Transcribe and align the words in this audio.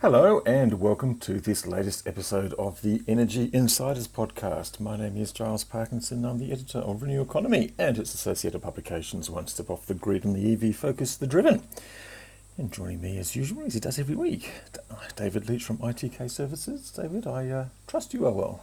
Hello, 0.00 0.42
and 0.46 0.80
welcome 0.80 1.18
to 1.18 1.40
this 1.40 1.66
latest 1.66 2.06
episode 2.06 2.54
of 2.54 2.82
the 2.82 3.02
Energy 3.08 3.50
Insiders 3.52 4.06
podcast. 4.06 4.78
My 4.78 4.96
name 4.96 5.16
is 5.16 5.32
Giles 5.32 5.64
Parkinson. 5.64 6.24
I'm 6.24 6.38
the 6.38 6.52
editor 6.52 6.78
of 6.78 7.02
Renew 7.02 7.20
Economy 7.20 7.72
and 7.76 7.98
its 7.98 8.14
associated 8.14 8.62
publications, 8.62 9.28
One 9.28 9.48
Step 9.48 9.68
Off 9.68 9.86
the 9.86 9.94
Grid 9.94 10.24
and 10.24 10.36
the 10.36 10.52
EV 10.52 10.76
Focus, 10.76 11.16
The 11.16 11.26
Driven. 11.26 11.64
And 12.56 12.72
joining 12.72 13.00
me 13.00 13.18
as 13.18 13.34
usual, 13.34 13.64
as 13.66 13.74
he 13.74 13.80
does 13.80 13.98
every 13.98 14.14
week, 14.14 14.52
David 15.16 15.48
Leach 15.48 15.64
from 15.64 15.78
ITK 15.78 16.30
Services. 16.30 16.92
David, 16.92 17.26
I 17.26 17.48
uh, 17.50 17.64
trust 17.88 18.14
you 18.14 18.24
are 18.24 18.32
well. 18.32 18.60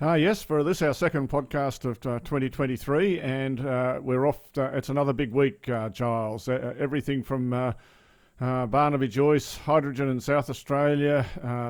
Uh, 0.00 0.14
yes, 0.14 0.40
for 0.40 0.62
this 0.62 0.82
our 0.82 0.94
second 0.94 1.28
podcast 1.28 1.84
of 1.84 1.96
uh, 2.06 2.20
2023, 2.20 3.18
and 3.18 3.58
uh, 3.66 3.98
we're 4.00 4.24
off. 4.24 4.52
To, 4.52 4.66
it's 4.66 4.88
another 4.88 5.12
big 5.12 5.32
week, 5.32 5.68
uh, 5.68 5.88
Giles. 5.88 6.48
everything 6.48 7.24
from 7.24 7.74
uh, 8.40 8.44
uh, 8.44 8.66
Barnaby 8.66 9.08
Joyce, 9.08 9.56
hydrogen 9.56 10.08
in 10.08 10.20
South 10.20 10.50
Australia, 10.50 11.24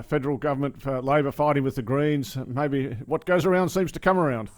federal 0.09 0.37
government, 0.37 0.81
for 0.81 1.01
Labor 1.01 1.33
fighting 1.33 1.63
with 1.63 1.77
the 1.77 1.83
Greens. 1.83 2.37
Maybe 2.47 2.97
what 3.07 3.25
goes 3.25 3.45
around 3.45 3.69
seems 3.69 3.93
to 3.93 4.01
come 4.01 4.19
around. 4.19 4.51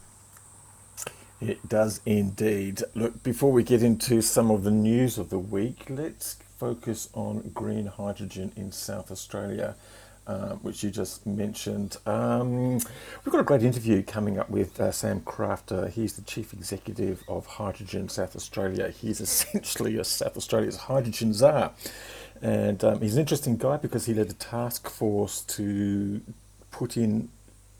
It 1.41 1.69
does 1.69 2.01
indeed. 2.05 2.83
Look, 2.95 3.23
before 3.23 3.53
we 3.53 3.63
get 3.63 3.83
into 3.83 4.23
some 4.23 4.51
of 4.51 4.65
the 4.65 4.71
news 4.71 5.19
of 5.19 5.31
the 5.31 5.39
week, 5.39 5.87
let's 5.89 6.37
focus 6.59 7.09
on 7.15 7.51
green 7.55 7.87
hydrogen 7.87 8.53
in 8.57 8.73
South 8.73 9.13
Australia, 9.13 9.77
uh, 10.29 10.57
which 10.57 10.85
you 10.85 10.91
just 10.91 11.27
mentioned. 11.27 11.97
Um, 12.07 12.75
we've 12.75 13.33
got 13.33 13.41
a 13.41 13.45
great 13.45 13.63
interview 13.63 14.03
coming 14.03 14.39
up 14.39 14.51
with 14.51 14.79
uh, 14.79 14.93
Sam 14.93 15.23
Crafter. 15.23 15.91
He's 15.91 16.13
the 16.17 16.23
Chief 16.23 16.53
Executive 16.53 17.25
of 17.27 17.47
Hydrogen 17.47 18.11
South 18.11 18.37
Australia. 18.37 18.91
He's 18.91 19.21
essentially 19.29 19.97
a 19.97 20.05
South 20.05 20.37
Australia's 20.37 20.77
hydrogen 20.77 21.33
czar. 21.33 21.73
And 22.43 22.85
um, 22.85 23.01
he's 23.01 23.15
an 23.15 23.21
interesting 23.21 23.57
guy 23.57 23.79
because 23.79 24.07
he 24.07 24.15
led 24.15 24.31
a 24.31 24.35
task 24.35 24.89
force 24.89 25.41
to 25.43 26.21
put 26.71 26.97
in 26.97 27.31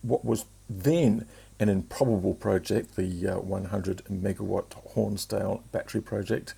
what 0.03 0.25
was 0.25 0.47
then 0.71 1.27
an 1.61 1.69
improbable 1.69 2.35
project, 2.35 2.97
the 2.97 3.29
uh, 3.29 3.39
100 3.41 4.05
megawatt 4.07 4.71
Hornsdale 4.95 5.63
battery 5.71 6.01
project, 6.01 6.55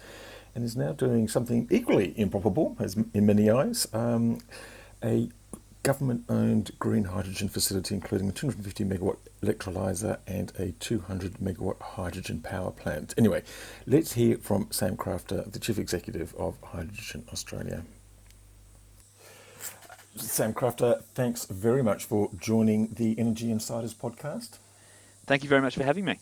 and 0.54 0.64
is 0.64 0.76
now 0.76 0.92
doing 0.92 1.26
something 1.26 1.66
equally 1.70 2.14
improbable, 2.16 2.76
as 2.78 2.96
in 3.14 3.26
many 3.26 3.50
eyes, 3.50 3.88
um, 3.92 4.38
a 5.02 5.28
government 5.82 6.24
owned 6.28 6.70
green 6.78 7.04
hydrogen 7.04 7.48
facility 7.48 7.94
including 7.94 8.28
a 8.28 8.32
250 8.32 8.84
megawatt 8.84 9.18
electrolyser 9.42 10.18
and 10.26 10.52
a 10.58 10.72
200 10.72 11.34
megawatt 11.34 11.80
hydrogen 11.80 12.40
power 12.40 12.70
plant. 12.70 13.14
Anyway, 13.16 13.42
let's 13.86 14.12
hear 14.12 14.36
from 14.38 14.68
Sam 14.70 14.96
Crafter, 14.96 15.50
the 15.50 15.58
Chief 15.58 15.78
Executive 15.78 16.34
of 16.34 16.60
Hydrogen 16.62 17.24
Australia. 17.32 17.84
Sam 20.16 20.52
Crafter, 20.52 21.02
thanks 21.14 21.46
very 21.46 21.82
much 21.82 22.04
for 22.04 22.30
joining 22.38 22.88
the 22.88 23.18
Energy 23.18 23.50
Insiders 23.50 23.94
podcast. 23.94 24.58
Thank 25.26 25.42
you 25.42 25.48
very 25.48 25.62
much 25.62 25.76
for 25.76 25.84
having 25.84 26.04
me. 26.04 26.18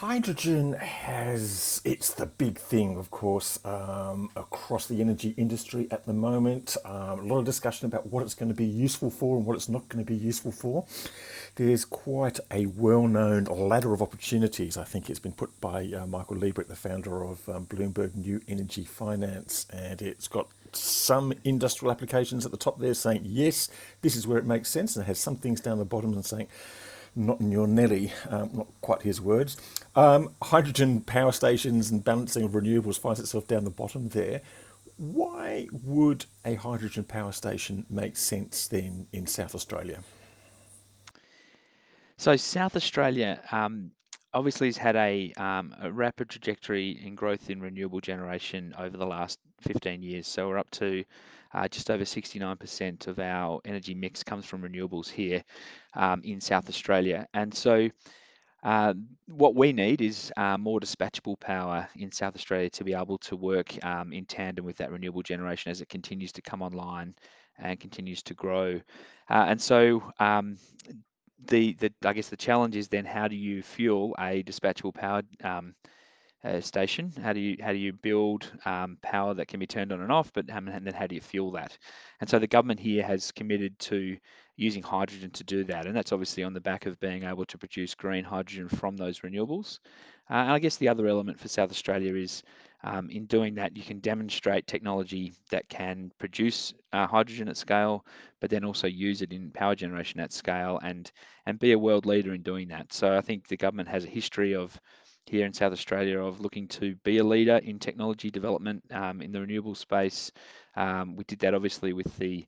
Hydrogen 0.00 0.72
has, 0.72 1.82
it's 1.84 2.14
the 2.14 2.24
big 2.24 2.56
thing, 2.56 2.96
of 2.96 3.10
course, 3.10 3.62
um, 3.66 4.30
across 4.34 4.86
the 4.86 5.02
energy 5.02 5.34
industry 5.36 5.88
at 5.90 6.06
the 6.06 6.14
moment. 6.14 6.74
Um, 6.86 7.18
a 7.18 7.22
lot 7.24 7.40
of 7.40 7.44
discussion 7.44 7.84
about 7.84 8.06
what 8.06 8.22
it's 8.22 8.32
going 8.32 8.48
to 8.48 8.54
be 8.54 8.64
useful 8.64 9.10
for 9.10 9.36
and 9.36 9.44
what 9.44 9.56
it's 9.56 9.68
not 9.68 9.86
going 9.90 10.02
to 10.02 10.10
be 10.10 10.16
useful 10.16 10.52
for. 10.52 10.86
There's 11.56 11.84
quite 11.84 12.40
a 12.50 12.64
well 12.64 13.06
known 13.06 13.44
ladder 13.44 13.92
of 13.92 14.00
opportunities, 14.00 14.78
I 14.78 14.84
think 14.84 15.10
it's 15.10 15.18
been 15.18 15.32
put 15.32 15.60
by 15.60 15.92
uh, 15.92 16.06
Michael 16.06 16.36
Liebreich, 16.36 16.68
the 16.68 16.76
founder 16.76 17.22
of 17.22 17.46
um, 17.50 17.66
Bloomberg 17.66 18.14
New 18.14 18.40
Energy 18.48 18.86
Finance, 18.86 19.66
and 19.70 20.00
it's 20.00 20.28
got 20.28 20.48
some 20.72 21.34
industrial 21.44 21.92
applications 21.92 22.46
at 22.46 22.52
the 22.52 22.56
top 22.56 22.78
there 22.78 22.94
saying, 22.94 23.20
yes, 23.26 23.68
this 24.00 24.16
is 24.16 24.26
where 24.26 24.38
it 24.38 24.46
makes 24.46 24.70
sense, 24.70 24.96
and 24.96 25.02
it 25.04 25.08
has 25.08 25.18
some 25.18 25.36
things 25.36 25.60
down 25.60 25.76
the 25.76 25.84
bottom 25.84 26.14
and 26.14 26.24
saying, 26.24 26.46
not 27.14 27.40
in 27.40 27.50
your 27.50 27.66
Nelly, 27.66 28.12
um, 28.28 28.50
not 28.52 28.66
quite 28.80 29.02
his 29.02 29.20
words. 29.20 29.56
Um, 29.94 30.34
hydrogen 30.42 31.00
power 31.00 31.32
stations 31.32 31.90
and 31.90 32.04
balancing 32.04 32.44
of 32.44 32.52
renewables 32.52 32.98
finds 32.98 33.20
itself 33.20 33.46
down 33.46 33.64
the 33.64 33.70
bottom 33.70 34.08
there. 34.08 34.42
Why 34.96 35.66
would 35.72 36.26
a 36.44 36.54
hydrogen 36.54 37.04
power 37.04 37.32
station 37.32 37.86
make 37.88 38.16
sense 38.16 38.68
then 38.68 39.06
in 39.12 39.26
South 39.26 39.54
Australia? 39.54 40.00
So, 42.18 42.36
South 42.36 42.76
Australia 42.76 43.40
um, 43.50 43.92
obviously 44.34 44.68
has 44.68 44.76
had 44.76 44.96
a, 44.96 45.32
um, 45.36 45.74
a, 45.80 45.90
rapid 45.90 46.28
trajectory 46.28 47.00
in 47.04 47.14
growth 47.14 47.50
in 47.50 47.60
renewable 47.60 48.00
generation 48.00 48.74
over 48.78 48.96
the 48.96 49.06
last 49.06 49.38
15 49.62 50.02
years. 50.02 50.26
So 50.26 50.48
we're 50.48 50.58
up 50.58 50.70
to 50.72 51.04
just 51.70 51.90
over 51.90 52.04
69% 52.04 53.06
of 53.06 53.18
our 53.18 53.60
energy 53.64 53.94
mix 53.94 54.22
comes 54.22 54.44
from 54.44 54.62
renewables 54.62 55.08
here 55.08 55.42
um, 55.94 56.22
in 56.24 56.40
South 56.40 56.68
Australia. 56.68 57.26
And 57.34 57.52
so 57.52 57.88
uh, 58.62 58.94
what 59.26 59.54
we 59.54 59.72
need 59.72 60.02
is 60.02 60.32
uh, 60.36 60.58
more 60.58 60.80
dispatchable 60.80 61.38
power 61.40 61.88
in 61.96 62.12
South 62.12 62.36
Australia 62.36 62.68
to 62.70 62.84
be 62.84 62.94
able 62.94 63.18
to 63.18 63.36
work 63.36 63.82
um, 63.84 64.12
in 64.12 64.26
tandem 64.26 64.64
with 64.64 64.76
that 64.76 64.92
renewable 64.92 65.22
generation 65.22 65.70
as 65.70 65.80
it 65.80 65.88
continues 65.88 66.32
to 66.32 66.42
come 66.42 66.60
online 66.62 67.14
and 67.58 67.80
continues 67.80 68.22
to 68.22 68.34
grow. 68.34 68.80
Uh, 69.28 69.46
and 69.48 69.60
so 69.60 70.02
um, 70.18 70.58
the, 71.48 71.74
the 71.74 71.92
I 72.04 72.12
guess 72.12 72.28
the 72.28 72.36
challenge 72.36 72.76
is 72.76 72.88
then 72.88 73.04
how 73.04 73.28
do 73.28 73.36
you 73.36 73.62
fuel 73.62 74.14
a 74.18 74.42
dispatchable 74.42 74.94
power 74.94 75.22
um, 75.42 75.74
uh, 76.44 76.60
station? 76.60 77.12
How 77.22 77.32
do 77.32 77.40
you 77.40 77.56
how 77.60 77.72
do 77.72 77.78
you 77.78 77.92
build 77.92 78.50
um, 78.64 78.98
power 79.02 79.34
that 79.34 79.48
can 79.48 79.60
be 79.60 79.66
turned 79.66 79.92
on 79.92 80.00
and 80.00 80.12
off? 80.12 80.32
But 80.32 80.50
um, 80.50 80.68
and 80.68 80.86
then 80.86 80.94
how 80.94 81.06
do 81.06 81.14
you 81.14 81.20
fuel 81.20 81.52
that? 81.52 81.76
And 82.20 82.28
so 82.28 82.38
the 82.38 82.46
government 82.46 82.80
here 82.80 83.02
has 83.02 83.32
committed 83.32 83.78
to 83.80 84.16
using 84.56 84.82
hydrogen 84.82 85.30
to 85.30 85.44
do 85.44 85.64
that, 85.64 85.86
and 85.86 85.96
that's 85.96 86.12
obviously 86.12 86.44
on 86.44 86.52
the 86.52 86.60
back 86.60 86.86
of 86.86 87.00
being 87.00 87.24
able 87.24 87.46
to 87.46 87.58
produce 87.58 87.94
green 87.94 88.24
hydrogen 88.24 88.68
from 88.68 88.96
those 88.96 89.20
renewables. 89.20 89.78
Uh, 90.30 90.34
and 90.34 90.52
I 90.52 90.58
guess 90.58 90.76
the 90.76 90.88
other 90.88 91.08
element 91.08 91.40
for 91.40 91.48
South 91.48 91.70
Australia 91.70 92.14
is 92.14 92.42
um, 92.82 93.10
in 93.10 93.26
doing 93.26 93.54
that, 93.56 93.76
you 93.76 93.82
can 93.82 94.00
demonstrate 94.00 94.66
technology 94.66 95.34
that 95.50 95.68
can 95.68 96.10
produce 96.18 96.72
uh, 96.92 97.06
hydrogen 97.06 97.48
at 97.48 97.56
scale, 97.56 98.06
but 98.40 98.48
then 98.48 98.64
also 98.64 98.86
use 98.86 99.20
it 99.20 99.32
in 99.32 99.50
power 99.50 99.74
generation 99.74 100.20
at 100.20 100.32
scale 100.32 100.80
and 100.82 101.10
and 101.46 101.58
be 101.58 101.72
a 101.72 101.78
world 101.78 102.06
leader 102.06 102.32
in 102.32 102.42
doing 102.42 102.68
that. 102.68 102.92
So 102.92 103.16
I 103.16 103.20
think 103.20 103.48
the 103.48 103.56
government 103.56 103.88
has 103.88 104.04
a 104.04 104.08
history 104.08 104.54
of 104.54 104.78
here 105.30 105.46
in 105.46 105.52
South 105.52 105.72
Australia 105.72 106.18
of 106.18 106.40
looking 106.40 106.66
to 106.66 106.96
be 107.04 107.18
a 107.18 107.24
leader 107.24 107.58
in 107.58 107.78
technology 107.78 108.30
development 108.30 108.82
um, 108.90 109.22
in 109.22 109.30
the 109.30 109.40
renewable 109.40 109.76
space. 109.76 110.32
Um, 110.74 111.14
we 111.14 111.22
did 111.24 111.38
that 111.40 111.54
obviously 111.54 111.92
with 111.92 112.16
the 112.18 112.46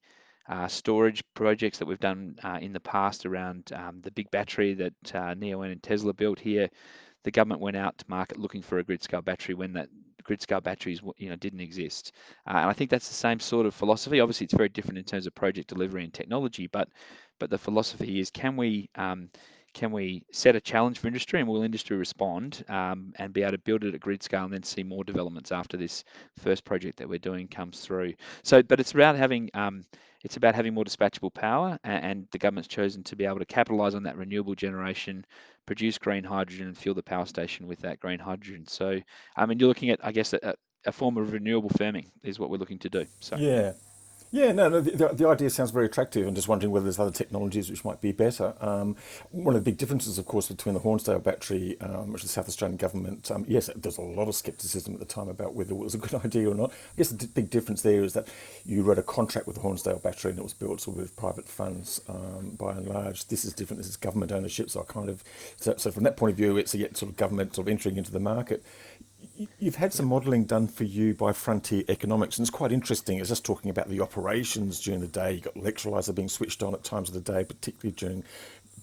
uh, 0.48 0.66
storage 0.66 1.22
projects 1.34 1.78
that 1.78 1.86
we've 1.86 2.00
done 2.00 2.36
uh, 2.42 2.58
in 2.60 2.72
the 2.72 2.80
past 2.80 3.24
around 3.24 3.72
um, 3.72 4.00
the 4.02 4.10
big 4.10 4.28
battery 4.32 4.74
that 4.74 5.14
uh, 5.14 5.34
Neoen 5.34 5.70
and 5.70 5.82
Tesla 5.82 6.12
built 6.12 6.40
here. 6.40 6.68
The 7.22 7.30
government 7.30 7.60
went 7.60 7.76
out 7.76 7.98
to 7.98 8.04
market 8.08 8.40
looking 8.40 8.62
for 8.62 8.78
a 8.78 8.84
grid 8.84 9.00
scale 9.00 9.22
battery 9.22 9.54
when 9.54 9.74
that 9.74 9.88
grid 10.24 10.42
scale 10.42 10.60
batteries 10.60 11.00
you 11.16 11.28
know 11.28 11.34
didn't 11.34 11.60
exist 11.60 12.12
uh, 12.46 12.54
and 12.58 12.70
i 12.70 12.72
think 12.72 12.88
that's 12.88 13.08
the 13.08 13.14
same 13.14 13.40
sort 13.40 13.66
of 13.66 13.74
philosophy 13.74 14.20
obviously 14.20 14.44
it's 14.44 14.54
very 14.54 14.68
different 14.68 14.96
in 14.96 15.02
terms 15.02 15.26
of 15.26 15.34
project 15.34 15.68
delivery 15.68 16.04
and 16.04 16.14
technology 16.14 16.68
but 16.68 16.88
but 17.40 17.50
the 17.50 17.58
philosophy 17.58 18.20
is 18.20 18.30
can 18.30 18.56
we 18.56 18.88
um, 18.94 19.28
can 19.74 19.90
we 19.90 20.22
set 20.32 20.56
a 20.56 20.60
challenge 20.60 20.98
for 20.98 21.06
industry 21.06 21.40
and 21.40 21.48
will 21.48 21.62
industry 21.62 21.96
respond 21.96 22.64
um, 22.68 23.12
and 23.16 23.32
be 23.32 23.42
able 23.42 23.52
to 23.52 23.58
build 23.58 23.84
it 23.84 23.94
at 23.94 24.00
grid 24.00 24.22
scale 24.22 24.44
and 24.44 24.52
then 24.52 24.62
see 24.62 24.82
more 24.82 25.04
developments 25.04 25.52
after 25.52 25.76
this 25.76 26.04
first 26.38 26.64
project 26.64 26.98
that 26.98 27.08
we're 27.08 27.18
doing 27.18 27.48
comes 27.48 27.80
through? 27.80 28.14
So 28.42 28.62
but 28.62 28.80
it's 28.80 28.92
about 28.92 29.16
having 29.16 29.50
um, 29.54 29.84
it's 30.24 30.36
about 30.36 30.54
having 30.54 30.74
more 30.74 30.84
dispatchable 30.84 31.32
power 31.32 31.78
and, 31.84 32.04
and 32.04 32.26
the 32.30 32.38
government's 32.38 32.68
chosen 32.68 33.02
to 33.04 33.16
be 33.16 33.24
able 33.24 33.38
to 33.38 33.44
capitalize 33.44 33.94
on 33.94 34.02
that 34.04 34.16
renewable 34.16 34.54
generation 34.54 35.24
produce 35.66 35.98
green 35.98 36.24
hydrogen 36.24 36.66
and 36.66 36.76
fuel 36.76 36.94
the 36.94 37.02
power 37.02 37.26
station 37.26 37.66
with 37.66 37.80
that 37.80 38.00
green 38.00 38.18
hydrogen. 38.18 38.66
So 38.66 39.00
i 39.36 39.46
mean 39.46 39.58
you're 39.58 39.68
looking 39.68 39.90
at 39.90 40.04
i 40.04 40.12
guess 40.12 40.32
a, 40.32 40.54
a 40.86 40.92
form 40.92 41.16
of 41.16 41.32
renewable 41.32 41.70
firming 41.70 42.06
is 42.22 42.38
what 42.38 42.50
we're 42.50 42.58
looking 42.58 42.78
to 42.80 42.90
do 42.90 43.06
so. 43.20 43.36
Yeah 43.36 43.72
Yeah, 44.34 44.50
no, 44.52 44.70
no 44.70 44.80
the, 44.80 45.08
the, 45.08 45.28
idea 45.28 45.50
sounds 45.50 45.72
very 45.72 45.84
attractive. 45.84 46.26
I'm 46.26 46.34
just 46.34 46.48
wondering 46.48 46.72
whether 46.72 46.84
there's 46.84 46.98
other 46.98 47.10
technologies 47.10 47.68
which 47.68 47.84
might 47.84 48.00
be 48.00 48.12
better. 48.12 48.54
Um, 48.62 48.96
one 49.30 49.54
of 49.54 49.62
the 49.62 49.70
big 49.70 49.76
differences, 49.76 50.16
of 50.16 50.24
course, 50.24 50.48
between 50.48 50.72
the 50.72 50.80
Hornsdale 50.80 51.22
battery, 51.22 51.76
um, 51.82 52.14
which 52.14 52.22
the 52.22 52.28
South 52.28 52.48
Australian 52.48 52.78
government, 52.78 53.30
um, 53.30 53.44
yes, 53.46 53.68
there's 53.76 53.98
a 53.98 54.02
lot 54.02 54.28
of 54.28 54.34
scepticism 54.34 54.94
at 54.94 55.00
the 55.00 55.04
time 55.04 55.28
about 55.28 55.54
whether 55.54 55.72
it 55.72 55.76
was 55.76 55.94
a 55.94 55.98
good 55.98 56.14
idea 56.24 56.50
or 56.50 56.54
not. 56.54 56.70
I 56.70 56.96
guess 56.96 57.10
the 57.10 57.26
big 57.26 57.50
difference 57.50 57.82
there 57.82 58.02
is 58.02 58.14
that 58.14 58.26
you 58.64 58.82
wrote 58.82 58.98
a 58.98 59.02
contract 59.02 59.46
with 59.46 59.56
the 59.56 59.62
Hornsdale 59.62 60.02
battery 60.02 60.30
and 60.30 60.40
it 60.40 60.44
was 60.44 60.54
built 60.54 60.80
sort 60.80 60.96
of 60.96 61.02
with 61.02 61.14
private 61.14 61.46
funds 61.46 62.00
um, 62.08 62.56
by 62.58 62.72
and 62.72 62.88
large. 62.88 63.26
This 63.26 63.44
is 63.44 63.52
different. 63.52 63.82
This 63.82 63.90
is 63.90 63.98
government 63.98 64.32
ownership. 64.32 64.70
So 64.70 64.80
I 64.80 64.90
kind 64.90 65.10
of, 65.10 65.22
so, 65.58 65.74
so 65.76 65.90
from 65.90 66.04
that 66.04 66.16
point 66.16 66.30
of 66.30 66.38
view, 66.38 66.56
it's 66.56 66.72
a 66.72 66.78
yet 66.78 66.96
sort 66.96 67.10
of 67.10 67.18
government 67.18 67.54
sort 67.54 67.66
of 67.66 67.70
entering 67.70 67.98
into 67.98 68.10
the 68.10 68.18
market 68.18 68.64
you've 69.58 69.76
had 69.76 69.92
some 69.92 70.06
modelling 70.06 70.44
done 70.44 70.68
for 70.68 70.84
you 70.84 71.14
by 71.14 71.32
Frontier 71.32 71.84
Economics, 71.88 72.38
and 72.38 72.44
it's 72.44 72.50
quite 72.50 72.72
interesting. 72.72 73.18
It's 73.18 73.28
just 73.28 73.44
talking 73.44 73.70
about 73.70 73.88
the 73.88 74.00
operations 74.00 74.80
during 74.80 75.00
the 75.00 75.06
day. 75.06 75.32
You've 75.32 75.44
got 75.44 75.54
electrolyzer 75.54 76.14
being 76.14 76.28
switched 76.28 76.62
on 76.62 76.74
at 76.74 76.84
times 76.84 77.08
of 77.08 77.14
the 77.14 77.32
day, 77.32 77.44
particularly 77.44 77.94
during 77.96 78.24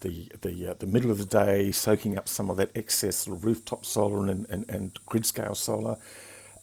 the 0.02 0.32
the 0.42 0.70
uh, 0.70 0.74
the 0.80 0.88
middle 0.88 1.12
of 1.12 1.18
the 1.18 1.26
day, 1.26 1.72
soaking 1.72 2.18
up 2.18 2.28
some 2.28 2.50
of 2.50 2.58
that 2.58 2.72
excess 2.76 3.18
sort 3.18 3.38
of 3.38 3.46
rooftop 3.46 3.86
solar 3.86 4.28
and, 4.28 4.46
and, 4.50 4.70
and 4.70 4.98
grid 5.06 5.26
scale 5.26 5.56
solar, 5.56 5.98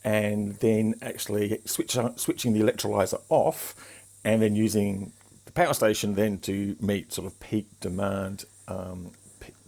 and 0.04 0.56
then 0.56 0.94
actually 1.02 1.60
switch, 1.64 1.96
switching 2.16 2.52
the 2.52 2.60
electrolyzer 2.60 3.20
off, 3.28 3.74
and 4.24 4.42
then 4.42 4.54
using 4.54 5.12
the 5.44 5.52
power 5.52 5.74
station 5.74 6.14
then 6.14 6.38
to 6.38 6.76
meet 6.80 7.12
sort 7.12 7.26
of 7.26 7.38
peak 7.40 7.66
demand 7.80 8.44
um, 8.68 9.12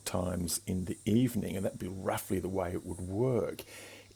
times 0.05 0.61
in 0.67 0.87
the 0.87 0.97
evening, 1.05 1.57
and 1.57 1.65
that'd 1.65 1.79
be 1.79 1.89
roughly 1.89 2.39
the 2.39 2.49
way 2.49 2.73
it 2.73 2.85
would 2.85 3.01
work. 3.01 3.63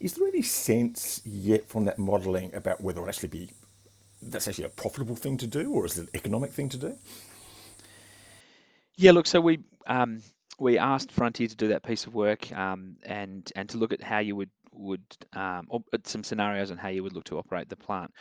Is 0.03 0.15
there 0.15 0.27
any 0.27 0.41
sense 0.41 1.21
yet 1.23 1.69
from 1.69 1.85
that 1.85 1.97
modelling 1.97 2.53
about 2.53 2.81
whether 2.81 3.01
it 3.05 3.07
actually 3.07 3.29
be 3.29 3.49
that's 4.21 4.49
actually 4.49 4.65
a 4.65 4.69
profitable 4.69 5.15
thing 5.15 5.37
to 5.37 5.47
do, 5.47 5.71
or 5.71 5.85
is 5.85 5.97
it 5.97 6.01
an 6.01 6.09
economic 6.13 6.51
thing 6.51 6.67
to 6.69 6.77
do? 6.77 6.97
Yeah, 8.97 9.11
look, 9.11 9.27
so 9.27 9.39
we 9.39 9.59
um, 9.87 10.21
we 10.59 10.77
asked 10.77 11.09
Frontier 11.09 11.47
to 11.47 11.55
do 11.55 11.69
that 11.69 11.83
piece 11.83 12.05
of 12.05 12.13
work 12.13 12.51
um, 12.51 12.97
and 13.05 13.49
and 13.55 13.69
to 13.69 13.77
look 13.77 13.93
at 13.93 14.03
how 14.03 14.19
you 14.19 14.35
would 14.35 14.49
would 14.73 15.05
um, 15.31 15.67
some 16.03 16.25
scenarios 16.25 16.69
on 16.69 16.77
how 16.77 16.89
you 16.89 17.01
would 17.01 17.13
look 17.13 17.23
to 17.25 17.37
operate 17.37 17.69
the 17.69 17.77
plant. 17.77 18.11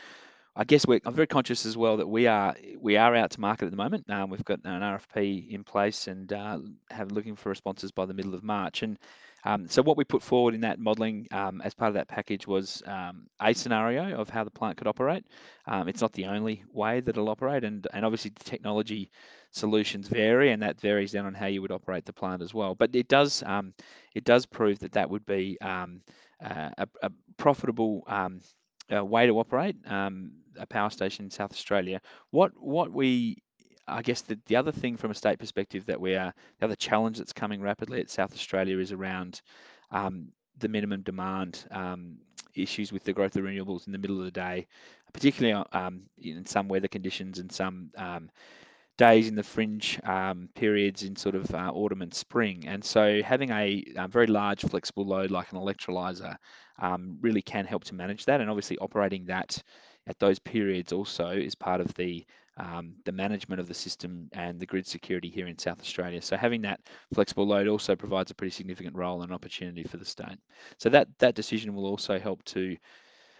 I 0.55 0.63
guess 0.63 0.87
we're, 0.87 1.01
I'm 1.05 1.15
very 1.15 1.27
conscious 1.27 1.67
as 1.67 1.77
well 1.77 1.97
that 1.97 2.07
we 2.07 2.29
are 2.29 2.55
we 2.79 2.97
are 2.97 3.17
out 3.17 3.33
to 3.33 3.41
market 3.41 3.65
at 3.65 3.73
the 3.73 3.77
moment. 3.77 4.09
Um, 4.09 4.31
we've 4.31 4.45
got 4.45 4.61
an 4.65 4.83
RFP 4.83 5.51
in 5.51 5.65
place 5.65 6.07
and 6.07 6.33
uh, 6.33 6.61
have 6.93 7.11
looking 7.11 7.35
for 7.35 7.49
responses 7.49 7.91
by 7.91 8.07
the 8.07 8.15
middle 8.15 8.35
of 8.35 8.45
March. 8.45 8.85
And 8.85 8.99
um, 9.45 9.69
so 9.69 9.83
what 9.83 9.97
we 9.97 10.05
put 10.05 10.23
forward 10.23 10.55
in 10.55 10.61
that 10.61 10.79
modelling 10.79 11.27
um, 11.33 11.61
as 11.63 11.75
part 11.75 11.89
of 11.89 11.95
that 11.95 12.09
package 12.09 12.47
was 12.47 12.83
um, 12.87 13.27
a 13.41 13.53
scenario 13.53 14.17
of 14.17 14.29
how 14.29 14.45
the 14.45 14.51
plant 14.51 14.77
could 14.77 14.87
operate. 14.87 15.25
Um, 15.67 15.89
it's 15.89 16.01
not 16.01 16.13
the 16.13 16.27
only 16.27 16.65
way 16.73 17.01
that 17.01 17.11
it'll 17.11 17.29
operate, 17.29 17.65
and 17.65 17.87
and 17.93 18.05
obviously 18.05 18.33
the 18.37 18.45
technology 18.45 19.11
solutions 19.51 20.09
vary, 20.09 20.53
and 20.53 20.63
that 20.63 20.81
varies 20.81 21.13
down 21.13 21.27
on 21.27 21.35
how 21.35 21.47
you 21.47 21.61
would 21.63 21.73
operate 21.73 22.05
the 22.05 22.13
plant 22.13 22.43
as 22.43 22.55
well. 22.55 22.75
But 22.75 22.95
it 22.95 23.09
does 23.09 23.43
um, 23.45 23.75
it 24.15 24.25
does 24.25 24.47
prove 24.47 24.79
that 24.81 24.93
that 24.93 25.11
would 25.11 25.27
be 25.27 25.59
um, 25.61 26.03
a, 26.41 26.87
a, 27.03 27.11
profitable 27.37 28.05
uh, 28.09 29.05
way 29.05 29.27
to 29.27 29.39
operate 29.39 29.77
a 30.59 30.67
power 30.69 30.91
station 30.91 31.25
in 31.25 31.31
South 31.31 31.53
Australia. 31.53 32.01
What 32.31 32.53
what 32.57 32.93
we 32.93 33.43
I 33.93 34.03
guess 34.03 34.23
the, 34.23 34.39
the 34.47 34.57
other 34.57 34.73
thing 34.73 34.97
from 34.97 35.11
a 35.11 35.15
state 35.15 35.39
perspective 35.39 35.87
that 35.87 36.01
we 36.01 36.15
are, 36.15 36.33
the 36.59 36.65
other 36.65 36.77
challenge 36.77 37.19
that's 37.19 37.33
coming 37.33 37.61
rapidly 37.61 38.01
at 38.01 38.11
South 38.11 38.33
Australia 38.33 38.79
is 38.79 38.93
around 38.93 39.41
um, 39.91 40.29
the 40.59 40.69
minimum 40.69 41.03
demand 41.03 41.65
um, 41.71 42.19
issues 42.55 42.93
with 42.93 43.05
the 43.05 43.13
growth 43.13 43.37
of 43.37 43.45
renewables 43.45 43.87
in 43.87 43.93
the 43.93 43.99
middle 43.99 44.19
of 44.19 44.25
the 44.25 44.31
day, 44.31 44.67
particularly 45.13 45.65
um, 45.73 46.03
in 46.19 46.45
some 46.47 46.69
weather 46.69 46.89
conditions 46.89 47.39
and 47.39 47.51
some 47.51 47.91
um, 47.97 48.31
days 48.99 49.29
in 49.29 49.35
the 49.35 49.43
fringe 49.43 49.99
um, 50.05 50.49
periods 50.55 51.03
in 51.03 51.17
sort 51.17 51.35
of 51.35 51.53
uh, 51.55 51.71
autumn 51.75 52.03
and 52.03 52.13
spring. 52.13 52.65
And 52.67 52.85
so 52.85 53.23
having 53.23 53.51
a, 53.51 53.85
a, 53.97 54.09
very 54.09 54.27
large 54.27 54.63
flexible 54.63 55.07
load 55.07 55.31
like 55.31 55.51
an 55.53 55.59
electrolyzer 55.59 56.37
um, 56.79 57.19
really 57.21 57.43
can 57.43 57.65
help 57.65 57.85
to 57.85 57.95
manage 57.95 58.27
that. 58.27 58.41
And 58.41 58.51
obviously 58.51 58.79
operating 58.79 59.27
that 59.27 59.63
at 60.07 60.19
those 60.19 60.39
periods 60.39 60.93
also 60.93 61.31
is 61.31 61.55
part 61.55 61.81
of 61.81 61.95
the 61.95 62.27
um, 62.59 62.95
the 63.05 63.13
management 63.13 63.61
of 63.61 63.69
the 63.69 63.75
system 63.75 64.29
and 64.33 64.61
the 64.61 64.67
grid 64.67 64.87
security 64.87 65.29
here 65.29 65.47
in 65.47 65.59
South 65.59 65.81
Australia. 65.81 66.21
So 66.21 66.37
having 66.37 66.63
that 66.63 66.81
flexible 67.15 67.47
load 67.47 67.67
also 67.67 67.97
provides 67.97 68.31
a 68.31 68.35
pretty 68.35 68.53
significant 68.53 68.95
role 68.95 69.23
and 69.23 69.33
opportunity 69.33 69.85
for 69.85 69.97
the 69.97 70.05
state. 70.05 70.39
So 70.79 70.89
that 70.91 71.09
that 71.19 71.35
decision 71.35 71.75
will 71.75 71.87
also 71.87 72.19
help 72.19 72.45
to 72.47 72.77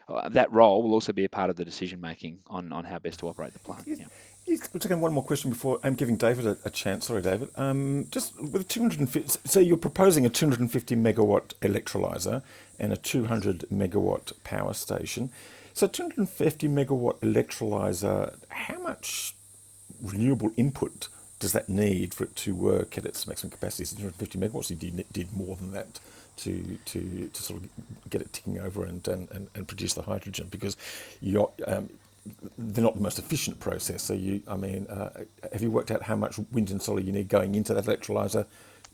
uh, 0.09 0.29
that 0.31 0.51
role 0.53 0.83
will 0.83 0.95
also 0.95 1.13
be 1.13 1.25
a 1.25 1.29
part 1.29 1.51
of 1.51 1.57
the 1.57 1.65
decision 1.65 2.01
making 2.01 2.39
on 2.47 2.73
on 2.73 2.85
how 2.85 2.99
best 2.99 3.21
to 3.21 3.29
operate 3.29 3.53
the 3.53 3.59
plant. 3.59 3.85
Yeah. 3.87 4.07
Taking 4.45 5.01
one 5.01 5.13
more 5.13 5.23
question 5.23 5.51
before 5.51 5.79
I'm 5.85 5.95
giving 5.95 6.17
David 6.17 6.47
a, 6.47 6.57
a 6.65 6.71
chance. 6.71 7.07
Sorry, 7.07 7.23
David. 7.23 7.51
Um, 7.57 8.09
just 8.11 8.35
with 8.41 8.67
250, 8.67 9.39
so 9.45 9.61
you're 9.61 9.77
proposing 9.77 10.27
a 10.27 10.29
250 10.29 10.97
megawatt 10.97 11.55
electrolyzer 11.61 12.43
and 12.77 12.93
a 12.93 12.97
200 12.97 13.67
megawatt 13.73 14.33
power 14.43 14.75
station. 14.75 15.31
So 15.75 15.87
250 15.87 16.69
megawatt 16.69 17.21
electrolyzer, 17.21 18.37
how 18.49 18.81
much 18.81 19.35
renewable 20.03 20.53
input 20.57 21.09
does 21.39 21.53
that 21.53 21.69
need 21.69 22.15
for 22.15 22.25
it 22.25 22.37
to 22.37 22.55
work 22.55 22.99
at 22.99 23.05
its 23.05 23.27
maximum 23.27 23.51
capacity? 23.51 23.85
So 23.85 23.97
250 23.97 24.39
megawatts, 24.39 24.71
you 24.71 24.77
did, 24.77 25.05
did 25.13 25.33
more 25.33 25.57
than 25.57 25.73
that 25.73 25.99
to, 26.39 26.79
to, 26.87 27.31
to 27.33 27.43
sort 27.43 27.63
of 27.63 27.69
get 28.11 28.21
it 28.21 28.33
ticking 28.33 28.59
over 28.61 28.85
and, 28.85 29.07
and, 29.09 29.31
and, 29.31 29.49
and 29.55 29.67
produce 29.67 29.95
the 29.95 30.03
hydrogen 30.03 30.49
because 30.51 30.77
you're, 31.21 31.51
um, 31.67 31.89
they're 32.59 32.85
not 32.85 32.95
the 32.95 33.03
most 33.03 33.19
efficient 33.19 33.59
process. 33.59 34.03
So 34.03 34.15
you, 34.15 34.43
I 34.47 34.57
mean, 34.57 34.87
uh, 34.87 35.11
have 35.53 35.63
you 35.63 35.71
worked 35.71 35.91
out 35.91 36.03
how 36.03 36.17
much 36.17 36.39
wind 36.53 36.71
and 36.71 36.81
solar 36.81 37.01
you 37.01 37.13
need 37.13 37.29
going 37.29 37.55
into 37.55 37.75
that 37.75 37.85
electrolyzer 37.85 38.47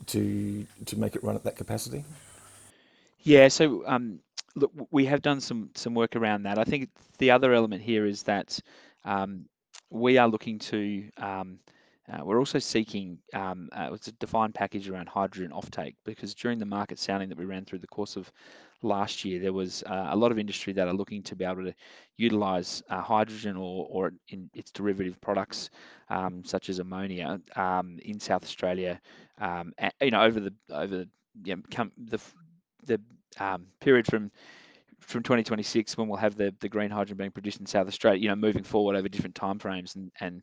to 0.06 0.66
to 0.86 0.98
make 0.98 1.16
it 1.16 1.24
run 1.24 1.34
at 1.34 1.44
that 1.44 1.56
capacity? 1.56 2.04
Yeah, 3.22 3.48
so 3.48 3.86
um, 3.86 4.20
look, 4.58 4.72
we 4.90 5.06
have 5.06 5.22
done 5.22 5.40
some 5.40 5.70
some 5.74 5.94
work 5.94 6.16
around 6.16 6.44
that. 6.44 6.58
I 6.58 6.64
think 6.64 6.90
the 7.18 7.30
other 7.30 7.52
element 7.52 7.82
here 7.82 8.06
is 8.06 8.22
that 8.24 8.58
um, 9.04 9.46
we 9.90 10.18
are 10.18 10.28
looking 10.28 10.58
to. 10.58 11.08
Um, 11.16 11.58
uh, 12.10 12.24
we're 12.24 12.38
also 12.38 12.58
seeking 12.58 13.18
um, 13.34 13.68
uh, 13.72 13.90
it's 13.92 14.08
a 14.08 14.12
defined 14.12 14.54
package 14.54 14.88
around 14.88 15.10
hydrogen 15.10 15.52
offtake 15.52 15.94
because 16.04 16.34
during 16.34 16.58
the 16.58 16.64
market 16.64 16.98
sounding 16.98 17.28
that 17.28 17.36
we 17.36 17.44
ran 17.44 17.66
through 17.66 17.80
the 17.80 17.86
course 17.86 18.16
of 18.16 18.32
last 18.80 19.26
year, 19.26 19.38
there 19.38 19.52
was 19.52 19.82
uh, 19.82 20.06
a 20.10 20.16
lot 20.16 20.32
of 20.32 20.38
industry 20.38 20.72
that 20.72 20.88
are 20.88 20.94
looking 20.94 21.22
to 21.24 21.36
be 21.36 21.44
able 21.44 21.64
to 21.64 21.74
utilize 22.16 22.82
uh, 22.88 23.02
hydrogen 23.02 23.56
or, 23.58 23.86
or 23.90 24.12
in 24.28 24.48
its 24.54 24.70
derivative 24.70 25.20
products, 25.20 25.68
um, 26.08 26.42
such 26.46 26.70
as 26.70 26.78
ammonia, 26.78 27.40
um, 27.56 27.98
in 28.02 28.18
South 28.18 28.42
Australia. 28.42 28.98
Um, 29.38 29.74
you 30.00 30.10
know, 30.10 30.22
over 30.22 30.40
the 30.40 30.54
over 30.70 31.04
you 31.44 31.56
know, 31.56 31.90
the 31.98 32.20
the 32.84 33.00
um, 33.40 33.66
period 33.80 34.06
from 34.06 34.30
from 35.00 35.22
2026 35.22 35.96
when 35.96 36.08
we'll 36.08 36.18
have 36.18 36.36
the, 36.36 36.54
the 36.60 36.68
green 36.68 36.90
hydrogen 36.90 37.16
being 37.16 37.30
produced 37.30 37.60
in 37.60 37.66
South 37.66 37.86
Australia, 37.86 38.20
you 38.20 38.28
know, 38.28 38.36
moving 38.36 38.62
forward 38.62 38.94
over 38.94 39.08
different 39.08 39.34
timeframes 39.34 39.96
and, 39.96 40.10
and 40.20 40.42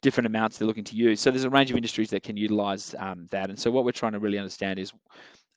different 0.00 0.26
amounts 0.26 0.56
they're 0.56 0.66
looking 0.66 0.84
to 0.84 0.96
use. 0.96 1.20
So 1.20 1.30
there's 1.30 1.44
a 1.44 1.50
range 1.50 1.70
of 1.70 1.76
industries 1.76 2.08
that 2.10 2.22
can 2.22 2.36
utilize 2.36 2.94
um, 2.98 3.26
that. 3.30 3.50
And 3.50 3.58
so 3.58 3.70
what 3.70 3.84
we're 3.84 3.92
trying 3.92 4.12
to 4.12 4.18
really 4.18 4.38
understand 4.38 4.78
is 4.78 4.92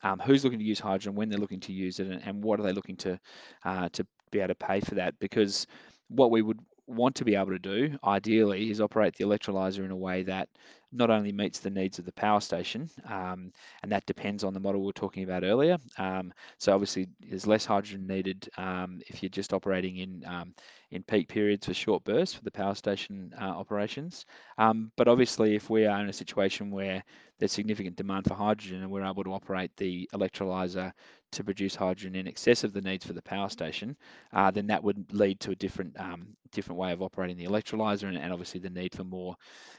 um, 0.03 0.19
who's 0.19 0.43
looking 0.43 0.59
to 0.59 0.65
use 0.65 0.79
hydrogen, 0.79 1.15
when 1.15 1.29
they're 1.29 1.39
looking 1.39 1.59
to 1.61 1.73
use 1.73 1.99
it, 1.99 2.07
and, 2.07 2.21
and 2.25 2.43
what 2.43 2.59
are 2.59 2.63
they 2.63 2.73
looking 2.73 2.97
to 2.97 3.19
uh, 3.65 3.89
to 3.93 4.05
be 4.31 4.39
able 4.39 4.49
to 4.49 4.55
pay 4.55 4.79
for 4.79 4.95
that? 4.95 5.17
Because 5.19 5.67
what 6.09 6.31
we 6.31 6.41
would 6.41 6.59
want 6.87 7.15
to 7.15 7.25
be 7.25 7.35
able 7.35 7.51
to 7.51 7.59
do, 7.59 7.97
ideally, 8.03 8.71
is 8.71 8.81
operate 8.81 9.15
the 9.15 9.25
electrolyzer 9.25 9.85
in 9.85 9.91
a 9.91 9.95
way 9.95 10.23
that 10.23 10.49
not 10.91 11.09
only 11.09 11.31
meets 11.31 11.59
the 11.59 11.69
needs 11.69 11.99
of 11.99 12.05
the 12.05 12.11
power 12.13 12.39
station, 12.39 12.89
um, 13.05 13.51
and 13.83 13.91
that 13.91 14.05
depends 14.05 14.43
on 14.43 14.53
the 14.53 14.59
model 14.59 14.81
we 14.81 14.87
were 14.87 14.93
talking 14.93 15.23
about 15.23 15.43
earlier. 15.43 15.77
Um, 15.97 16.33
so 16.57 16.73
obviously, 16.73 17.07
there's 17.19 17.47
less 17.47 17.65
hydrogen 17.65 18.07
needed 18.07 18.49
um, 18.57 19.01
if 19.07 19.21
you're 19.21 19.29
just 19.29 19.53
operating 19.53 19.97
in 19.97 20.23
um, 20.25 20.53
in 20.91 21.03
peak 21.03 21.27
periods 21.27 21.67
for 21.67 21.73
short 21.73 22.03
bursts 22.03 22.35
for 22.35 22.43
the 22.43 22.51
power 22.51 22.73
station 22.73 23.31
uh, 23.39 23.45
operations. 23.45 24.25
Um, 24.57 24.91
but 24.95 25.07
obviously, 25.07 25.55
if 25.55 25.69
we 25.69 25.85
are 25.85 26.01
in 26.01 26.09
a 26.09 26.13
situation 26.13 26.71
where 26.71 27.03
there's 27.39 27.51
significant 27.51 27.95
demand 27.95 28.25
for 28.25 28.33
hydrogen 28.33 28.81
and 28.81 28.91
we're 28.91 29.03
able 29.03 29.23
to 29.23 29.33
operate 29.33 29.71
the 29.77 30.07
electrolyzer 30.13 30.91
to 31.31 31.43
produce 31.43 31.75
hydrogen 31.75 32.15
in 32.15 32.27
excess 32.27 32.63
of 32.63 32.73
the 32.73 32.81
needs 32.81 33.05
for 33.05 33.13
the 33.13 33.21
power 33.21 33.49
station, 33.49 33.95
uh, 34.33 34.51
then 34.51 34.67
that 34.67 34.83
would 34.83 35.13
lead 35.13 35.39
to 35.39 35.51
a 35.51 35.55
different 35.55 35.97
um, 35.99 36.27
different 36.51 36.79
way 36.79 36.91
of 36.91 37.01
operating 37.01 37.37
the 37.37 37.45
electrolyzer 37.45 38.03
and, 38.03 38.17
and 38.17 38.33
obviously 38.33 38.59
the 38.59 38.69
need 38.69 38.93
for 38.93 39.03
more 39.03 39.35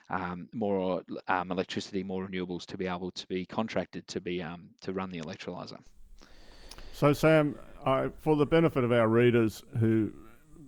um, 0.08 0.48
more 0.52 1.02
um, 1.28 1.50
electricity, 1.52 2.02
more 2.02 2.26
renewables 2.26 2.64
to 2.66 2.76
be 2.76 2.86
able 2.86 3.10
to 3.12 3.26
be 3.26 3.44
contracted 3.44 4.06
to 4.08 4.20
be 4.20 4.42
um, 4.42 4.70
to 4.80 4.92
run 4.92 5.10
the 5.10 5.20
electrolyzer. 5.20 5.78
So 6.92 7.12
Sam, 7.12 7.56
I, 7.84 8.08
for 8.20 8.36
the 8.36 8.46
benefit 8.46 8.84
of 8.84 8.92
our 8.92 9.08
readers 9.08 9.62
who 9.78 10.12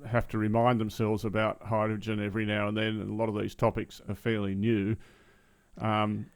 have 0.07 0.29
to 0.29 0.39
remind 0.39 0.81
themselves 0.81 1.25
about 1.25 1.63
hydrogen 1.63 2.25
every 2.25 2.45
now 2.45 2.69
and 2.69 2.77
then, 2.77 3.01
and 3.01 3.11
a 3.11 3.15
lot 3.15 3.29
of 3.29 3.41
these 3.41 3.55
topics 3.55 4.01
are 4.09 4.15
fairly 4.15 4.55
new. 4.55 4.97
Um, 5.79 6.27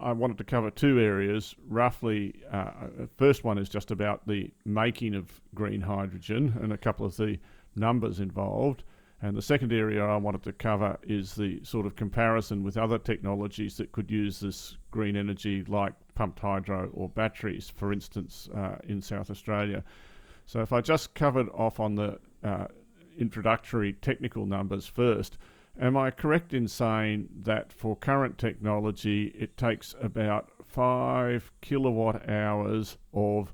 I 0.00 0.12
wanted 0.12 0.38
to 0.38 0.44
cover 0.44 0.70
two 0.70 1.00
areas. 1.00 1.54
Roughly, 1.68 2.42
uh, 2.50 2.70
first 3.16 3.44
one 3.44 3.58
is 3.58 3.68
just 3.68 3.90
about 3.90 4.26
the 4.26 4.50
making 4.64 5.14
of 5.14 5.40
green 5.54 5.80
hydrogen 5.80 6.58
and 6.62 6.72
a 6.72 6.78
couple 6.78 7.06
of 7.06 7.16
the 7.16 7.38
numbers 7.76 8.20
involved. 8.20 8.84
And 9.20 9.36
the 9.36 9.42
second 9.42 9.72
area 9.72 10.04
I 10.04 10.16
wanted 10.16 10.42
to 10.44 10.52
cover 10.52 10.98
is 11.04 11.36
the 11.36 11.62
sort 11.64 11.86
of 11.86 11.94
comparison 11.94 12.64
with 12.64 12.76
other 12.76 12.98
technologies 12.98 13.76
that 13.76 13.92
could 13.92 14.10
use 14.10 14.40
this 14.40 14.76
green 14.90 15.16
energy, 15.16 15.62
like 15.68 15.94
pumped 16.16 16.40
hydro 16.40 16.90
or 16.92 17.08
batteries, 17.08 17.70
for 17.70 17.92
instance, 17.92 18.48
uh, 18.54 18.76
in 18.88 19.00
South 19.00 19.30
Australia. 19.30 19.84
So 20.46 20.60
if 20.60 20.72
I 20.72 20.80
just 20.80 21.14
covered 21.14 21.48
off 21.50 21.78
on 21.78 21.94
the 21.94 22.18
uh, 22.42 22.66
introductory 23.16 23.92
technical 23.92 24.44
numbers 24.44 24.86
first, 24.86 25.38
am 25.80 25.96
I 25.96 26.10
correct 26.10 26.52
in 26.52 26.68
saying 26.68 27.28
that 27.42 27.72
for 27.72 27.96
current 27.96 28.38
technology, 28.38 29.34
it 29.38 29.56
takes 29.56 29.94
about 30.00 30.50
five 30.66 31.50
kilowatt 31.60 32.28
hours 32.28 32.96
of 33.12 33.52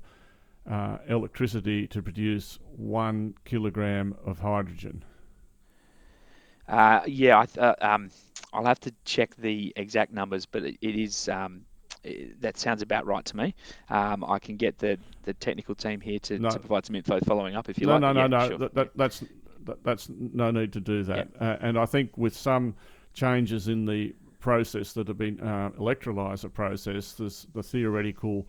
uh, 0.69 0.97
electricity 1.07 1.87
to 1.87 2.01
produce 2.01 2.59
one 2.75 3.35
kilogram 3.45 4.15
of 4.25 4.39
hydrogen? 4.39 5.03
Uh, 6.67 7.01
yeah, 7.07 7.39
I 7.39 7.45
th- 7.45 7.57
uh, 7.57 7.75
um, 7.81 8.09
I'll 8.53 8.65
have 8.65 8.79
to 8.81 8.93
check 9.03 9.35
the 9.35 9.73
exact 9.75 10.13
numbers, 10.13 10.45
but 10.45 10.63
it, 10.63 10.77
it 10.81 10.95
is 10.95 11.27
um, 11.29 11.65
it, 12.03 12.39
that 12.41 12.57
sounds 12.57 12.81
about 12.81 13.05
right 13.05 13.25
to 13.25 13.37
me. 13.37 13.55
Um, 13.89 14.23
I 14.23 14.39
can 14.39 14.55
get 14.55 14.77
the, 14.77 14.97
the 15.23 15.33
technical 15.35 15.75
team 15.75 15.99
here 15.99 16.19
to, 16.19 16.39
no. 16.39 16.49
to 16.49 16.59
provide 16.59 16.85
some 16.85 16.95
info 16.95 17.19
following 17.21 17.55
up 17.55 17.69
if 17.69 17.79
you 17.79 17.87
no, 17.87 17.93
like. 17.93 18.01
No, 18.01 18.13
no, 18.13 18.21
yeah, 18.21 18.27
no, 18.27 18.47
sure. 18.47 18.57
that, 18.59 18.73
that, 18.75 18.91
that's 18.95 19.19
that, 19.19 19.29
that's 19.83 20.09
no 20.09 20.51
need 20.51 20.73
to 20.73 20.79
do 20.79 21.03
that. 21.03 21.27
Uh, 21.39 21.57
and 21.61 21.77
I 21.77 21.85
think 21.85 22.17
with 22.17 22.35
some 22.35 22.75
changes 23.13 23.67
in 23.67 23.85
the 23.85 24.13
process 24.39 24.93
that 24.93 25.07
have 25.07 25.17
been 25.17 25.39
uh, 25.41 25.69
electrolyzer 25.77 26.51
process, 26.51 27.13
this, 27.13 27.47
the 27.53 27.63
theoretical 27.63 28.47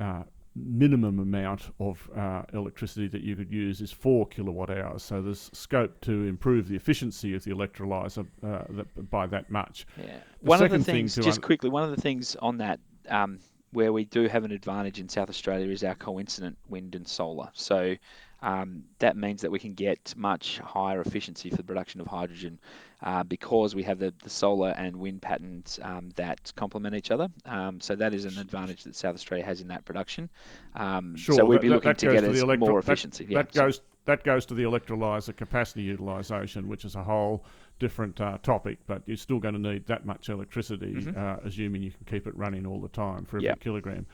uh, 0.00 0.22
minimum 0.54 1.18
amount 1.18 1.70
of 1.80 2.08
uh, 2.16 2.42
electricity 2.54 3.08
that 3.08 3.22
you 3.22 3.36
could 3.36 3.52
use 3.52 3.80
is 3.80 3.92
four 3.92 4.26
kilowatt 4.26 4.70
hours. 4.70 5.02
So 5.02 5.20
there's 5.20 5.50
scope 5.52 6.00
to 6.02 6.26
improve 6.26 6.68
the 6.68 6.76
efficiency 6.76 7.34
of 7.34 7.44
the 7.44 7.50
electrolyzer 7.50 8.26
uh, 8.42 8.62
that, 8.70 9.10
by 9.10 9.26
that 9.26 9.50
much. 9.50 9.86
Yeah. 9.98 10.04
The 10.42 10.48
one 10.48 10.62
of 10.62 10.70
the 10.70 10.78
things, 10.78 11.14
thing 11.14 11.24
just 11.24 11.38
un- 11.38 11.42
quickly, 11.42 11.70
one 11.70 11.82
of 11.82 11.90
the 11.90 12.00
things 12.00 12.36
on 12.36 12.58
that 12.58 12.80
um, 13.08 13.38
where 13.72 13.92
we 13.92 14.04
do 14.04 14.28
have 14.28 14.44
an 14.44 14.52
advantage 14.52 15.00
in 15.00 15.08
South 15.08 15.28
Australia 15.28 15.70
is 15.70 15.84
our 15.84 15.94
coincident 15.94 16.56
wind 16.68 16.94
and 16.94 17.06
solar. 17.06 17.50
So 17.52 17.96
um, 18.42 18.84
that 18.98 19.16
means 19.16 19.42
that 19.42 19.50
we 19.50 19.58
can 19.58 19.74
get 19.74 20.14
much 20.16 20.58
higher 20.58 21.00
efficiency 21.00 21.50
for 21.50 21.56
the 21.56 21.62
production 21.62 22.00
of 22.00 22.06
hydrogen 22.06 22.58
uh, 23.02 23.22
because 23.24 23.74
we 23.74 23.82
have 23.82 23.98
the, 23.98 24.12
the 24.22 24.30
solar 24.30 24.70
and 24.70 24.96
wind 24.96 25.22
patterns 25.22 25.78
um, 25.82 26.10
that 26.16 26.52
complement 26.56 26.94
each 26.94 27.10
other. 27.10 27.28
Um, 27.44 27.80
so 27.80 27.96
that 27.96 28.14
is 28.14 28.24
an 28.24 28.38
advantage 28.38 28.84
that 28.84 28.94
South 28.94 29.14
Australia 29.14 29.44
has 29.44 29.60
in 29.60 29.68
that 29.68 29.84
production. 29.84 30.28
Um, 30.74 31.16
sure, 31.16 31.36
so 31.36 31.44
we'd 31.44 31.60
be 31.60 31.68
that, 31.68 31.74
looking 31.74 31.90
that 31.90 31.98
to 31.98 32.12
get 32.12 32.20
to 32.20 32.30
electro- 32.30 32.68
more 32.68 32.78
efficiency. 32.78 33.24
That, 33.24 33.30
yeah, 33.30 33.42
that 33.42 33.52
goes 33.54 33.80
that 34.04 34.22
goes 34.22 34.46
to 34.46 34.54
the 34.54 34.62
electrolyzer 34.62 35.34
capacity 35.36 35.82
utilisation, 35.82 36.68
which 36.68 36.84
is 36.84 36.94
a 36.94 37.02
whole 37.02 37.44
different 37.78 38.20
uh, 38.20 38.38
topic, 38.42 38.78
but 38.86 39.02
you're 39.06 39.16
still 39.16 39.38
going 39.40 39.54
to 39.54 39.60
need 39.60 39.86
that 39.86 40.06
much 40.06 40.28
electricity, 40.28 40.94
mm-hmm. 40.94 41.18
uh, 41.18 41.36
assuming 41.44 41.82
you 41.82 41.90
can 41.90 42.06
keep 42.06 42.26
it 42.26 42.36
running 42.36 42.66
all 42.66 42.80
the 42.80 42.88
time 42.88 43.24
for 43.24 43.38
every 43.38 43.48
yep. 43.48 43.60
kilogram. 43.60 44.06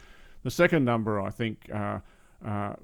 The 0.42 0.50
second 0.50 0.84
number, 0.84 1.20
I 1.20 1.30
think, 1.30 1.70
uh, 1.72 2.00
uh, 2.44 2.74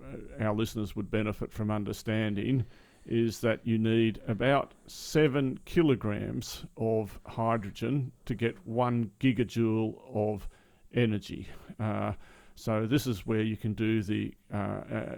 our 0.40 0.54
listeners 0.54 0.94
would 0.96 1.10
benefit 1.10 1.52
from 1.52 1.70
understanding 1.70 2.64
is 3.06 3.40
that 3.40 3.60
you 3.64 3.78
need 3.78 4.20
about 4.28 4.74
seven 4.86 5.58
kilograms 5.64 6.64
of 6.76 7.18
hydrogen 7.26 8.12
to 8.26 8.34
get 8.34 8.54
one 8.66 9.10
gigajoule 9.18 9.94
of 10.14 10.46
energy. 10.94 11.48
Uh, 11.80 12.12
so 12.54 12.86
this 12.86 13.06
is 13.06 13.26
where 13.26 13.40
you 13.40 13.56
can 13.56 13.72
do 13.72 14.02
the 14.02 14.32
uh, 14.52 14.56
uh, 14.56 15.16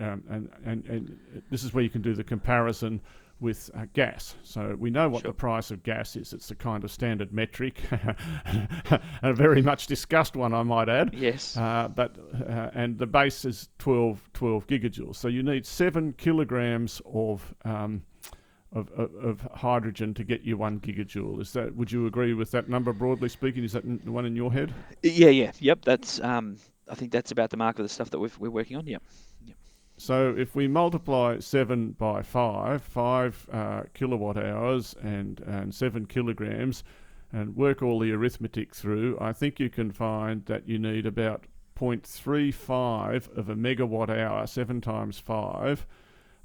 uh 0.00 0.04
um, 0.04 0.24
and, 0.28 0.50
and 0.64 0.84
and 0.86 1.18
this 1.50 1.62
is 1.62 1.72
where 1.72 1.84
you 1.84 1.90
can 1.90 2.02
do 2.02 2.14
the 2.14 2.24
comparison 2.24 3.00
with 3.44 3.70
uh, 3.74 3.84
gas. 3.92 4.34
So 4.42 4.74
we 4.78 4.90
know 4.90 5.08
what 5.10 5.22
sure. 5.22 5.30
the 5.30 5.34
price 5.34 5.70
of 5.70 5.82
gas 5.82 6.16
is. 6.16 6.32
It's 6.32 6.50
a 6.50 6.54
kind 6.54 6.82
of 6.82 6.90
standard 6.90 7.30
metric, 7.30 7.82
a 9.22 9.34
very 9.34 9.60
much 9.60 9.86
discussed 9.86 10.34
one, 10.34 10.54
I 10.54 10.62
might 10.62 10.88
add. 10.88 11.14
Yes. 11.14 11.54
Uh, 11.54 11.88
but 11.94 12.16
uh, 12.48 12.70
and 12.72 12.98
the 12.98 13.06
base 13.06 13.44
is 13.44 13.68
12, 13.78 14.30
12 14.32 14.66
gigajoules. 14.66 15.16
So 15.16 15.28
you 15.28 15.42
need 15.42 15.66
seven 15.66 16.14
kilograms 16.14 17.02
of, 17.04 17.54
um, 17.66 18.02
of, 18.72 18.90
of, 18.92 19.14
of 19.16 19.40
hydrogen 19.52 20.14
to 20.14 20.24
get 20.24 20.40
you 20.40 20.56
one 20.56 20.80
gigajoule. 20.80 21.38
Is 21.42 21.52
that? 21.52 21.76
Would 21.76 21.92
you 21.92 22.06
agree 22.06 22.32
with 22.32 22.50
that 22.52 22.70
number 22.70 22.94
broadly 22.94 23.28
speaking? 23.28 23.62
Is 23.62 23.72
that 23.72 23.84
the 24.04 24.10
one 24.10 24.24
in 24.24 24.34
your 24.34 24.52
head? 24.52 24.72
Yeah. 25.02 25.28
Yeah. 25.28 25.52
Yep. 25.60 25.84
That's. 25.84 26.18
Um, 26.20 26.56
I 26.88 26.94
think 26.94 27.12
that's 27.12 27.30
about 27.30 27.50
the 27.50 27.56
mark 27.56 27.78
of 27.78 27.84
the 27.84 27.88
stuff 27.88 28.10
that 28.10 28.18
we 28.18 28.28
are 28.28 28.50
working 28.50 28.76
on. 28.76 28.86
Yep. 28.86 29.02
So 29.96 30.34
if 30.36 30.56
we 30.56 30.66
multiply 30.66 31.38
7 31.38 31.92
by 31.92 32.22
5, 32.22 32.82
5 32.82 33.48
uh, 33.52 33.82
kilowatt 33.94 34.36
hours 34.36 34.94
and, 35.02 35.40
and 35.40 35.74
7 35.74 36.06
kilograms, 36.06 36.82
and 37.32 37.56
work 37.56 37.82
all 37.82 37.98
the 37.98 38.12
arithmetic 38.12 38.74
through, 38.74 39.18
I 39.20 39.32
think 39.32 39.58
you 39.58 39.68
can 39.68 39.90
find 39.90 40.44
that 40.46 40.68
you 40.68 40.78
need 40.78 41.04
about 41.04 41.44
0.35 41.76 43.36
of 43.36 43.48
a 43.48 43.56
megawatt 43.56 44.08
hour, 44.08 44.46
7 44.46 44.80
times 44.80 45.18
5, 45.18 45.86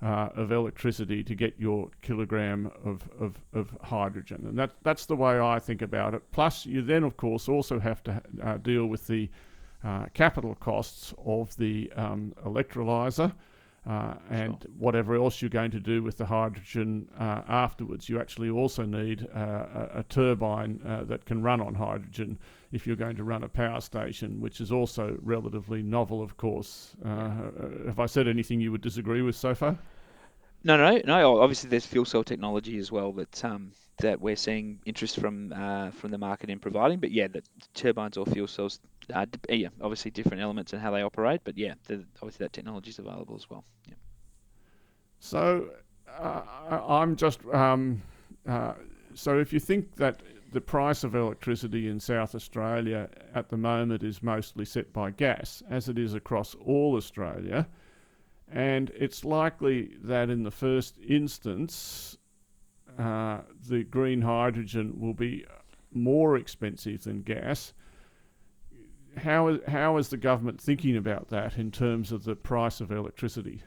uh, 0.02 0.30
of 0.36 0.52
electricity 0.52 1.24
to 1.24 1.36
get 1.36 1.54
your 1.60 1.90
kilogram 2.02 2.72
of, 2.84 3.10
of, 3.20 3.36
of 3.54 3.78
hydrogen. 3.84 4.46
And 4.48 4.58
that, 4.58 4.72
that's 4.84 5.06
the 5.06 5.16
way 5.16 5.40
I 5.40 5.60
think 5.60 5.82
about 5.82 6.14
it. 6.14 6.24
Plus, 6.32 6.66
you 6.66 6.82
then, 6.82 7.04
of 7.04 7.18
course, 7.18 7.50
also 7.50 7.80
have 7.80 8.02
to 8.04 8.22
uh, 8.42 8.58
deal 8.58 8.88
with 8.88 9.08
the 9.08 9.30
uh, 9.84 10.06
capital 10.14 10.56
costs 10.56 11.14
of 11.26 11.56
the 11.58 11.92
um, 11.96 12.34
electrolyzer 12.46 13.34
uh, 13.88 14.14
and 14.30 14.58
sure. 14.62 14.72
whatever 14.78 15.16
else 15.16 15.42
you're 15.42 15.50
going 15.50 15.72
to 15.72 15.80
do 15.80 16.04
with 16.04 16.18
the 16.18 16.26
hydrogen 16.26 17.08
uh, 17.18 17.42
afterwards. 17.48 18.10
You 18.10 18.20
actually 18.20 18.50
also 18.50 18.84
need 18.84 19.28
uh, 19.34 19.40
a, 19.40 19.90
a, 20.00 20.04
turbine 20.10 20.80
uh, 20.86 21.06
that 21.06 21.26
can 21.26 21.42
run 21.42 21.62
on 21.62 21.74
hydrogen 21.74 22.38
if 22.72 22.86
you're 22.86 22.96
going 22.96 23.16
to 23.16 23.24
run 23.24 23.44
a 23.44 23.48
power 23.48 23.82
station, 23.82 24.40
which 24.42 24.62
is 24.62 24.72
also 24.72 25.18
relatively 25.22 25.82
novel, 25.82 26.22
of 26.22 26.38
course. 26.38 26.96
Uh, 27.04 27.30
have 27.88 28.00
I 28.00 28.06
said 28.06 28.28
anything 28.28 28.60
you 28.60 28.72
would 28.72 28.82
disagree 28.82 29.22
with 29.22 29.36
so 29.36 29.56
far? 29.56 29.78
No, 30.64 30.76
no, 30.76 31.02
no. 31.06 31.40
Obviously, 31.40 31.70
there's 31.70 31.86
fuel 31.86 32.06
cell 32.06 32.24
technology 32.24 32.78
as 32.78 32.92
well 32.92 33.14
that 33.14 33.46
um, 33.46 33.72
that 34.00 34.22
we're 34.22 34.36
seeing 34.36 34.80
interest 34.86 35.20
from 35.20 35.54
uh, 35.54 35.92
from 35.92 36.12
the 36.12 36.18
market 36.18 36.50
in 36.50 36.60
providing. 36.60 37.00
But 37.00 37.12
yeah, 37.12 37.28
the 37.28 37.44
turbines 37.74 38.18
or 38.18 38.26
fuel 38.26 38.48
cells, 38.48 38.80
are 39.14 39.26
yeah, 39.50 39.70
obviously 39.82 40.12
different 40.12 40.42
elements 40.42 40.74
and 40.74 40.82
how 40.82 40.92
they 40.92 41.02
operate. 41.02 41.42
But 41.44 41.58
yeah, 41.58 41.74
obviously 41.90 42.46
that 42.46 42.54
technology 42.54 42.90
is 42.90 43.00
available 43.00 43.36
as 43.36 43.50
well. 43.50 43.64
Yeah. 43.88 43.96
So 45.20 45.70
uh, 46.18 46.42
I'm 46.70 47.16
just 47.16 47.44
um, 47.54 48.02
uh, 48.48 48.74
so 49.14 49.40
if 49.40 49.54
you 49.54 49.60
think 49.60 49.96
that 49.96 50.22
the 50.52 50.62
price 50.62 51.04
of 51.04 51.14
electricity 51.14 51.90
in 51.90 52.00
South 52.00 52.34
Australia 52.34 53.08
at 53.36 53.50
the 53.50 53.58
moment 53.58 54.04
is 54.04 54.24
mostly 54.24 54.66
set 54.66 54.92
by 54.92 55.12
gas, 55.12 55.62
as 55.70 55.90
it 55.90 56.00
is 56.00 56.16
across 56.16 56.56
all 56.56 56.96
Australia 56.96 57.68
and 58.52 58.92
it's 58.96 59.24
likely 59.24 59.92
that 60.04 60.30
in 60.30 60.44
the 60.44 60.52
first 60.52 60.98
instance, 61.08 62.18
uh, 63.00 63.40
the 63.68 63.84
green 63.86 64.22
hydrogen 64.22 65.00
will 65.00 65.14
be 65.14 65.46
more 65.94 66.36
expensive 66.36 67.04
than 67.04 67.22
gas. 67.22 67.74
How 69.18 69.48
is, 69.48 69.60
how 69.68 69.98
is 69.98 70.10
the 70.10 70.18
government 70.18 70.60
thinking 70.60 70.98
about 70.98 71.30
that 71.30 71.58
in 71.58 71.72
terms 71.72 72.12
of 72.12 72.26
the 72.26 72.36
price 72.36 72.82
of 72.82 72.92
electricity? 72.92 73.64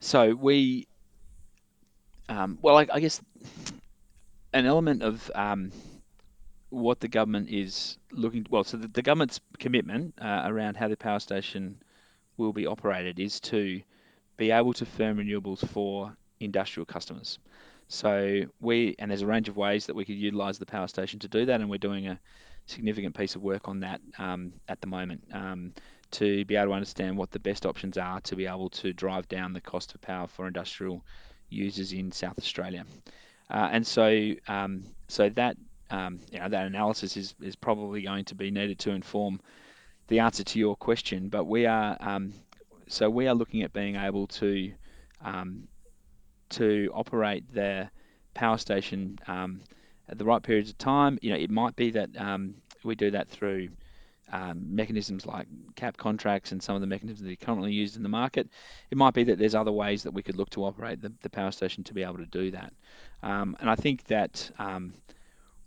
So 0.00 0.34
we, 0.34 0.88
um, 2.28 2.58
well, 2.62 2.78
I, 2.78 2.86
I, 2.92 2.98
guess 2.98 3.20
an 4.52 4.66
element 4.66 5.02
of 5.02 5.30
um, 5.34 5.70
what 6.70 6.98
the 7.00 7.08
government 7.08 7.50
is 7.50 7.98
looking 8.10 8.46
well 8.50 8.64
so 8.64 8.78
the, 8.78 8.88
the 8.88 9.02
government's 9.02 9.40
commitment 9.58 10.14
uh, 10.20 10.42
around 10.46 10.76
how 10.76 10.88
the 10.88 10.96
power 10.96 11.20
station 11.20 11.76
will 12.36 12.52
be 12.52 12.66
operated 12.66 13.20
is 13.20 13.38
to 13.40 13.80
be 14.36 14.50
able 14.50 14.72
to 14.72 14.84
firm 14.84 15.18
renewables 15.18 15.66
for 15.68 16.16
industrial 16.44 16.86
customers 16.86 17.38
so 17.88 18.42
we 18.60 18.94
and 18.98 19.10
there's 19.10 19.22
a 19.22 19.26
range 19.26 19.48
of 19.48 19.56
ways 19.56 19.86
that 19.86 19.94
we 19.94 20.04
could 20.04 20.16
utilize 20.16 20.58
the 20.58 20.66
power 20.66 20.88
station 20.88 21.18
to 21.18 21.28
do 21.28 21.44
that 21.44 21.60
and 21.60 21.68
we're 21.68 21.78
doing 21.78 22.08
a 22.08 22.18
significant 22.66 23.14
piece 23.14 23.34
of 23.34 23.42
work 23.42 23.68
on 23.68 23.80
that 23.80 24.00
um, 24.18 24.52
at 24.68 24.80
the 24.80 24.86
moment 24.86 25.22
um, 25.32 25.72
to 26.10 26.44
be 26.44 26.56
able 26.56 26.68
to 26.68 26.72
understand 26.72 27.16
what 27.16 27.30
the 27.30 27.38
best 27.38 27.66
options 27.66 27.98
are 27.98 28.20
to 28.20 28.36
be 28.36 28.46
able 28.46 28.70
to 28.70 28.92
drive 28.92 29.26
down 29.28 29.52
the 29.52 29.60
cost 29.60 29.94
of 29.94 30.00
power 30.00 30.26
for 30.26 30.46
industrial 30.46 31.02
users 31.52 31.92
in 31.92 32.10
South 32.10 32.38
Australia. 32.38 32.84
Uh, 33.50 33.68
and 33.70 33.86
so, 33.86 34.32
um, 34.48 34.82
so 35.08 35.28
that 35.30 35.56
um, 35.90 36.18
you 36.30 36.38
know, 36.38 36.48
that 36.48 36.66
analysis 36.66 37.16
is, 37.18 37.34
is 37.42 37.54
probably 37.54 38.00
going 38.00 38.24
to 38.24 38.34
be 38.34 38.50
needed 38.50 38.78
to 38.78 38.90
inform 38.90 39.40
the 40.08 40.20
answer 40.20 40.42
to 40.42 40.58
your 40.58 40.74
question. 40.74 41.28
But 41.28 41.44
we 41.44 41.66
are 41.66 41.96
um, 42.00 42.32
so 42.86 43.10
we 43.10 43.28
are 43.28 43.34
looking 43.34 43.62
at 43.62 43.72
being 43.74 43.96
able 43.96 44.26
to 44.28 44.72
um, 45.22 45.68
to 46.52 46.90
operate 46.94 47.44
the 47.52 47.90
power 48.34 48.58
station 48.58 49.18
um, 49.26 49.60
at 50.08 50.18
the 50.18 50.24
right 50.24 50.42
periods 50.42 50.70
of 50.70 50.78
time. 50.78 51.18
You 51.22 51.30
know, 51.30 51.38
it 51.38 51.50
might 51.50 51.76
be 51.76 51.90
that 51.90 52.10
um, 52.16 52.54
we 52.84 52.94
do 52.94 53.10
that 53.10 53.28
through 53.28 53.68
um, 54.32 54.74
mechanisms 54.74 55.26
like 55.26 55.46
cap 55.76 55.96
contracts 55.96 56.52
and 56.52 56.62
some 56.62 56.74
of 56.74 56.80
the 56.80 56.86
mechanisms 56.86 57.20
that 57.20 57.32
are 57.32 57.44
currently 57.44 57.72
used 57.72 57.96
in 57.96 58.02
the 58.02 58.08
market, 58.08 58.48
it 58.90 58.96
might 58.96 59.14
be 59.14 59.24
that 59.24 59.38
there's 59.38 59.54
other 59.54 59.72
ways 59.72 60.02
that 60.02 60.12
we 60.12 60.22
could 60.22 60.36
look 60.36 60.50
to 60.50 60.64
operate 60.64 61.02
the, 61.02 61.12
the 61.22 61.30
power 61.30 61.52
station 61.52 61.84
to 61.84 61.94
be 61.94 62.02
able 62.02 62.16
to 62.16 62.26
do 62.26 62.50
that. 62.50 62.72
Um, 63.22 63.56
and 63.60 63.68
I 63.68 63.76
think 63.76 64.04
that 64.04 64.50
um, 64.58 64.94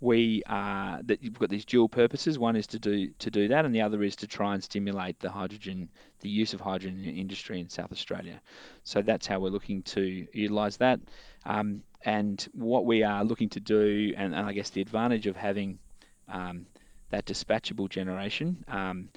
we 0.02 0.44
uh, 0.48 1.00
that 1.06 1.24
you've 1.24 1.40
got 1.40 1.50
these 1.50 1.66
dual 1.66 1.90
purposes. 1.90 2.38
One 2.38 2.56
is 2.56 2.68
to 2.68 2.80
do 2.80 3.10
to 3.20 3.32
do 3.32 3.48
that, 3.48 3.66
and 3.66 3.74
the 3.74 3.82
other 3.82 4.04
is 4.04 4.16
to 4.18 4.28
try 4.28 4.54
and 4.54 4.64
stimulate 4.64 5.20
the 5.20 5.30
hydrogen, 5.30 5.90
the 6.20 6.30
use 6.30 6.54
of 6.54 6.62
hydrogen 6.62 7.04
in 7.04 7.16
industry 7.16 7.60
in 7.60 7.70
South 7.70 7.92
Australia. 7.92 8.42
So 8.84 9.02
that's 9.02 9.28
how 9.28 9.40
we're 9.40 9.50
looking 9.50 9.84
to 9.84 10.28
utilise 10.34 10.78
that. 10.78 11.00
Um, 11.46 11.84
and 12.04 12.48
what 12.54 12.86
we 12.86 13.04
are 13.04 13.24
looking 13.24 13.50
to 13.50 13.60
do, 13.60 14.14
and, 14.16 14.36
and 14.36 14.46
I 14.46 14.54
guess 14.54 14.70
the 14.70 14.82
advantage 14.82 15.28
of 15.28 15.36
having 15.36 15.80
um, 16.28 16.68
that 17.10 17.26
dispatchable 17.26 17.90
generation. 17.90 18.64
Um, 18.68 19.10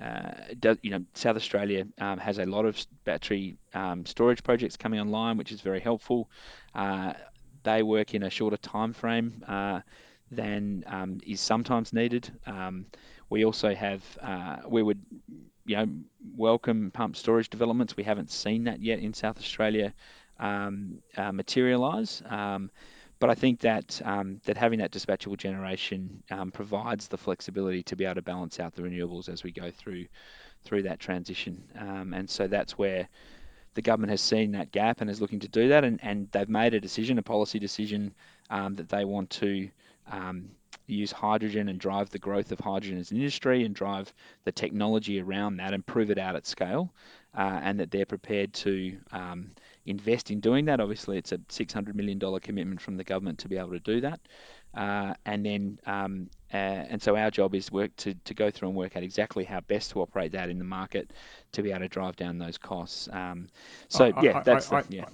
uh, 0.00 0.32
you 0.82 0.90
know, 0.90 1.02
South 1.14 1.36
Australia 1.36 1.86
um, 1.98 2.18
has 2.18 2.38
a 2.38 2.44
lot 2.44 2.66
of 2.66 2.78
battery 3.04 3.56
um, 3.72 4.04
storage 4.04 4.42
projects 4.42 4.76
coming 4.76 5.00
online, 5.00 5.38
which 5.38 5.52
is 5.52 5.62
very 5.62 5.80
helpful. 5.80 6.28
Uh, 6.74 7.14
they 7.62 7.82
work 7.82 8.14
in 8.14 8.22
a 8.22 8.30
shorter 8.30 8.58
time 8.58 8.92
frame 8.92 9.42
uh, 9.48 9.80
than 10.30 10.84
um, 10.86 11.20
is 11.26 11.40
sometimes 11.40 11.92
needed. 11.92 12.30
Um, 12.46 12.86
we 13.30 13.44
also 13.44 13.74
have, 13.74 14.02
uh, 14.20 14.56
we 14.68 14.82
would, 14.82 15.00
you 15.64 15.76
know, 15.76 15.88
welcome 16.36 16.90
pump 16.90 17.16
storage 17.16 17.50
developments. 17.50 17.96
We 17.96 18.04
haven't 18.04 18.30
seen 18.30 18.64
that 18.64 18.80
yet 18.80 19.00
in 19.00 19.14
South 19.14 19.38
Australia 19.38 19.92
um, 20.38 20.98
uh, 21.16 21.32
materialise. 21.32 22.22
Um, 22.28 22.70
but 23.18 23.30
I 23.30 23.34
think 23.34 23.60
that 23.60 24.00
um, 24.04 24.40
that 24.44 24.56
having 24.58 24.78
that 24.80 24.92
dispatchable 24.92 25.38
generation 25.38 26.22
um, 26.30 26.50
provides 26.50 27.08
the 27.08 27.16
flexibility 27.16 27.82
to 27.84 27.96
be 27.96 28.04
able 28.04 28.16
to 28.16 28.22
balance 28.22 28.60
out 28.60 28.74
the 28.74 28.82
renewables 28.82 29.28
as 29.28 29.42
we 29.42 29.52
go 29.52 29.70
through 29.70 30.06
through 30.64 30.82
that 30.82 31.00
transition. 31.00 31.62
And 31.74 32.28
so 32.28 32.46
that's 32.46 32.76
where 32.76 33.08
the 33.74 33.82
government 33.82 34.10
has 34.10 34.20
seen 34.20 34.52
that 34.52 34.72
gap 34.72 35.00
and 35.00 35.08
is 35.08 35.20
looking 35.20 35.40
to 35.40 35.48
do 35.48 35.68
that. 35.68 35.84
And, 35.84 36.00
and 36.02 36.28
they've 36.32 36.48
made 36.48 36.74
a 36.74 36.80
decision, 36.80 37.18
a 37.18 37.22
policy 37.22 37.58
decision, 37.58 38.12
that 38.50 38.88
they 38.88 39.04
want 39.04 39.30
to 39.30 39.70
um, 40.10 40.50
use 40.86 41.12
hydrogen 41.12 41.68
and 41.68 41.78
drive 41.78 42.10
the 42.10 42.18
growth 42.18 42.52
of 42.52 42.60
hydrogen 42.60 42.98
as 42.98 43.10
an 43.10 43.16
industry 43.16 43.64
and 43.64 43.74
drive 43.74 44.12
the 44.44 44.52
technology 44.52 45.20
around 45.20 45.56
that 45.56 45.74
and 45.74 45.84
prove 45.84 46.10
it 46.10 46.18
out 46.18 46.36
at 46.36 46.46
scale. 46.46 46.92
Uh, 47.36 47.60
and 47.62 47.78
that 47.78 47.90
they're 47.90 48.06
prepared 48.06 48.50
to 48.54 48.96
um, 49.12 49.50
invest 49.84 50.30
in 50.30 50.40
doing 50.40 50.64
that. 50.64 50.80
Obviously, 50.80 51.18
it's 51.18 51.32
a 51.32 51.38
$600 51.38 51.94
million 51.94 52.18
commitment 52.40 52.80
from 52.80 52.96
the 52.96 53.04
government 53.04 53.38
to 53.38 53.46
be 53.46 53.58
able 53.58 53.72
to 53.72 53.78
do 53.80 54.00
that. 54.00 54.20
Uh, 54.74 55.12
and 55.26 55.44
then, 55.44 55.78
um, 55.86 56.30
uh, 56.52 56.56
and 56.56 57.02
so 57.02 57.14
our 57.14 57.30
job 57.30 57.54
is 57.54 57.70
work 57.70 57.94
to, 57.96 58.14
to 58.24 58.32
go 58.32 58.50
through 58.50 58.68
and 58.68 58.76
work 58.76 58.96
out 58.96 59.02
exactly 59.02 59.44
how 59.44 59.60
best 59.60 59.90
to 59.90 60.00
operate 60.00 60.32
that 60.32 60.48
in 60.48 60.58
the 60.58 60.64
market 60.64 61.10
to 61.52 61.62
be 61.62 61.70
able 61.70 61.80
to 61.80 61.88
drive 61.88 62.16
down 62.16 62.38
those 62.38 62.56
costs. 62.56 63.06
Um, 63.12 63.48
so 63.88 64.06
I, 64.16 64.22
yeah, 64.22 64.38
I, 64.38 64.42
that's 64.42 64.72
I, 64.72 64.80
the, 64.80 64.96
yeah. 64.96 65.04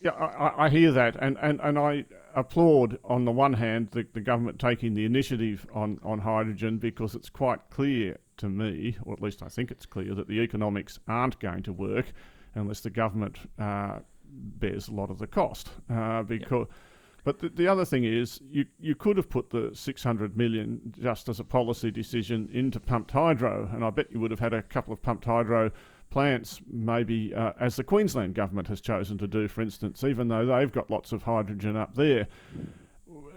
Yeah, 0.00 0.10
I, 0.10 0.66
I, 0.66 0.68
hear 0.68 0.92
that, 0.92 1.16
and, 1.18 1.36
and, 1.42 1.60
and 1.60 1.78
I 1.78 2.04
applaud 2.34 2.98
on 3.04 3.24
the 3.24 3.32
one 3.32 3.52
hand 3.52 3.88
the, 3.90 4.06
the 4.12 4.20
government 4.20 4.58
taking 4.58 4.94
the 4.94 5.04
initiative 5.04 5.66
on, 5.72 5.98
on 6.02 6.18
hydrogen 6.18 6.78
because 6.78 7.14
it's 7.14 7.28
quite 7.28 7.60
clear 7.70 8.18
to 8.38 8.48
me, 8.48 8.96
or 9.02 9.12
at 9.12 9.22
least 9.22 9.42
I 9.42 9.48
think 9.48 9.70
it's 9.70 9.86
clear, 9.86 10.14
that 10.14 10.28
the 10.28 10.40
economics 10.40 10.98
aren't 11.08 11.38
going 11.40 11.62
to 11.64 11.72
work 11.72 12.06
unless 12.54 12.80
the 12.80 12.90
government 12.90 13.38
uh, 13.58 13.98
bears 14.30 14.88
a 14.88 14.92
lot 14.92 15.10
of 15.10 15.18
the 15.18 15.26
cost. 15.26 15.70
Uh, 15.90 16.22
because, 16.22 16.66
yep. 16.68 16.76
but 17.24 17.38
the, 17.40 17.48
the, 17.50 17.66
other 17.66 17.84
thing 17.84 18.04
is, 18.04 18.40
you 18.50 18.64
you 18.78 18.94
could 18.94 19.16
have 19.16 19.28
put 19.28 19.50
the 19.50 19.70
600 19.74 20.36
million 20.36 20.80
just 21.00 21.28
as 21.28 21.40
a 21.40 21.44
policy 21.44 21.90
decision 21.90 22.48
into 22.52 22.80
pumped 22.80 23.10
hydro, 23.10 23.68
and 23.72 23.84
I 23.84 23.90
bet 23.90 24.10
you 24.12 24.20
would 24.20 24.30
have 24.30 24.40
had 24.40 24.54
a 24.54 24.62
couple 24.62 24.92
of 24.92 25.02
pumped 25.02 25.24
hydro 25.24 25.70
plants, 26.10 26.60
maybe 26.70 27.34
uh, 27.34 27.52
as 27.60 27.76
the 27.76 27.84
Queensland 27.84 28.34
government 28.34 28.68
has 28.68 28.80
chosen 28.80 29.18
to 29.18 29.26
do, 29.26 29.48
for 29.48 29.62
instance, 29.62 30.04
even 30.04 30.28
though 30.28 30.46
they've 30.46 30.72
got 30.72 30.90
lots 30.90 31.12
of 31.12 31.22
hydrogen 31.22 31.76
up 31.76 31.94
there. 31.94 32.26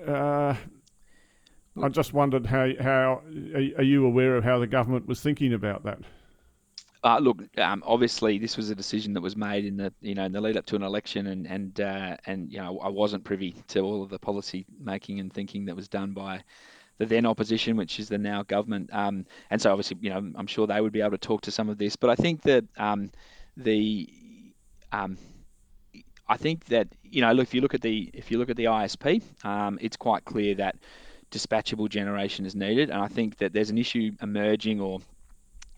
Uh, 0.07 0.55
I 1.81 1.89
just 1.89 2.13
wondered 2.13 2.45
how 2.45 2.69
how 2.79 3.21
are 3.55 3.83
you 3.83 4.05
aware 4.05 4.35
of 4.35 4.43
how 4.43 4.59
the 4.59 4.67
government 4.67 5.07
was 5.07 5.21
thinking 5.21 5.53
about 5.53 5.83
that? 5.83 5.99
Uh, 7.03 7.17
look, 7.17 7.41
um, 7.57 7.81
obviously, 7.85 8.37
this 8.37 8.57
was 8.57 8.69
a 8.69 8.75
decision 8.75 9.13
that 9.13 9.21
was 9.21 9.35
made 9.35 9.65
in 9.65 9.77
the 9.77 9.91
you 10.01 10.13
know 10.13 10.25
in 10.25 10.31
the 10.31 10.41
lead 10.41 10.57
up 10.57 10.65
to 10.67 10.75
an 10.75 10.83
election, 10.83 11.27
and 11.27 11.47
and 11.47 11.81
uh, 11.81 12.17
and 12.25 12.51
you 12.51 12.59
know 12.59 12.79
I 12.79 12.89
wasn't 12.89 13.23
privy 13.23 13.55
to 13.69 13.79
all 13.79 14.03
of 14.03 14.09
the 14.09 14.19
policy 14.19 14.65
making 14.79 15.19
and 15.19 15.31
thinking 15.31 15.65
that 15.65 15.75
was 15.75 15.87
done 15.87 16.11
by 16.11 16.43
the 17.01 17.07
then 17.07 17.25
opposition, 17.25 17.77
which 17.77 17.99
is 17.99 18.09
the 18.09 18.17
now 18.19 18.43
government. 18.43 18.87
Um, 18.93 19.25
and 19.49 19.59
so 19.59 19.71
obviously, 19.71 19.97
you 20.01 20.11
know, 20.11 20.17
I'm 20.35 20.45
sure 20.45 20.67
they 20.67 20.79
would 20.79 20.93
be 20.93 21.01
able 21.01 21.11
to 21.11 21.17
talk 21.17 21.41
to 21.41 21.51
some 21.51 21.67
of 21.67 21.79
this. 21.79 21.95
But 21.95 22.11
I 22.11 22.15
think 22.15 22.43
that 22.43 22.63
um, 22.77 23.09
the 23.57 24.07
um, 24.91 25.17
I 26.27 26.37
think 26.37 26.65
that 26.65 26.89
you 27.01 27.21
know, 27.21 27.31
look, 27.31 27.47
if 27.47 27.55
you 27.55 27.61
look 27.61 27.73
at 27.73 27.81
the 27.81 28.11
if 28.13 28.29
you 28.29 28.37
look 28.37 28.51
at 28.51 28.55
the 28.55 28.65
ISP, 28.65 29.23
um, 29.43 29.79
it's 29.81 29.97
quite 29.97 30.25
clear 30.25 30.53
that 30.55 30.75
dispatchable 31.31 31.89
generation 31.89 32.45
is 32.45 32.55
needed, 32.55 32.91
and 32.91 33.01
I 33.01 33.07
think 33.07 33.37
that 33.39 33.51
there's 33.51 33.71
an 33.71 33.79
issue 33.79 34.11
emerging 34.21 34.79
or 34.79 34.99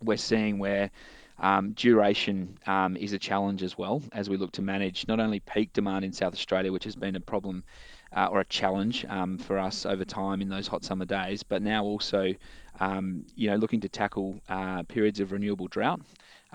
we're 0.02 0.18
seeing 0.18 0.60
where 0.60 0.92
um, 1.40 1.72
duration 1.72 2.58
um, 2.68 2.98
is 2.98 3.14
a 3.14 3.18
challenge 3.18 3.64
as 3.64 3.78
well 3.78 4.04
as 4.12 4.30
we 4.30 4.36
look 4.36 4.52
to 4.52 4.62
manage 4.62 5.08
not 5.08 5.22
only 5.22 5.40
peak 5.40 5.72
demand 5.72 6.04
in 6.04 6.12
South 6.12 6.34
Australia, 6.34 6.70
which 6.70 6.84
has 6.84 6.98
been 6.98 7.16
a 7.16 7.22
problem 7.22 7.64
uh, 8.16 8.28
or 8.32 8.42
a 8.42 8.46
challenge 8.46 9.06
um, 9.10 9.38
for 9.38 9.58
us 9.58 9.86
over 9.86 10.06
time 10.06 10.42
in 10.42 10.50
those 10.50 10.68
hot 10.68 10.84
summer 10.84 11.06
days, 11.06 11.44
but 11.44 11.62
now 11.62 11.84
also, 11.84 12.34
um, 12.80 13.26
you 13.36 13.50
know, 13.50 13.56
looking 13.56 13.82
to 13.82 13.90
tackle 13.90 14.40
uh, 14.50 14.84
periods 14.84 15.20
of 15.20 15.32
renewable 15.32 15.68
drought. 15.68 16.02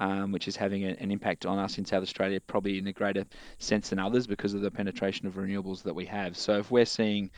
Um, 0.00 0.30
which 0.30 0.46
is 0.46 0.54
having 0.54 0.84
a, 0.84 0.90
an 1.00 1.10
impact 1.10 1.44
on 1.44 1.58
us 1.58 1.76
in 1.76 1.84
South 1.84 2.04
Australia, 2.04 2.38
probably 2.40 2.78
in 2.78 2.86
a 2.86 2.92
greater 2.92 3.24
sense 3.58 3.88
than 3.88 3.98
others 3.98 4.28
because 4.28 4.54
of 4.54 4.60
the 4.60 4.70
penetration 4.70 5.26
of 5.26 5.34
renewables 5.34 5.82
that 5.82 5.92
we 5.92 6.06
have. 6.06 6.36
So 6.36 6.56
if 6.56 6.70
we're 6.70 6.84
seeing 6.84 7.32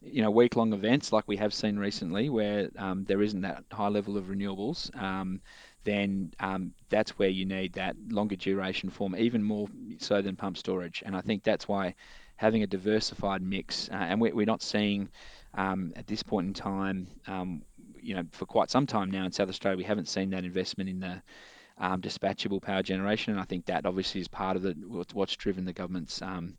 you 0.00 0.22
know 0.22 0.30
week-long 0.30 0.72
events 0.72 1.12
like 1.12 1.26
we 1.26 1.36
have 1.38 1.52
seen 1.52 1.76
recently, 1.76 2.28
where 2.28 2.70
um, 2.78 3.04
there 3.04 3.20
isn't 3.20 3.40
that 3.40 3.64
high 3.72 3.88
level 3.88 4.16
of 4.16 4.26
renewables, 4.26 4.94
um, 5.02 5.40
then 5.84 6.32
um, 6.40 6.72
that's 6.88 7.18
where 7.18 7.28
you 7.28 7.44
need 7.44 7.72
that 7.72 7.96
longer 8.08 8.36
duration 8.36 8.90
form, 8.90 9.16
even 9.16 9.42
more 9.42 9.66
so 9.98 10.22
than 10.22 10.36
pump 10.36 10.56
storage. 10.56 11.02
And 11.04 11.16
I 11.16 11.20
think 11.20 11.42
that's 11.42 11.66
why 11.66 11.94
having 12.44 12.62
a 12.62 12.66
diversified 12.66 13.40
mix, 13.40 13.88
uh, 13.90 13.94
and 13.94 14.20
we're, 14.20 14.34
we're, 14.34 14.44
not 14.44 14.60
seeing 14.60 15.08
um, 15.54 15.94
at 15.96 16.06
this 16.06 16.22
point 16.22 16.46
in 16.46 16.52
time, 16.52 17.06
um, 17.26 17.62
you 18.02 18.14
know, 18.14 18.22
for 18.32 18.44
quite 18.44 18.70
some 18.70 18.86
time 18.86 19.10
now 19.10 19.24
in 19.24 19.32
South 19.32 19.48
Australia, 19.48 19.78
we 19.78 19.84
haven't 19.84 20.08
seen 20.08 20.28
that 20.30 20.44
investment 20.44 20.90
in 20.90 21.00
the 21.00 21.22
um, 21.78 22.02
dispatchable 22.02 22.60
power 22.60 22.82
generation, 22.82 23.32
and 23.32 23.40
I 23.40 23.44
think 23.44 23.64
that 23.66 23.86
obviously 23.86 24.20
is 24.20 24.28
part 24.28 24.56
of 24.56 24.62
the 24.62 24.72
what's 25.14 25.34
driven 25.36 25.64
the 25.64 25.72
government's 25.72 26.20
um, 26.20 26.56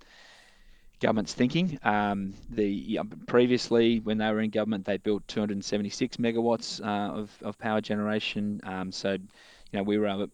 government's 0.99 1.35
thinking. 1.35 1.77
Um, 1.83 2.33
the 2.49 2.99
previously, 3.27 3.99
when 3.99 4.17
they 4.17 4.31
were 4.31 4.41
in 4.41 4.49
government, 4.49 4.85
they 4.85 4.97
built 4.97 5.27
276 5.27 6.17
megawatts 6.17 6.83
uh, 6.83 7.19
of, 7.19 7.31
of 7.43 7.59
power 7.59 7.79
generation. 7.79 8.59
Um, 8.63 8.91
so, 8.91 9.17
you 9.75 9.81
know, 9.81 9.83
we 9.83 9.97
were 9.97 10.07
able, 10.07 10.27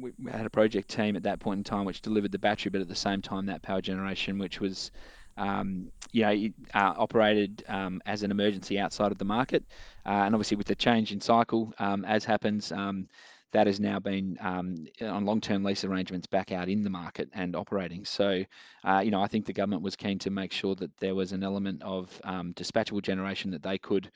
we 0.00 0.10
had 0.30 0.46
a 0.46 0.50
project 0.50 0.88
team 0.88 1.16
at 1.16 1.24
that 1.24 1.38
point 1.38 1.58
in 1.58 1.64
time 1.64 1.84
which 1.84 2.00
delivered 2.00 2.32
the 2.32 2.38
battery, 2.38 2.70
but 2.70 2.80
at 2.80 2.88
the 2.88 2.94
same 2.94 3.20
time, 3.20 3.44
that 3.46 3.60
power 3.60 3.82
generation, 3.82 4.38
which 4.38 4.58
was 4.58 4.90
um, 5.36 5.92
you 6.12 6.22
know, 6.22 6.48
uh, 6.72 6.94
operated 6.96 7.62
um, 7.68 8.00
as 8.06 8.22
an 8.22 8.30
emergency 8.30 8.78
outside 8.78 9.12
of 9.12 9.18
the 9.18 9.24
market. 9.26 9.64
Uh, 10.06 10.24
and 10.24 10.34
obviously, 10.34 10.56
with 10.56 10.66
the 10.66 10.74
change 10.74 11.12
in 11.12 11.20
cycle, 11.20 11.74
um, 11.78 12.06
as 12.06 12.24
happens, 12.24 12.72
um, 12.72 13.06
that 13.52 13.66
has 13.66 13.78
now 13.78 13.98
been 13.98 14.38
um, 14.40 14.86
on 15.02 15.26
long-term 15.26 15.62
lease 15.62 15.84
arrangements 15.84 16.26
back 16.26 16.50
out 16.50 16.70
in 16.70 16.82
the 16.82 16.90
market 16.90 17.28
and 17.34 17.54
operating. 17.54 18.06
So, 18.06 18.44
uh, 18.82 19.02
you 19.04 19.10
know, 19.10 19.20
I 19.20 19.26
think 19.28 19.44
the 19.44 19.52
government 19.52 19.82
was 19.82 19.94
keen 19.94 20.18
to 20.20 20.30
make 20.30 20.52
sure 20.52 20.74
that 20.76 20.96
there 20.96 21.14
was 21.14 21.32
an 21.32 21.42
element 21.42 21.82
of 21.82 22.18
um, 22.24 22.54
dispatchable 22.54 23.02
generation 23.02 23.50
that 23.50 23.62
they 23.62 23.76
could 23.76 24.10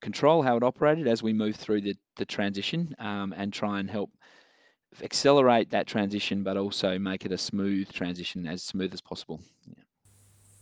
control 0.00 0.42
how 0.42 0.56
it 0.56 0.62
operated 0.62 1.08
as 1.08 1.22
we 1.22 1.32
move 1.32 1.56
through 1.56 1.80
the, 1.80 1.96
the 2.16 2.24
transition 2.24 2.94
um, 2.98 3.34
and 3.36 3.52
try 3.52 3.80
and 3.80 3.90
help 3.90 4.10
accelerate 5.02 5.70
that 5.70 5.86
transition, 5.86 6.42
but 6.42 6.56
also 6.56 6.98
make 6.98 7.24
it 7.24 7.32
a 7.32 7.38
smooth 7.38 7.90
transition, 7.92 8.46
as 8.46 8.62
smooth 8.62 8.92
as 8.94 9.00
possible. 9.00 9.40
Yeah. 9.66 9.82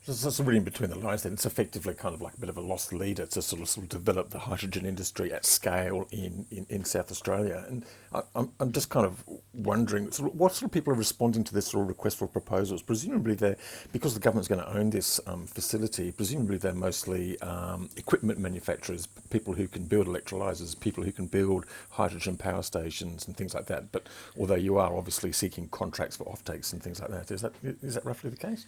So 0.09 0.49
in 0.51 0.62
between 0.62 0.90
the 0.90 0.99
lines 0.99 1.25
then. 1.25 1.33
It's 1.33 1.47
effectively 1.47 1.92
kind 1.92 2.14
of 2.14 2.23
like 2.23 2.35
a 2.35 2.38
bit 2.38 2.49
of 2.49 2.57
a 2.57 2.61
lost 2.61 2.92
leader 2.92 3.27
to 3.27 3.42
sort 3.42 3.61
of, 3.61 3.69
sort 3.69 3.83
of 3.83 3.88
develop 3.88 4.31
the 4.31 4.38
hydrogen 4.38 4.87
industry 4.87 5.33
at 5.33 5.45
scale 5.45 6.07
in, 6.12 6.47
in, 6.53 6.64
in 6.69 6.85
South 6.85 7.11
Australia. 7.11 7.64
And 7.66 7.85
I, 8.14 8.23
I'm, 8.37 8.53
I'm 8.61 8.71
just 8.71 8.88
kind 8.88 9.05
of 9.05 9.25
wondering 9.53 10.12
sort 10.12 10.31
of 10.31 10.38
what 10.38 10.55
sort 10.55 10.69
of 10.69 10.73
people 10.73 10.92
are 10.92 10.97
responding 10.97 11.42
to 11.42 11.53
this 11.53 11.66
sort 11.66 11.83
of 11.83 11.88
request 11.88 12.19
for 12.19 12.29
proposals. 12.29 12.83
Presumably 12.83 13.35
they're, 13.35 13.57
because 13.92 14.14
the 14.14 14.21
government's 14.21 14.47
going 14.47 14.61
to 14.61 14.77
own 14.77 14.90
this 14.90 15.19
um, 15.27 15.45
facility, 15.45 16.12
presumably 16.12 16.57
they're 16.57 16.73
mostly 16.73 17.37
um, 17.40 17.90
equipment 17.97 18.38
manufacturers, 18.38 19.09
people 19.31 19.55
who 19.55 19.66
can 19.66 19.87
build 19.87 20.07
electrolyzers, 20.07 20.79
people 20.79 21.03
who 21.03 21.11
can 21.11 21.27
build 21.27 21.66
hydrogen 21.90 22.37
power 22.37 22.62
stations 22.62 23.27
and 23.27 23.37
things 23.37 23.55
like 23.55 23.66
that. 23.66 23.90
But 23.90 24.07
although 24.38 24.55
you 24.55 24.79
are 24.79 24.97
obviously 24.97 25.33
seeking 25.33 25.66
contracts 25.71 26.16
for 26.16 26.27
offtakes 26.27 26.73
and 26.73 26.81
things 26.81 27.01
like 27.01 27.11
that, 27.11 27.33
is 27.33 27.42
that, 27.42 27.55
is 27.83 27.95
that 27.95 28.05
roughly 28.05 28.31
the 28.31 28.37
case? 28.37 28.66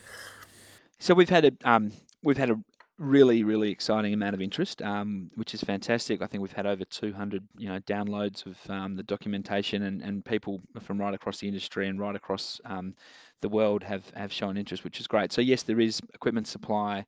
So 1.00 1.14
we've 1.14 1.28
had 1.28 1.44
a 1.44 1.52
um, 1.64 1.92
we've 2.22 2.36
had 2.36 2.50
a, 2.50 2.58
really, 2.98 3.44
really 3.44 3.70
exciting 3.70 4.12
amount 4.12 4.34
of 4.34 4.40
interest, 4.40 4.82
um, 4.82 5.30
which 5.36 5.54
is 5.54 5.62
fantastic. 5.62 6.20
I 6.20 6.26
think 6.26 6.42
we've 6.42 6.52
had 6.52 6.66
over 6.66 6.84
200, 6.84 7.46
you 7.56 7.68
know, 7.68 7.78
downloads 7.80 8.44
of 8.44 8.58
um, 8.68 8.96
the 8.96 9.04
documentation, 9.04 9.84
and, 9.84 10.02
and 10.02 10.24
people 10.24 10.60
from 10.80 10.98
right 10.98 11.14
across 11.14 11.38
the 11.38 11.46
industry 11.46 11.88
and 11.88 12.00
right 12.00 12.16
across 12.16 12.60
um, 12.64 12.94
the 13.40 13.48
world 13.48 13.82
have 13.84 14.08
have 14.10 14.32
shown 14.32 14.56
interest, 14.56 14.84
which 14.84 15.00
is 15.00 15.06
great. 15.06 15.32
So 15.32 15.40
yes, 15.40 15.62
there 15.62 15.80
is 15.80 16.00
equipment 16.12 16.48
supply 16.48 17.06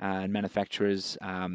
uh, 0.00 0.22
and 0.22 0.32
manufacturers, 0.32 1.18
uh, 1.20 1.48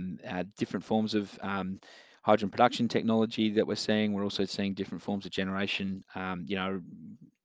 different 0.58 0.84
forms 0.84 1.15
of 1.15 1.38
um, 1.41 1.80
hydrogen 2.23 2.50
production 2.50 2.89
technology 2.89 3.52
that 3.52 3.65
we're 3.65 3.76
seeing. 3.76 4.12
We're 4.12 4.23
also 4.23 4.43
seeing 4.43 4.73
different 4.73 5.02
forms 5.02 5.26
of 5.26 5.32
generation, 5.32 6.04
um, 6.13 6.43
you 6.45 6.58
know, 6.58 6.82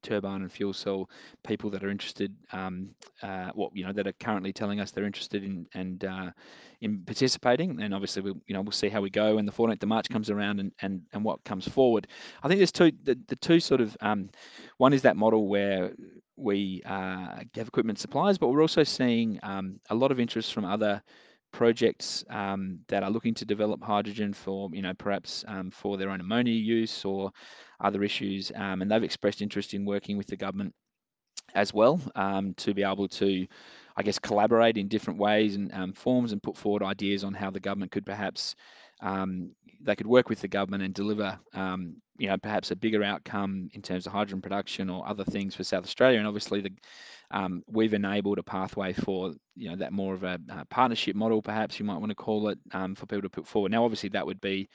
turbine 0.02 0.42
and 0.42 0.52
fuel 0.52 0.72
cell 0.72 1.08
people 1.44 1.70
that 1.70 1.84
are 1.84 1.90
interested, 1.90 2.34
um, 2.52 2.90
uh, 3.22 3.50
what 3.54 3.74
you 3.74 3.84
know, 3.84 3.92
that 3.92 4.06
are 4.06 4.12
currently 4.12 4.52
telling 4.52 4.80
us 4.80 4.90
they're 4.90 5.04
interested 5.04 5.44
in 5.44 5.66
and 5.74 6.04
uh, 6.04 6.30
in 6.80 7.02
participating. 7.04 7.80
And 7.80 7.94
obviously, 7.94 8.22
we 8.22 8.32
you 8.46 8.54
know 8.54 8.62
we'll 8.62 8.72
see 8.72 8.88
how 8.88 9.00
we 9.00 9.10
go 9.10 9.36
when 9.36 9.46
the 9.46 9.52
14th 9.52 9.82
of 9.82 9.88
March 9.88 10.08
comes 10.08 10.30
around 10.30 10.60
and 10.60 10.72
and 10.80 11.02
and 11.12 11.24
what 11.24 11.42
comes 11.44 11.66
forward. 11.66 12.06
I 12.42 12.48
think 12.48 12.58
there's 12.58 12.72
two 12.72 12.92
the, 13.04 13.18
the 13.28 13.36
two 13.36 13.60
sort 13.60 13.80
of 13.80 13.96
um, 14.00 14.30
one 14.78 14.92
is 14.92 15.02
that 15.02 15.16
model 15.16 15.48
where 15.48 15.92
we 16.36 16.82
uh, 16.86 17.40
have 17.54 17.68
equipment 17.68 17.98
suppliers, 17.98 18.38
but 18.38 18.48
we're 18.48 18.62
also 18.62 18.84
seeing 18.84 19.38
um, 19.42 19.78
a 19.90 19.94
lot 19.94 20.10
of 20.10 20.18
interest 20.18 20.52
from 20.52 20.64
other 20.64 21.02
projects 21.52 22.24
um, 22.30 22.80
that 22.88 23.02
are 23.02 23.10
looking 23.10 23.34
to 23.34 23.44
develop 23.44 23.82
hydrogen 23.82 24.32
for, 24.32 24.70
you 24.72 24.82
know, 24.82 24.94
perhaps 24.94 25.44
um, 25.46 25.70
for 25.70 25.96
their 25.96 26.10
own 26.10 26.20
ammonia 26.20 26.54
use 26.54 27.04
or 27.04 27.30
other 27.80 28.02
issues. 28.02 28.50
Um, 28.54 28.82
and 28.82 28.90
they've 28.90 29.02
expressed 29.02 29.42
interest 29.42 29.74
in 29.74 29.84
working 29.84 30.16
with 30.16 30.26
the 30.26 30.36
government 30.36 30.74
as 31.54 31.72
well 31.74 32.00
um, 32.16 32.54
to 32.54 32.74
be 32.74 32.82
able 32.82 33.08
to, 33.08 33.46
I 33.96 34.02
guess, 34.02 34.18
collaborate 34.18 34.78
in 34.78 34.88
different 34.88 35.20
ways 35.20 35.56
and 35.56 35.72
um, 35.74 35.92
forms 35.92 36.32
and 36.32 36.42
put 36.42 36.56
forward 36.56 36.82
ideas 36.82 37.24
on 37.24 37.34
how 37.34 37.50
the 37.50 37.60
government 37.60 37.92
could 37.92 38.06
perhaps 38.06 38.56
they 39.84 39.96
could 39.96 40.06
work 40.06 40.28
with 40.28 40.40
the 40.40 40.48
government 40.48 40.82
and 40.82 40.94
deliver, 40.94 41.38
um, 41.54 41.96
you 42.18 42.28
know, 42.28 42.36
perhaps 42.38 42.70
a 42.70 42.76
bigger 42.76 43.02
outcome 43.02 43.68
in 43.72 43.82
terms 43.82 44.06
of 44.06 44.12
hydrogen 44.12 44.40
production 44.40 44.88
or 44.88 45.06
other 45.08 45.24
things 45.24 45.54
for 45.54 45.64
South 45.64 45.84
Australia. 45.84 46.18
And 46.18 46.26
obviously, 46.26 46.60
the 46.60 46.70
um, 47.32 47.62
we've 47.66 47.94
enabled 47.94 48.38
a 48.38 48.42
pathway 48.42 48.92
for 48.92 49.34
you 49.56 49.70
know 49.70 49.76
that 49.76 49.92
more 49.92 50.14
of 50.14 50.22
a, 50.22 50.38
a 50.50 50.64
partnership 50.66 51.16
model, 51.16 51.42
perhaps 51.42 51.78
you 51.78 51.84
might 51.84 51.98
want 51.98 52.10
to 52.10 52.14
call 52.14 52.48
it, 52.48 52.58
um, 52.72 52.94
for 52.94 53.06
people 53.06 53.22
to 53.22 53.30
put 53.30 53.46
forward. 53.46 53.72
Now, 53.72 53.84
obviously, 53.84 54.10
that 54.10 54.26
would 54.26 54.40
be 54.40 54.68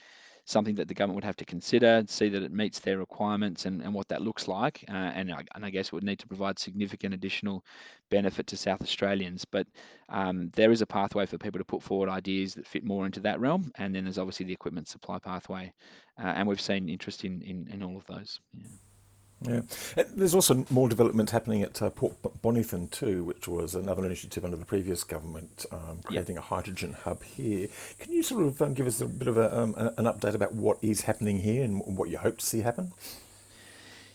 something 0.48 0.76
that 0.76 0.88
the 0.88 0.94
government 0.94 1.16
would 1.16 1.26
have 1.26 1.36
to 1.36 1.46
consider, 1.46 2.02
see 2.08 2.30
that 2.30 2.42
it 2.42 2.54
meets 2.54 2.80
their 2.80 2.98
requirements 2.98 3.66
and, 3.66 3.82
and 3.82 3.94
what 3.94 4.08
that 4.08 4.22
looks 4.22 4.48
like. 4.48 4.84
Uh, 4.88 4.94
and, 4.94 5.30
I, 5.30 5.44
and 5.54 5.66
I 5.66 5.70
guess 5.70 5.88
it 5.88 5.94
would 5.94 6.06
need 6.06 6.20
to 6.20 6.28
provide 6.28 6.58
significant 6.58 7.14
additional 7.14 7.66
benefit 8.10 8.48
to 8.48 8.58
South 8.58 8.82
Australians. 8.82 9.44
But 9.44 9.68
um, 10.08 10.50
there 10.56 10.72
is 10.72 10.82
a 10.82 10.86
pathway 10.86 11.26
for 11.26 11.38
people 11.38 11.60
to 11.60 11.66
put 11.66 11.84
forward 11.84 12.08
ideas 12.08 12.54
that 12.54 12.66
fit 12.66 12.86
more 12.86 13.06
into 13.06 13.20
that 13.22 13.42
realm. 13.42 13.74
And 13.76 13.94
then 13.94 14.06
there's 14.06 14.18
obviously 14.18 14.46
the 14.46 14.54
equipment 14.54 14.88
supply 14.88 15.20
pathway. 15.20 15.74
Uh, 16.18 16.28
and 16.28 16.48
we've 16.48 16.62
seen 16.62 16.88
interest 16.88 17.26
in, 17.26 17.42
in, 17.42 17.68
in 17.70 17.84
all 17.84 17.98
of 17.98 18.06
those. 18.06 18.40
Yeah. 18.54 18.68
Yeah, 19.42 19.62
uh, 19.96 20.04
there's 20.16 20.34
also 20.34 20.66
more 20.72 20.90
development 20.90 21.30
happening 21.30 21.62
at 21.62 21.80
uh, 21.82 21.92
Port 21.92 22.16
Bonython 22.42 22.90
too, 22.90 23.24
which 23.24 23.48
was 23.48 23.76
another 23.76 24.04
initiative 24.04 24.44
under 24.44 24.58
the 24.58 24.66
previous 24.66 25.04
government, 25.04 25.66
um, 25.72 26.00
creating 26.04 26.38
a 26.38 26.42
hydrogen 26.42 26.94
hub 26.94 27.22
here. 27.22 27.68
Can 28.00 28.12
you 28.12 28.24
sort 28.24 28.44
of 28.46 28.60
um, 28.62 28.74
give 28.74 28.88
us 28.88 29.00
a 29.00 29.06
bit 29.06 29.28
of 29.28 29.38
a, 29.38 29.56
um, 29.56 29.76
an 29.76 30.06
update 30.06 30.34
about 30.34 30.54
what 30.54 30.80
is 30.82 31.02
happening 31.02 31.40
here 31.40 31.64
and 31.64 31.82
what 31.86 32.10
you 32.10 32.18
hope 32.18 32.40
to 32.40 32.46
see 32.46 32.62
happen? 32.62 32.94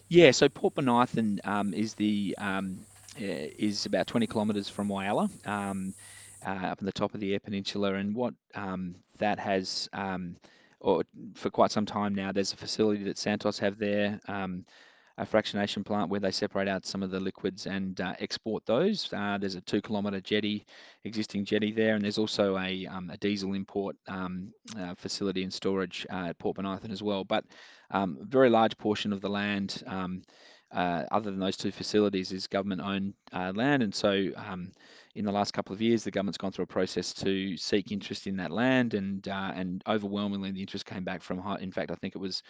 Yeah, 0.09 0.33
so 0.33 0.49
Port 0.49 0.75
Bonython 0.75 1.39
um, 1.47 1.73
is 1.73 1.95
the 1.95 2.35
um, 2.39 2.81
is 3.17 3.87
about 3.87 4.09
20 4.09 4.27
kilometres 4.27 4.69
from 4.69 4.89
Whyalla, 4.89 5.31
um, 5.47 5.95
uh, 6.45 6.67
up 6.67 6.81
in 6.81 6.87
the 6.87 6.93
top 6.93 7.15
of 7.15 7.21
the 7.21 7.33
Eyre 7.33 7.41
Peninsula, 7.41 7.95
and 7.95 8.15
what 8.15 8.35
that 9.19 9.39
has 9.39 9.89
or 10.83 11.05
for 11.35 11.49
quite 11.49 11.71
some 11.71 11.87
time 11.87 12.13
now, 12.13 12.33
there's 12.33 12.53
a 12.53 12.57
facility 12.57 13.05
that 13.05 13.17
Santos 13.17 13.57
have 13.61 13.79
there. 13.79 14.19
A 15.19 15.27
fractionation 15.27 15.85
plant 15.85 16.11
where 16.11 16.21
they 16.21 16.31
separate 16.31 16.69
out 16.69 16.87
some 16.87 17.03
of 17.03 17.11
the 17.11 17.21
liquids 17.21 17.67
and 17.67 18.01
uh, 18.01 18.15
export 18.19 18.65
those. 18.65 19.13
Uh, 19.13 19.37
there's 19.39 19.55
a 19.57 19.61
two 19.61 19.83
kilometre 19.83 20.21
jetty, 20.21 20.65
existing 21.05 21.45
jetty 21.45 21.71
there, 21.71 21.95
and 21.95 22.05
there's 22.05 22.19
also 22.19 22.57
a, 22.59 22.87
um, 22.87 23.11
a 23.11 23.17
diesel 23.19 23.53
import 23.55 23.97
um, 24.09 24.53
uh, 24.79 24.95
facility 24.95 25.43
and 25.43 25.53
storage 25.53 26.07
uh, 26.11 26.29
at 26.29 26.39
Port 26.39 26.57
Bonython 26.57 26.91
as 26.91 27.03
well. 27.03 27.25
But 27.25 27.45
um, 27.91 28.19
a 28.23 28.25
very 28.25 28.49
large 28.49 28.77
portion 28.79 29.13
of 29.13 29.21
the 29.21 29.29
land, 29.29 29.83
um, 29.87 30.23
uh, 30.73 31.05
other 31.11 31.31
than 31.31 31.41
those 31.41 31.59
two 31.59 31.73
facilities, 31.73 32.33
is 32.33 32.47
government 32.47 32.81
owned 32.81 33.15
uh, 33.33 33.53
land, 33.55 33.83
and 33.83 33.95
so 33.95 34.29
um, 34.37 34.73
in 35.15 35.25
the 35.25 35.33
last 35.33 35.53
couple 35.53 35.75
of 35.75 35.83
years, 35.83 36.05
the 36.05 36.11
government's 36.11 36.39
gone 36.39 36.53
through 36.53 36.65
a 36.65 36.67
process 36.67 37.13
to 37.13 37.57
seek 37.57 37.93
interest 37.93 38.27
in 38.27 38.37
that 38.39 38.51
land, 38.51 38.95
and 38.95 39.29
uh, 39.29 39.53
and 39.55 39.83
overwhelmingly 39.87 40.51
the 40.51 40.61
interest 40.61 40.87
came 40.87 41.05
back 41.05 41.23
from. 41.23 41.39
In 41.61 41.71
fact, 41.71 41.91
I 41.91 41.95
think 41.97 42.15
it 42.15 42.19
was 42.19 42.43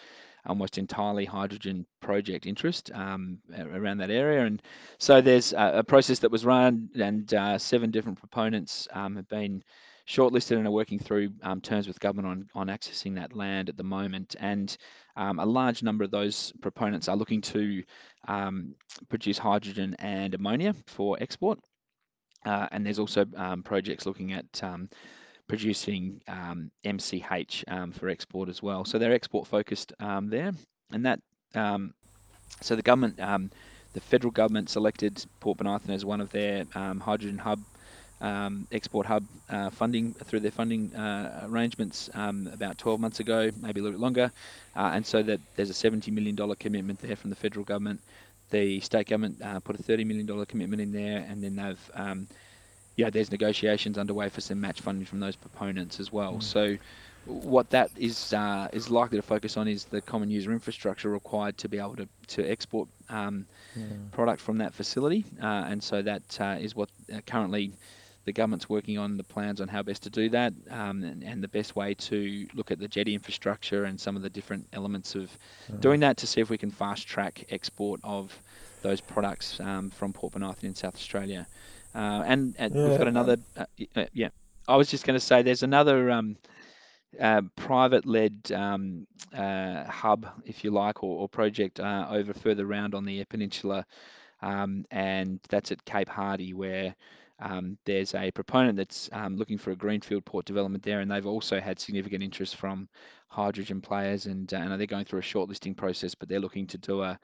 almost 0.46 0.78
entirely 0.78 1.24
hydrogen 1.24 1.86
project 2.00 2.46
interest 2.46 2.90
um, 2.94 3.38
around 3.58 3.98
that 3.98 4.10
area, 4.10 4.44
and 4.44 4.62
so 4.98 5.20
there's 5.20 5.52
a, 5.52 5.78
a 5.78 5.84
process 5.84 6.20
that 6.20 6.30
was 6.30 6.44
run, 6.44 6.88
and 6.94 7.32
uh, 7.34 7.58
seven 7.58 7.90
different 7.90 8.18
proponents 8.18 8.86
um, 8.92 9.16
have 9.16 9.28
been 9.28 9.62
shortlisted 10.06 10.56
and 10.56 10.66
are 10.66 10.72
working 10.72 10.98
through 10.98 11.30
um, 11.42 11.60
terms 11.60 11.86
with 11.86 12.00
government 12.00 12.48
on, 12.54 12.68
on 12.68 12.76
accessing 12.76 13.14
that 13.14 13.34
land 13.36 13.68
at 13.68 13.76
the 13.76 13.84
moment. 13.84 14.34
And 14.40 14.76
um, 15.16 15.38
a 15.38 15.46
large 15.46 15.82
number 15.82 16.04
of 16.04 16.10
those 16.10 16.52
proponents 16.60 17.08
are 17.08 17.16
looking 17.16 17.40
to 17.42 17.82
um, 18.26 18.74
produce 19.08 19.38
hydrogen 19.38 19.94
and 19.98 20.34
ammonia 20.34 20.74
for 20.86 21.16
export. 21.20 21.60
Uh, 22.44 22.66
and 22.72 22.84
there's 22.84 22.98
also 22.98 23.24
um, 23.36 23.62
projects 23.62 24.06
looking 24.06 24.32
at 24.32 24.62
um, 24.62 24.88
producing 25.48 26.20
um, 26.28 26.70
MCH 26.84 27.64
um, 27.68 27.92
for 27.92 28.08
export 28.08 28.48
as 28.48 28.62
well. 28.62 28.84
So 28.84 28.98
they're 28.98 29.12
export 29.12 29.46
focused 29.46 29.92
um, 30.00 30.28
there, 30.28 30.52
and 30.92 31.06
that 31.06 31.20
um, 31.54 31.94
so 32.60 32.76
the 32.76 32.82
government, 32.82 33.16
the 33.16 34.00
federal 34.00 34.30
government 34.30 34.70
selected 34.70 35.24
Port 35.40 35.58
Bonython 35.58 35.90
as 35.90 36.04
one 36.04 36.20
of 36.20 36.30
their 36.30 36.64
hydrogen 36.72 37.38
hub. 37.38 37.60
export 38.72 39.06
hub 39.06 39.24
uh, 39.50 39.70
funding 39.70 40.14
through 40.14 40.40
their 40.40 40.50
funding 40.50 40.94
uh, 40.94 41.46
arrangements 41.50 42.08
about 42.14 42.78
12 42.78 43.00
months 43.00 43.20
ago, 43.20 43.50
maybe 43.60 43.80
a 43.80 43.82
little 43.82 43.98
bit 43.98 44.02
longer, 44.02 44.30
uh, 44.76 44.90
and 44.94 45.04
so 45.06 45.22
that 45.22 45.40
there's 45.56 45.70
a 45.70 45.74
70 45.74 46.10
million 46.10 46.34
dollar 46.34 46.54
commitment 46.54 46.98
there 47.00 47.16
from 47.16 47.30
the 47.30 47.36
federal 47.36 47.64
government 47.64 48.00
the 48.52 48.80
state 48.80 49.08
government 49.08 49.42
uh, 49.42 49.58
put 49.58 49.78
a 49.78 49.82
$30 49.82 50.06
million 50.06 50.46
commitment 50.46 50.80
in 50.80 50.92
there, 50.92 51.26
and 51.28 51.42
then 51.42 51.56
they've, 51.56 51.90
um, 51.94 52.28
yeah, 52.96 53.10
there's 53.10 53.32
negotiations 53.32 53.98
underway 53.98 54.28
for 54.28 54.40
some 54.40 54.60
match 54.60 54.80
funding 54.80 55.04
from 55.04 55.18
those 55.18 55.34
proponents 55.34 55.98
as 55.98 56.12
well. 56.12 56.34
Mm. 56.34 56.42
So, 56.42 56.76
what 57.24 57.70
that 57.70 57.90
is 57.96 58.32
uh, 58.32 58.68
is 58.72 58.90
likely 58.90 59.16
to 59.16 59.22
focus 59.22 59.56
on 59.56 59.68
is 59.68 59.84
the 59.84 60.00
common 60.00 60.28
user 60.28 60.52
infrastructure 60.52 61.08
required 61.08 61.56
to 61.58 61.68
be 61.68 61.78
able 61.78 61.96
to 61.96 62.08
to 62.28 62.50
export 62.50 62.88
um, 63.10 63.46
yeah. 63.76 63.84
product 64.10 64.40
from 64.40 64.58
that 64.58 64.74
facility, 64.74 65.24
uh, 65.40 65.66
and 65.68 65.82
so 65.82 66.02
that 66.02 66.40
uh, 66.40 66.56
is 66.60 66.74
what 66.74 66.88
uh, 67.14 67.20
currently 67.26 67.72
the 68.24 68.32
government's 68.32 68.68
working 68.68 68.98
on 68.98 69.16
the 69.16 69.24
plans 69.24 69.60
on 69.60 69.68
how 69.68 69.82
best 69.82 70.02
to 70.02 70.10
do 70.10 70.28
that 70.28 70.52
um, 70.70 71.02
and, 71.02 71.22
and, 71.24 71.42
the 71.42 71.48
best 71.48 71.74
way 71.74 71.94
to 71.94 72.46
look 72.54 72.70
at 72.70 72.78
the 72.78 72.88
jetty 72.88 73.14
infrastructure 73.14 73.84
and 73.84 74.00
some 74.00 74.16
of 74.16 74.22
the 74.22 74.30
different 74.30 74.66
elements 74.72 75.14
of 75.14 75.36
mm. 75.70 75.80
doing 75.80 76.00
that 76.00 76.16
to 76.16 76.26
see 76.26 76.40
if 76.40 76.48
we 76.48 76.58
can 76.58 76.70
fast 76.70 77.06
track 77.06 77.44
export 77.50 78.00
of 78.04 78.36
those 78.82 79.00
products 79.00 79.58
um, 79.60 79.90
from 79.90 80.12
Port 80.12 80.34
Bonython 80.34 80.64
in 80.64 80.74
South 80.74 80.94
Australia. 80.94 81.46
Uh, 81.94 82.22
and, 82.26 82.54
and 82.58 82.74
yeah. 82.74 82.88
we've 82.88 82.98
got 82.98 83.08
another, 83.08 83.36
uh, 83.56 83.64
uh, 83.96 84.04
yeah, 84.12 84.28
I 84.68 84.76
was 84.76 84.88
just 84.88 85.04
going 85.04 85.18
to 85.18 85.24
say 85.24 85.42
there's 85.42 85.62
another 85.62 86.10
um, 86.10 86.36
uh, 87.20 87.42
private 87.56 88.06
led 88.06 88.50
um, 88.54 89.06
uh, 89.36 89.84
hub, 89.84 90.26
if 90.44 90.64
you 90.64 90.70
like, 90.70 91.02
or, 91.02 91.20
or 91.20 91.28
project 91.28 91.80
uh, 91.80 92.06
over 92.10 92.32
further 92.32 92.66
round 92.66 92.94
on 92.94 93.04
the 93.04 93.18
Eyre 93.18 93.26
Peninsula. 93.28 93.84
Um, 94.40 94.84
and 94.90 95.38
that's 95.48 95.70
at 95.70 95.84
Cape 95.84 96.08
Hardy, 96.08 96.52
where 96.52 96.94
um, 97.42 97.76
there's 97.84 98.14
a 98.14 98.30
proponent 98.30 98.76
that's 98.76 99.10
um, 99.12 99.36
looking 99.36 99.58
for 99.58 99.72
a 99.72 99.76
greenfield 99.76 100.24
port 100.24 100.44
development 100.44 100.84
there, 100.84 101.00
and 101.00 101.10
they've 101.10 101.26
also 101.26 101.60
had 101.60 101.80
significant 101.80 102.22
interest 102.22 102.56
from 102.56 102.88
hydrogen 103.28 103.80
players, 103.80 104.26
and, 104.26 104.52
uh, 104.54 104.58
and 104.58 104.80
they're 104.80 104.86
going 104.86 105.04
through 105.04 105.18
a 105.18 105.22
shortlisting 105.22 105.76
process, 105.76 106.14
but 106.14 106.28
they're 106.28 106.40
looking 106.40 106.66
to 106.68 106.78
do 106.78 107.02
a, 107.02 107.18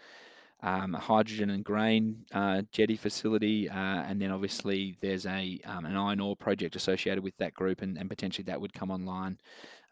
um, 0.62 0.96
a 0.96 0.98
hydrogen 0.98 1.50
and 1.50 1.64
grain 1.64 2.24
uh, 2.34 2.62
jetty 2.72 2.96
facility, 2.96 3.70
uh, 3.70 3.74
and 3.74 4.20
then 4.20 4.32
obviously 4.32 4.96
there's 5.00 5.24
a 5.26 5.60
um, 5.64 5.86
an 5.86 5.96
iron 5.96 6.20
ore 6.20 6.36
project 6.36 6.74
associated 6.74 7.22
with 7.22 7.36
that 7.38 7.54
group, 7.54 7.82
and, 7.82 7.96
and 7.96 8.10
potentially 8.10 8.44
that 8.44 8.60
would 8.60 8.72
come 8.72 8.90
online 8.90 9.38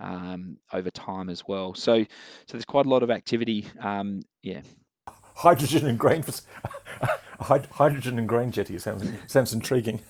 um, 0.01 0.57
over 0.73 0.91
time 0.91 1.29
as 1.31 1.45
well. 1.47 1.73
So, 1.75 2.03
so 2.03 2.09
there's 2.51 2.65
quite 2.65 2.87
a 2.87 2.91
lot 2.91 3.05
of 3.05 3.11
activity. 3.11 3.67
Um, 3.81 4.23
yeah. 4.43 4.62
Hydrogen 5.37 5.87
and 5.87 5.99
grain. 5.99 6.25
hydrogen 7.40 8.18
and 8.18 8.29
grain 8.29 8.51
jetty 8.51 8.79
sounds 8.79 9.09
sounds 9.27 9.53
intriguing. 9.53 10.01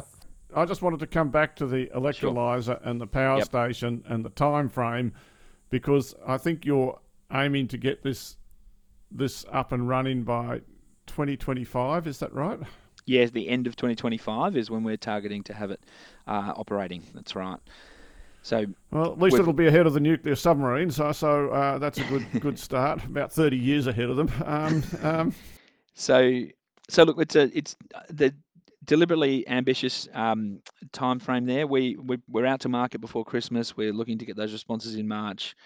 I 0.54 0.64
just 0.64 0.80
wanted 0.80 1.00
to 1.00 1.06
come 1.06 1.30
back 1.30 1.56
to 1.56 1.66
the 1.66 1.86
electrolyzer 1.94 2.64
sure. 2.64 2.80
and 2.82 3.00
the 3.00 3.06
power 3.06 3.38
yep. 3.38 3.46
station 3.46 4.02
and 4.06 4.24
the 4.24 4.30
time 4.30 4.68
frame 4.68 5.12
because 5.68 6.14
I 6.26 6.38
think 6.38 6.64
you're 6.64 6.98
aiming 7.32 7.68
to 7.68 7.78
get 7.78 8.02
this 8.02 8.36
this 9.10 9.44
up 9.52 9.72
and 9.72 9.88
running 9.88 10.24
by 10.24 10.60
2025. 11.06 12.06
Is 12.06 12.18
that 12.18 12.32
right? 12.32 12.58
yeah, 13.06 13.24
the 13.26 13.48
end 13.48 13.66
of 13.66 13.76
2025 13.76 14.56
is 14.56 14.70
when 14.70 14.82
we're 14.82 14.96
targeting 14.96 15.42
to 15.44 15.54
have 15.54 15.70
it 15.70 15.80
uh, 16.26 16.52
operating. 16.56 17.02
That's 17.14 17.36
right. 17.36 17.58
So 18.42 18.66
well, 18.90 19.12
at 19.12 19.18
least 19.18 19.36
it'll 19.36 19.52
be 19.52 19.66
ahead 19.66 19.86
of 19.86 19.94
the 19.94 20.00
nuclear 20.00 20.36
submarines, 20.36 20.96
so, 20.96 21.10
so 21.12 21.48
uh, 21.50 21.78
that's 21.78 21.98
a 21.98 22.04
good 22.04 22.26
good 22.40 22.58
start. 22.58 23.04
About 23.04 23.32
thirty 23.32 23.56
years 23.56 23.86
ahead 23.86 24.10
of 24.10 24.16
them. 24.16 24.30
Um, 24.44 24.82
um. 25.02 25.34
So 25.98 26.42
so 26.88 27.04
look, 27.04 27.20
it's 27.20 27.36
a 27.36 27.56
it's 27.56 27.76
uh, 27.94 28.00
the 28.10 28.34
deliberately 28.84 29.46
ambitious 29.48 30.08
um, 30.14 30.60
time 30.92 31.18
frame 31.18 31.44
there. 31.44 31.66
We, 31.66 31.96
we 31.96 32.18
we're 32.28 32.46
out 32.46 32.60
to 32.60 32.68
market 32.68 33.00
before 33.00 33.24
Christmas. 33.24 33.76
We're 33.76 33.92
looking 33.92 34.18
to 34.18 34.24
get 34.24 34.36
those 34.36 34.52
responses 34.52 34.94
in 34.96 35.08
March. 35.08 35.56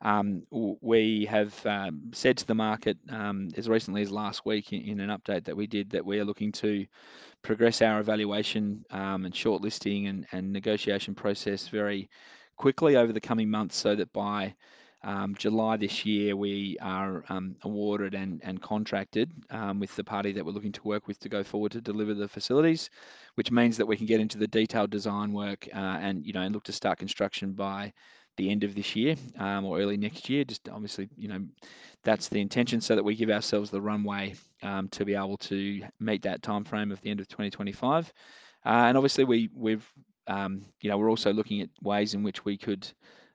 Um, 0.00 0.44
we 0.50 1.26
have 1.28 1.66
um, 1.66 2.12
said 2.12 2.36
to 2.38 2.46
the 2.46 2.54
market 2.54 2.96
um, 3.10 3.48
as 3.56 3.68
recently 3.68 4.02
as 4.02 4.12
last 4.12 4.46
week 4.46 4.72
in, 4.72 4.82
in, 4.82 5.00
an 5.00 5.10
update 5.10 5.44
that 5.44 5.56
we 5.56 5.66
did 5.66 5.90
that 5.90 6.06
we 6.06 6.20
are 6.20 6.24
looking 6.24 6.52
to 6.52 6.86
progress 7.42 7.82
our 7.82 7.98
evaluation 7.98 8.84
um, 8.90 9.24
and 9.24 9.34
shortlisting 9.34 10.08
and, 10.08 10.24
and 10.30 10.52
negotiation 10.52 11.16
process 11.16 11.66
very 11.66 12.08
quickly 12.56 12.94
over 12.94 13.12
the 13.12 13.20
coming 13.20 13.50
months 13.50 13.76
so 13.76 13.96
that 13.96 14.12
by 14.12 14.54
um, 15.08 15.34
July 15.38 15.78
this 15.78 16.04
year, 16.04 16.36
we 16.36 16.76
are 16.82 17.24
um, 17.30 17.56
awarded 17.62 18.14
and, 18.14 18.42
and 18.44 18.60
contracted 18.60 19.32
um, 19.48 19.80
with 19.80 19.96
the 19.96 20.04
party 20.04 20.32
that 20.32 20.44
we're 20.44 20.52
looking 20.52 20.72
to 20.72 20.82
work 20.82 21.08
with 21.08 21.18
to 21.20 21.30
go 21.30 21.42
forward 21.42 21.72
to 21.72 21.80
deliver 21.80 22.12
the 22.12 22.28
facilities, 22.28 22.90
which 23.34 23.50
means 23.50 23.78
that 23.78 23.86
we 23.86 23.96
can 23.96 24.04
get 24.04 24.20
into 24.20 24.36
the 24.36 24.46
detailed 24.46 24.90
design 24.90 25.32
work 25.32 25.66
uh, 25.74 25.78
and 26.02 26.26
you 26.26 26.34
know 26.34 26.42
and 26.42 26.54
look 26.54 26.64
to 26.64 26.72
start 26.72 26.98
construction 26.98 27.52
by 27.52 27.90
the 28.36 28.50
end 28.50 28.64
of 28.64 28.74
this 28.74 28.94
year 28.94 29.16
um, 29.38 29.64
or 29.64 29.80
early 29.80 29.96
next 29.96 30.28
year. 30.28 30.44
Just 30.44 30.68
obviously, 30.68 31.08
you 31.16 31.28
know, 31.28 31.40
that's 32.04 32.28
the 32.28 32.42
intention, 32.42 32.82
so 32.82 32.94
that 32.94 33.02
we 33.02 33.16
give 33.16 33.30
ourselves 33.30 33.70
the 33.70 33.80
runway 33.80 34.34
um, 34.62 34.88
to 34.90 35.06
be 35.06 35.14
able 35.14 35.38
to 35.38 35.80
meet 36.00 36.20
that 36.24 36.42
time 36.42 36.64
frame 36.64 36.92
of 36.92 37.00
the 37.00 37.10
end 37.10 37.20
of 37.20 37.28
2025. 37.28 38.12
Uh, 38.66 38.68
and 38.68 38.98
obviously, 38.98 39.24
we 39.24 39.48
we've 39.54 39.90
um, 40.26 40.66
you 40.82 40.90
know 40.90 40.98
we're 40.98 41.08
also 41.08 41.32
looking 41.32 41.62
at 41.62 41.70
ways 41.80 42.12
in 42.12 42.22
which 42.22 42.44
we 42.44 42.58
could 42.58 42.86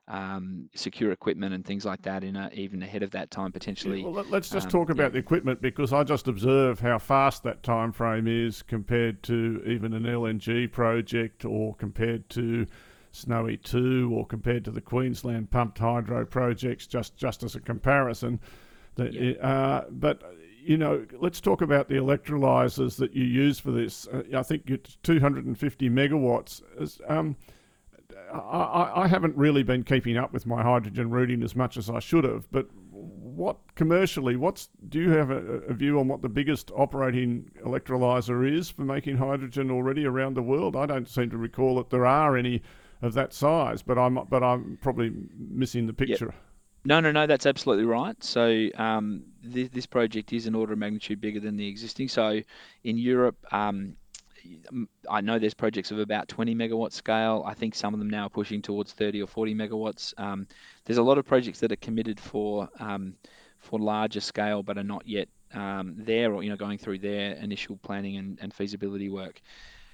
um, 0.08 0.68
secure 0.74 1.12
equipment 1.12 1.54
and 1.54 1.64
things 1.64 1.84
like 1.84 2.02
that 2.02 2.24
in 2.24 2.36
a, 2.36 2.50
even 2.52 2.82
ahead 2.82 3.02
of 3.02 3.10
that 3.12 3.30
time 3.30 3.52
potentially. 3.52 4.02
Yeah, 4.02 4.08
well, 4.08 4.26
let's 4.28 4.50
just 4.50 4.66
um, 4.66 4.70
talk 4.70 4.90
about 4.90 5.04
yeah. 5.04 5.08
the 5.10 5.18
equipment 5.18 5.62
because 5.62 5.92
I 5.92 6.04
just 6.04 6.28
observe 6.28 6.78
how 6.80 6.98
fast 6.98 7.42
that 7.44 7.62
time 7.62 7.92
frame 7.92 8.26
is 8.26 8.62
compared 8.62 9.22
to 9.24 9.62
even 9.66 9.94
an 9.94 10.02
LNG 10.02 10.70
project 10.70 11.44
or 11.44 11.74
compared 11.76 12.28
to 12.30 12.66
Snowy 13.12 13.56
2 13.56 14.10
or 14.12 14.26
compared 14.26 14.64
to 14.66 14.70
the 14.70 14.80
Queensland 14.80 15.50
pumped 15.50 15.78
hydro 15.78 16.26
projects, 16.26 16.86
just, 16.86 17.16
just 17.16 17.42
as 17.42 17.54
a 17.54 17.60
comparison. 17.60 18.40
The, 18.96 19.42
uh, 19.42 19.84
but, 19.90 20.22
you 20.62 20.76
know, 20.76 21.06
let's 21.18 21.40
talk 21.40 21.62
about 21.62 21.88
the 21.88 21.94
electrolyzers 21.94 22.96
that 22.96 23.14
you 23.14 23.24
use 23.24 23.58
for 23.58 23.70
this. 23.70 24.06
Uh, 24.08 24.22
I 24.36 24.42
think 24.42 24.68
it's 24.68 24.98
250 25.02 25.88
megawatts. 25.88 26.60
Um, 27.08 27.36
I, 28.32 29.02
I, 29.02 29.08
haven't 29.08 29.36
really 29.36 29.62
been 29.62 29.84
keeping 29.84 30.16
up 30.16 30.32
with 30.32 30.46
my 30.46 30.62
hydrogen 30.62 31.10
routing 31.10 31.42
as 31.42 31.54
much 31.54 31.76
as 31.76 31.88
I 31.88 32.00
should 32.00 32.24
have, 32.24 32.50
but 32.50 32.68
what 33.34 33.58
commercially, 33.74 34.36
what's 34.36 34.68
do 34.88 35.00
you 35.00 35.10
have 35.10 35.30
a, 35.30 35.38
a, 35.38 35.74
view 35.74 35.98
on 35.98 36.08
what 36.08 36.22
the 36.22 36.28
biggest 36.28 36.70
operating 36.74 37.50
electrolyzer 37.64 38.48
is 38.50 38.70
for 38.70 38.82
making 38.82 39.16
hydrogen 39.16 39.70
already 39.70 40.06
around 40.06 40.34
the 40.34 40.42
world? 40.42 40.76
I 40.76 40.86
don't 40.86 41.08
seem 41.08 41.30
to 41.30 41.36
recall 41.36 41.76
that 41.76 41.90
there 41.90 42.06
are 42.06 42.36
any 42.36 42.62
of 43.02 43.14
that 43.14 43.32
size, 43.32 43.82
but 43.82 43.98
I'm 43.98 44.18
but 44.28 44.42
I'm 44.42 44.78
probably 44.80 45.12
missing 45.36 45.86
the 45.86 45.92
picture. 45.92 46.26
Yep. 46.26 46.34
No, 46.86 47.00
no, 47.00 47.12
no, 47.12 47.26
that's 47.26 47.46
absolutely 47.46 47.86
right. 47.86 48.22
So 48.22 48.68
um, 48.76 49.24
this, 49.42 49.70
this 49.70 49.86
project 49.86 50.32
is 50.32 50.46
an 50.46 50.54
order 50.54 50.74
of 50.74 50.78
magnitude 50.78 51.20
bigger 51.20 51.40
than 51.40 51.56
the 51.56 51.66
existing. 51.66 52.08
So 52.08 52.42
in 52.84 52.98
Europe, 52.98 53.36
um, 53.52 53.96
I 55.08 55.20
know 55.20 55.38
there's 55.38 55.54
projects 55.54 55.90
of 55.90 55.98
about 55.98 56.28
20 56.28 56.54
megawatt 56.54 56.92
scale. 56.92 57.44
I 57.46 57.54
think 57.54 57.74
some 57.74 57.94
of 57.94 58.00
them 58.00 58.10
now 58.10 58.26
are 58.26 58.30
pushing 58.30 58.62
towards 58.62 58.92
30 58.92 59.22
or 59.22 59.26
40 59.26 59.54
megawatts. 59.54 60.18
Um, 60.18 60.46
there's 60.84 60.98
a 60.98 61.02
lot 61.02 61.18
of 61.18 61.26
projects 61.26 61.60
that 61.60 61.72
are 61.72 61.76
committed 61.76 62.20
for 62.20 62.68
um, 62.78 63.14
for 63.60 63.78
larger 63.78 64.20
scale, 64.20 64.62
but 64.62 64.76
are 64.76 64.84
not 64.84 65.06
yet 65.06 65.28
um, 65.54 65.94
there, 65.96 66.32
or 66.32 66.42
you 66.42 66.50
know, 66.50 66.56
going 66.56 66.78
through 66.78 66.98
their 66.98 67.32
initial 67.34 67.76
planning 67.82 68.16
and, 68.16 68.38
and 68.42 68.52
feasibility 68.52 69.08
work. 69.08 69.40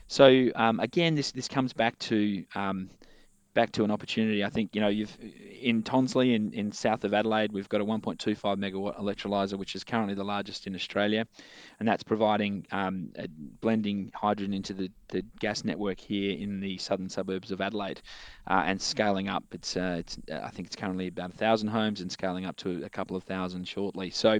So 0.08 0.50
um, 0.56 0.80
again, 0.80 1.14
this 1.14 1.30
this 1.30 1.46
comes 1.48 1.72
back 1.72 1.98
to 2.00 2.44
um, 2.54 2.90
back 3.54 3.72
to 3.72 3.84
an 3.84 3.90
opportunity. 3.90 4.44
I 4.44 4.50
think 4.50 4.74
you 4.74 4.80
know 4.80 4.88
you've 4.88 5.16
in 5.60 5.82
Tonsley 5.82 6.34
in, 6.34 6.52
in 6.52 6.72
south 6.72 7.04
of 7.04 7.12
Adelaide, 7.12 7.52
we've 7.52 7.68
got 7.68 7.80
a 7.80 7.84
1.25 7.84 8.38
megawatt 8.56 8.98
electrolyzer, 8.98 9.58
which 9.58 9.74
is 9.74 9.84
currently 9.84 10.14
the 10.14 10.24
largest 10.24 10.66
in 10.66 10.74
Australia, 10.74 11.26
and 11.78 11.88
that's 11.88 12.02
providing 12.02 12.66
um, 12.72 13.12
blending 13.60 14.10
hydrogen 14.14 14.54
into 14.54 14.72
the, 14.72 14.90
the 15.08 15.22
gas 15.38 15.64
network 15.64 16.00
here 16.00 16.36
in 16.36 16.60
the 16.60 16.78
southern 16.78 17.08
suburbs 17.08 17.50
of 17.50 17.60
Adelaide, 17.60 18.00
uh, 18.48 18.62
and 18.66 18.80
scaling 18.80 19.28
up. 19.28 19.44
It's 19.52 19.76
uh, 19.76 19.96
it's 19.98 20.18
I 20.32 20.50
think 20.50 20.66
it's 20.66 20.76
currently 20.76 21.08
about 21.08 21.34
a 21.34 21.36
thousand 21.36 21.68
homes 21.68 22.00
and 22.00 22.10
scaling 22.10 22.46
up 22.46 22.56
to 22.58 22.84
a 22.84 22.90
couple 22.90 23.16
of 23.16 23.24
thousand 23.24 23.66
shortly. 23.68 24.10
So. 24.10 24.38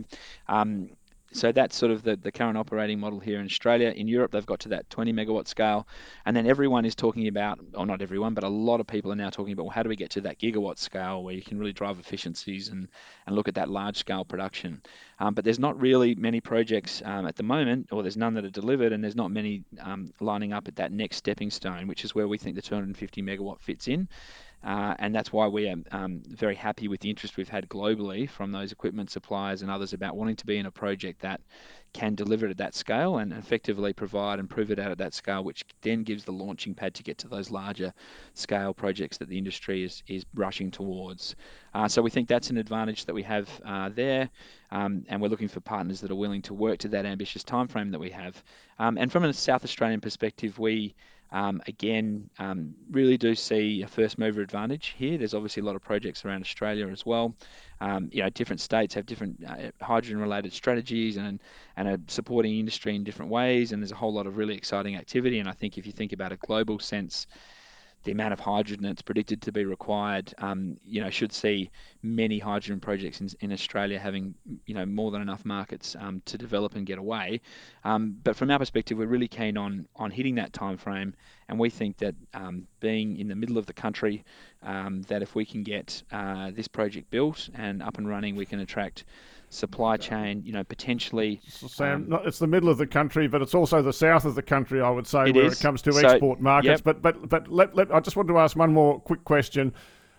Um, 0.49 0.90
so 1.32 1.52
that's 1.52 1.76
sort 1.76 1.92
of 1.92 2.02
the, 2.02 2.16
the 2.16 2.32
current 2.32 2.58
operating 2.58 2.98
model 2.98 3.20
here 3.20 3.38
in 3.38 3.46
Australia. 3.46 3.90
In 3.90 4.08
Europe, 4.08 4.32
they've 4.32 4.44
got 4.44 4.60
to 4.60 4.68
that 4.70 4.90
20 4.90 5.12
megawatt 5.12 5.46
scale. 5.46 5.86
And 6.26 6.36
then 6.36 6.46
everyone 6.46 6.84
is 6.84 6.94
talking 6.94 7.28
about, 7.28 7.60
or 7.74 7.86
not 7.86 8.02
everyone, 8.02 8.34
but 8.34 8.42
a 8.42 8.48
lot 8.48 8.80
of 8.80 8.86
people 8.86 9.12
are 9.12 9.16
now 9.16 9.30
talking 9.30 9.52
about, 9.52 9.64
well, 9.66 9.72
how 9.72 9.84
do 9.84 9.88
we 9.88 9.96
get 9.96 10.10
to 10.10 10.20
that 10.22 10.40
gigawatt 10.40 10.78
scale 10.78 11.22
where 11.22 11.34
you 11.34 11.42
can 11.42 11.58
really 11.58 11.72
drive 11.72 12.00
efficiencies 12.00 12.68
and, 12.68 12.88
and 13.26 13.36
look 13.36 13.46
at 13.46 13.54
that 13.54 13.70
large 13.70 13.96
scale 13.96 14.24
production? 14.24 14.82
Um, 15.20 15.34
but 15.34 15.44
there's 15.44 15.58
not 15.58 15.80
really 15.80 16.16
many 16.16 16.40
projects 16.40 17.00
um, 17.04 17.26
at 17.26 17.36
the 17.36 17.42
moment, 17.44 17.88
or 17.92 18.02
there's 18.02 18.16
none 18.16 18.34
that 18.34 18.44
are 18.44 18.50
delivered, 18.50 18.92
and 18.92 19.04
there's 19.04 19.16
not 19.16 19.30
many 19.30 19.62
um, 19.80 20.12
lining 20.20 20.52
up 20.52 20.66
at 20.66 20.76
that 20.76 20.90
next 20.90 21.16
stepping 21.16 21.50
stone, 21.50 21.86
which 21.86 22.04
is 22.04 22.14
where 22.14 22.26
we 22.26 22.38
think 22.38 22.56
the 22.56 22.62
250 22.62 23.22
megawatt 23.22 23.60
fits 23.60 23.86
in. 23.86 24.08
Uh, 24.62 24.94
and 24.99 25.14
that's 25.14 25.33
why 25.33 25.46
we 25.46 25.68
are 25.68 25.77
um, 25.90 26.23
very 26.29 26.55
happy 26.55 26.87
with 26.87 27.01
the 27.01 27.09
interest 27.09 27.37
we've 27.37 27.49
had 27.49 27.68
globally 27.68 28.29
from 28.29 28.53
those 28.53 28.73
equipment 28.73 29.11
suppliers 29.11 29.62
and 29.62 29.70
others 29.70 29.94
about 29.94 30.16
wanting 30.16 30.37
to 30.37 30.44
be 30.44 30.59
in 30.59 30.66
a 30.66 30.70
project 30.70 31.23
that 31.23 31.40
can 31.92 32.14
deliver 32.14 32.46
it 32.46 32.51
at 32.51 32.59
that 32.59 32.75
scale 32.75 33.18
and 33.18 33.33
effectively 33.33 33.92
provide 33.92 34.38
and 34.38 34.49
prove 34.49 34.70
it 34.70 34.79
out 34.79 34.90
at 34.90 34.99
that 34.99 35.14
scale, 35.14 35.42
which 35.42 35.64
then 35.81 36.03
gives 36.03 36.25
the 36.25 36.33
launching 36.33 36.75
pad 36.75 36.94
to 36.94 37.03
get 37.03 37.18
to 37.18 37.27
those 37.27 37.51
larger 37.51 37.92
scale 38.35 38.73
projects 38.73 39.16
that 39.16 39.29
the 39.29 39.38
industry 39.38 39.83
is, 39.83 40.03
is 40.07 40.25
rushing 40.35 40.70
towards. 40.70 41.35
Uh, 41.75 41.88
so 41.88 42.03
we 42.03 42.11
think 42.11 42.29
that's 42.29 42.51
an 42.51 42.59
advantage 42.59 43.07
that 43.07 43.14
we 43.14 43.23
have 43.23 43.49
uh, 43.64 43.88
there, 43.88 44.29
um, 44.70 45.05
and 45.09 45.20
we're 45.20 45.29
looking 45.29 45.49
for 45.49 45.61
partners 45.61 46.01
that 46.01 46.11
are 46.11 46.16
willing 46.16 46.42
to 46.42 46.55
work 46.55 46.79
to 46.79 46.88
that 46.88 47.07
ambitious 47.07 47.42
timeframe 47.42 47.90
that 47.90 48.01
we 48.01 48.11
have. 48.11 48.42
Um, 48.79 48.99
and 48.99 49.11
from 49.11 49.25
a 49.25 49.33
South 49.33 49.64
Australian 49.64 50.01
perspective, 50.01 50.59
we 50.59 50.94
um, 51.32 51.62
again, 51.66 52.28
um, 52.38 52.74
really 52.90 53.16
do 53.16 53.34
see 53.34 53.82
a 53.82 53.86
first 53.86 54.18
mover 54.18 54.40
advantage 54.40 54.94
here. 54.98 55.16
There's 55.16 55.34
obviously 55.34 55.62
a 55.62 55.64
lot 55.64 55.76
of 55.76 55.82
projects 55.82 56.24
around 56.24 56.42
Australia 56.42 56.88
as 56.88 57.06
well. 57.06 57.34
Um, 57.80 58.08
you 58.12 58.22
know, 58.22 58.30
different 58.30 58.60
states 58.60 58.94
have 58.94 59.06
different 59.06 59.44
uh, 59.46 59.70
hydrogen-related 59.80 60.52
strategies 60.52 61.16
and 61.16 61.40
and 61.76 61.88
are 61.88 61.98
supporting 62.08 62.58
industry 62.58 62.96
in 62.96 63.04
different 63.04 63.30
ways. 63.30 63.72
And 63.72 63.80
there's 63.80 63.92
a 63.92 63.96
whole 63.96 64.12
lot 64.12 64.26
of 64.26 64.36
really 64.36 64.56
exciting 64.56 64.96
activity. 64.96 65.38
And 65.38 65.48
I 65.48 65.52
think 65.52 65.78
if 65.78 65.86
you 65.86 65.92
think 65.92 66.12
about 66.12 66.32
a 66.32 66.36
global 66.36 66.78
sense, 66.78 67.26
the 68.04 68.12
amount 68.12 68.32
of 68.32 68.40
hydrogen 68.40 68.82
that's 68.82 69.02
predicted 69.02 69.42
to 69.42 69.52
be 69.52 69.64
required, 69.64 70.32
um, 70.38 70.76
you 70.84 71.00
know, 71.00 71.10
should 71.10 71.32
see 71.32 71.70
many 72.02 72.38
hydrogen 72.38 72.80
projects 72.80 73.20
in, 73.20 73.28
in, 73.40 73.52
Australia 73.52 73.98
having, 73.98 74.34
you 74.64 74.74
know, 74.74 74.86
more 74.86 75.10
than 75.10 75.20
enough 75.20 75.44
markets 75.44 75.94
um, 76.00 76.22
to 76.24 76.38
develop 76.38 76.74
and 76.76 76.86
get 76.86 76.98
away. 76.98 77.40
Um, 77.84 78.16
but 78.24 78.36
from 78.36 78.50
our 78.50 78.58
perspective, 78.58 78.96
we're 78.96 79.06
really 79.06 79.28
keen 79.28 79.56
on 79.56 79.86
on 79.96 80.10
hitting 80.10 80.36
that 80.36 80.52
time 80.52 80.78
frame, 80.78 81.14
and 81.48 81.58
we 81.58 81.68
think 81.68 81.98
that 81.98 82.14
um, 82.32 82.66
being 82.80 83.18
in 83.18 83.28
the 83.28 83.36
middle 83.36 83.58
of 83.58 83.66
the 83.66 83.72
country, 83.74 84.24
um, 84.62 85.02
that 85.02 85.22
if 85.22 85.34
we 85.34 85.44
can 85.44 85.62
get 85.62 86.02
uh, 86.10 86.50
this 86.52 86.68
project 86.68 87.10
built 87.10 87.50
and 87.54 87.82
up 87.82 87.98
and 87.98 88.08
running, 88.08 88.34
we 88.34 88.46
can 88.46 88.60
attract 88.60 89.04
supply 89.50 89.96
chain, 89.96 90.42
you 90.44 90.52
know, 90.52 90.64
potentially. 90.64 91.40
Sam, 91.48 92.12
um, 92.12 92.20
it's 92.24 92.38
the 92.38 92.46
middle 92.46 92.68
of 92.68 92.78
the 92.78 92.86
country, 92.86 93.28
but 93.28 93.42
it's 93.42 93.54
also 93.54 93.82
the 93.82 93.92
south 93.92 94.24
of 94.24 94.34
the 94.34 94.42
country, 94.42 94.80
I 94.80 94.88
would 94.88 95.06
say, 95.06 95.28
it 95.28 95.34
where 95.34 95.46
is. 95.46 95.60
it 95.60 95.62
comes 95.62 95.82
to 95.82 95.92
so, 95.92 96.08
export 96.08 96.40
markets. 96.40 96.82
Yep. 96.84 97.02
But 97.02 97.02
but 97.02 97.28
but 97.28 97.48
let, 97.48 97.74
let, 97.74 97.92
I 97.92 98.00
just 98.00 98.16
wanted 98.16 98.32
to 98.32 98.38
ask 98.38 98.56
one 98.56 98.72
more 98.72 99.00
quick 99.00 99.24
question. 99.24 99.74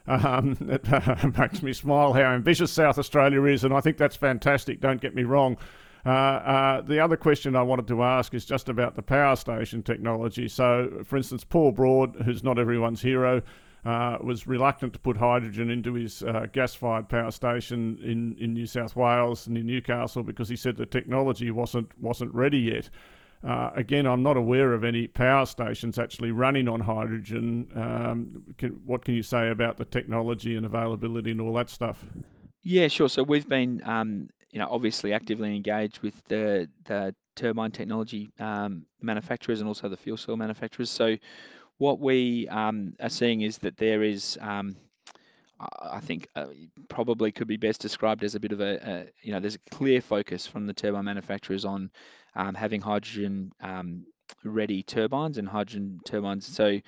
Um, 0.08 0.58
it 0.70 0.91
uh, 0.94 1.32
makes 1.38 1.63
me 1.63 1.74
smile 1.74 2.13
how 2.13 2.22
ambitious 2.22 2.72
South 2.72 3.00
Australia 3.00 3.44
is, 3.46 3.63
and 3.63 3.74
I 3.74 3.82
think 3.82 3.98
that's 3.98 4.15
fantastic. 4.15 4.82
Don't 4.82 5.02
get 5.02 5.15
me 5.15 5.24
wrong. 5.24 5.58
Uh, 6.06 6.10
uh, 6.10 6.82
the 6.82 7.00
other 7.00 7.15
question 7.15 7.56
I 7.56 7.62
wanted 7.62 7.88
to 7.88 8.04
ask 8.04 8.34
is 8.34 8.44
just 8.44 8.70
about 8.70 8.96
the 8.96 9.04
power 9.04 9.36
station 9.36 9.84
technology. 9.84 10.48
So, 10.48 11.04
for 11.06 11.15
instance, 11.15 11.44
Paul 11.44 11.72
Broad, 11.72 12.15
who's 12.26 12.44
not 12.44 12.58
everyone's 12.58 13.02
hero, 13.02 13.44
uh, 13.86 14.17
was 14.22 14.48
reluctant 14.48 14.94
to 14.94 15.00
put 15.00 15.17
hydrogen 15.17 15.70
into 15.70 15.94
his 15.94 16.22
uh, 16.24 16.46
gas-fired 16.54 17.10
power 17.10 17.32
station 17.32 17.98
in, 18.04 18.36
in 18.39 18.54
New 18.54 18.67
South 18.67 18.96
Wales 18.96 19.48
and 19.48 19.58
in 19.58 19.65
Newcastle 19.65 20.24
because 20.24 20.48
he 20.48 20.56
said 20.56 20.78
the 20.78 20.86
technology 20.86 21.50
wasn't 21.52 21.89
wasn't 22.00 22.34
ready 22.34 22.60
yet. 22.60 22.89
Uh, 23.44 23.72
again, 23.76 24.06
I'm 24.06 24.22
not 24.22 24.38
aware 24.38 24.74
of 24.74 24.84
any 24.84 25.08
power 25.08 25.48
stations 25.48 25.98
actually 25.98 26.32
running 26.32 26.67
on 26.67 26.80
hydrogen. 26.80 27.67
Um, 27.76 28.44
can, 28.60 28.80
what 28.86 29.04
can 29.04 29.15
you 29.15 29.24
say 29.24 29.50
about 29.50 29.78
the 29.78 29.86
technology 29.86 30.56
and 30.56 30.65
availability 30.65 31.32
and 31.32 31.41
all 31.41 31.54
that 31.54 31.70
stuff? 31.70 32.06
Yeah, 32.62 32.88
sure. 32.88 33.10
So 33.10 33.24
we've 33.24 33.50
been, 33.50 33.82
um, 33.84 34.30
you 34.52 34.60
know, 34.60 34.67
obviously 34.70 35.12
actively 35.12 35.56
engaged 35.56 36.02
with 36.02 36.13
the 36.28 36.70
the 36.86 37.15
turbine 37.36 37.72
technology 37.72 38.32
um, 38.39 38.86
manufacturers 39.02 39.60
and 39.60 39.67
also 39.67 39.89
the 39.89 39.98
fuel 39.98 40.17
cell 40.17 40.38
manufacturers. 40.38 40.91
So 40.91 41.17
what 41.82 42.00
we 42.00 42.48
um, 42.50 42.94
are 43.00 43.10
seeing 43.10 43.41
is 43.41 43.58
that 43.58 43.76
there 43.78 44.04
is 44.04 44.38
um, 44.39 44.76
I 45.82 46.00
think 46.00 46.28
uh, 46.36 46.46
probably 46.89 47.32
could 47.32 47.48
be 47.48 47.58
best 47.58 47.82
described 47.82 48.24
as 48.24 48.36
a 48.36 48.39
bit 48.39 48.52
of 48.52 48.62
a, 48.62 48.76
a, 48.88 49.06
you 49.24 49.32
know, 49.32 49.39
there's 49.39 49.56
a 49.56 49.70
clear 49.76 50.00
focus 50.00 50.46
from 50.46 50.67
the 50.67 50.74
turbine 50.74 51.06
manufacturers 51.06 51.65
on 51.65 51.89
um, 52.36 52.54
having 52.54 52.82
hydrogen 52.82 53.52
um, 53.62 54.06
ready 54.44 54.84
turbines 54.84 55.39
and 55.39 55.48
hydrogen 55.48 56.00
turbines. 56.06 56.46
So 56.46 56.80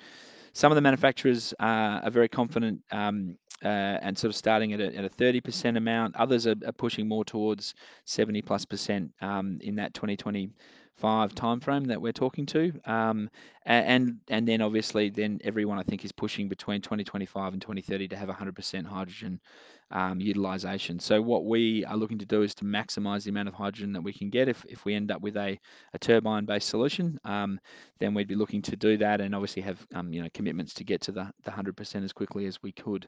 some 0.52 0.70
of 0.70 0.76
the 0.76 0.82
manufacturers 0.82 1.52
uh, 1.58 2.00
are 2.04 2.10
very 2.10 2.28
confident 2.28 2.80
um, 2.92 3.36
uh, 3.64 3.98
and 4.00 4.16
sort 4.16 4.28
of 4.28 4.36
starting 4.36 4.74
at 4.74 4.80
a, 4.80 4.96
at 4.96 5.04
a 5.04 5.08
30% 5.08 5.76
amount. 5.76 6.14
Others 6.14 6.46
are, 6.46 6.56
are, 6.66 6.72
pushing 6.72 7.08
more 7.08 7.24
towards 7.24 7.74
70 8.04 8.42
plus 8.42 8.64
percent 8.64 9.10
um, 9.20 9.58
in 9.60 9.74
that 9.76 9.92
2020 9.94 10.50
five 10.96 11.34
timeframe 11.34 11.86
that 11.88 12.00
we're 12.00 12.12
talking 12.12 12.46
to, 12.46 12.72
um, 12.84 13.30
and 13.66 14.18
and 14.28 14.46
then 14.48 14.60
obviously 14.60 15.10
then 15.10 15.40
everyone 15.44 15.78
I 15.78 15.82
think 15.82 16.04
is 16.04 16.12
pushing 16.12 16.48
between 16.48 16.80
2025 16.80 17.52
and 17.52 17.62
2030 17.62 18.08
to 18.08 18.16
have 18.16 18.28
100% 18.28 18.86
hydrogen 18.86 19.40
um, 19.90 20.20
utilization. 20.20 20.98
So 20.98 21.20
what 21.20 21.44
we 21.44 21.84
are 21.84 21.96
looking 21.96 22.18
to 22.18 22.26
do 22.26 22.42
is 22.42 22.54
to 22.56 22.64
maximize 22.64 23.24
the 23.24 23.30
amount 23.30 23.48
of 23.48 23.54
hydrogen 23.54 23.92
that 23.92 24.02
we 24.02 24.12
can 24.12 24.30
get. 24.30 24.48
If, 24.48 24.64
if 24.68 24.84
we 24.84 24.94
end 24.94 25.10
up 25.10 25.20
with 25.22 25.36
a, 25.36 25.58
a 25.92 25.98
turbine-based 25.98 26.68
solution, 26.68 27.18
um, 27.24 27.60
then 28.00 28.14
we'd 28.14 28.28
be 28.28 28.34
looking 28.34 28.62
to 28.62 28.76
do 28.76 28.96
that 28.98 29.20
and 29.20 29.34
obviously 29.34 29.62
have 29.62 29.86
um, 29.94 30.12
you 30.12 30.22
know 30.22 30.28
commitments 30.34 30.74
to 30.74 30.84
get 30.84 31.00
to 31.02 31.12
the, 31.12 31.30
the 31.44 31.50
100% 31.50 32.04
as 32.04 32.12
quickly 32.12 32.46
as 32.46 32.62
we 32.62 32.72
could. 32.72 33.06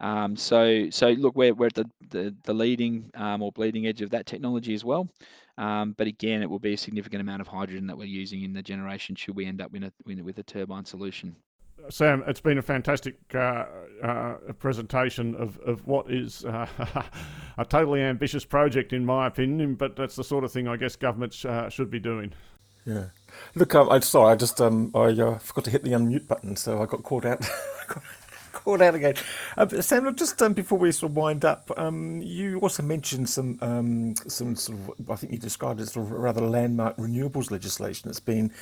Um, 0.00 0.36
so 0.36 0.90
so 0.90 1.08
look, 1.10 1.36
we're, 1.36 1.54
we're 1.54 1.66
at 1.66 1.74
the, 1.74 1.90
the, 2.10 2.34
the 2.44 2.54
leading 2.54 3.10
um, 3.14 3.42
or 3.42 3.52
bleeding 3.52 3.86
edge 3.86 4.02
of 4.02 4.10
that 4.10 4.26
technology 4.26 4.74
as 4.74 4.84
well. 4.84 5.08
Um, 5.56 5.94
but 5.98 6.06
again, 6.06 6.42
it 6.42 6.48
will 6.48 6.60
be 6.60 6.74
a 6.74 6.78
significant 6.78 7.20
amount 7.20 7.40
of 7.40 7.48
hydrogen 7.48 7.88
that 7.88 7.98
we're 7.98 8.04
using 8.04 8.44
in 8.44 8.52
the 8.52 8.62
generation 8.62 9.16
should 9.16 9.34
we 9.34 9.44
end 9.44 9.60
up 9.60 9.72
with 9.72 9.82
a, 9.82 9.92
with 10.22 10.38
a 10.38 10.44
turbine 10.44 10.84
solution. 10.84 11.34
Sam, 11.90 12.22
it's 12.26 12.40
been 12.40 12.58
a 12.58 12.62
fantastic 12.62 13.16
uh, 13.34 13.64
uh, 14.02 14.34
presentation 14.58 15.34
of, 15.36 15.58
of 15.60 15.86
what 15.86 16.10
is 16.10 16.44
uh, 16.44 16.66
a 17.58 17.64
totally 17.64 18.02
ambitious 18.02 18.44
project, 18.44 18.92
in 18.92 19.04
my 19.04 19.26
opinion, 19.26 19.74
but 19.74 19.96
that's 19.96 20.16
the 20.16 20.24
sort 20.24 20.44
of 20.44 20.52
thing 20.52 20.68
I 20.68 20.76
guess 20.76 20.96
governments 20.96 21.44
uh, 21.44 21.68
should 21.68 21.90
be 21.90 21.98
doing. 21.98 22.32
Yeah. 22.84 23.06
Look, 23.54 23.74
um, 23.74 23.90
I'm 23.90 24.02
sorry, 24.02 24.32
I 24.32 24.36
just 24.36 24.60
um, 24.60 24.90
I 24.94 25.08
uh, 25.08 25.38
forgot 25.38 25.64
to 25.64 25.70
hit 25.70 25.84
the 25.84 25.90
unmute 25.90 26.26
button, 26.26 26.56
so 26.56 26.82
I 26.82 26.86
got 26.86 27.02
caught 27.02 27.24
out. 27.24 27.48
caught 28.52 28.80
out 28.80 28.94
again. 28.94 29.14
Uh, 29.56 29.66
Sam, 29.80 30.14
just 30.14 30.40
um, 30.42 30.52
before 30.52 30.78
we 30.78 30.90
sort 30.92 31.10
of 31.10 31.16
wind 31.16 31.44
up, 31.44 31.70
um, 31.76 32.20
you 32.22 32.58
also 32.60 32.82
mentioned 32.82 33.28
some 33.28 33.58
um, 33.60 34.14
some 34.26 34.56
sort 34.56 34.78
of 34.78 35.10
I 35.10 35.16
think 35.16 35.32
you 35.32 35.38
described 35.38 35.80
it 35.80 35.84
as 35.84 35.92
sort 35.92 36.06
of 36.06 36.12
rather 36.12 36.40
landmark 36.40 36.96
renewables 36.96 37.50
legislation 37.50 38.08
that's 38.08 38.20
been 38.20 38.52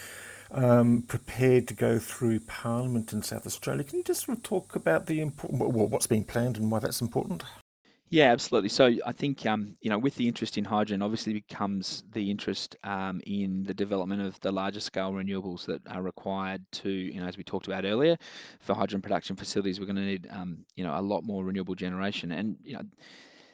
um, 0.51 1.03
prepared 1.03 1.69
to 1.69 1.75
go 1.75 1.99
through 1.99 2.41
Parliament 2.41 3.13
in 3.13 3.23
South 3.23 3.47
Australia. 3.47 3.85
Can 3.85 3.99
you 3.99 4.05
just 4.05 4.27
sort 4.27 4.39
of 4.39 4.45
talk 4.45 4.77
about 4.77 5.07
the 5.07 5.21
important, 5.21 5.61
what's 5.61 6.07
being 6.07 6.25
planned 6.25 6.57
and 6.57 6.71
why 6.71 6.79
that's 6.79 7.01
important? 7.01 7.45
Yeah, 8.09 8.31
absolutely. 8.31 8.69
So 8.69 8.93
I 9.05 9.11
think 9.11 9.45
um, 9.47 9.77
you 9.81 9.91
know, 9.91 9.99
with 9.99 10.15
the 10.15 10.29
interest 10.29 10.57
in 10.59 10.65
hydrogen, 10.65 11.03
obviously 11.03 11.33
becomes 11.33 12.05
the 12.13 12.31
interest 12.31 12.77
um, 12.85 13.21
in 13.27 13.65
the 13.65 13.75
development 13.75 14.23
of 14.23 14.39
the 14.41 14.53
larger 14.53 14.79
scale 14.79 15.13
renewables 15.13 15.67
that 15.67 15.81
are 15.89 16.03
required 16.03 16.65
to, 16.73 16.89
you 16.89 17.21
know, 17.21 17.27
as 17.27 17.37
we 17.37 17.43
talked 17.43 17.67
about 17.67 17.85
earlier, 17.85 18.17
for 18.61 18.75
hydrogen 18.75 19.03
production 19.03 19.35
facilities, 19.35 19.81
we're 19.81 19.87
going 19.87 19.97
to 19.97 20.03
need, 20.03 20.29
um, 20.31 20.65
you 20.77 20.85
know, 20.85 20.97
a 20.97 21.03
lot 21.03 21.25
more 21.25 21.45
renewable 21.45 21.75
generation, 21.75 22.31
and 22.31 22.57
you 22.63 22.75
know, 22.75 22.83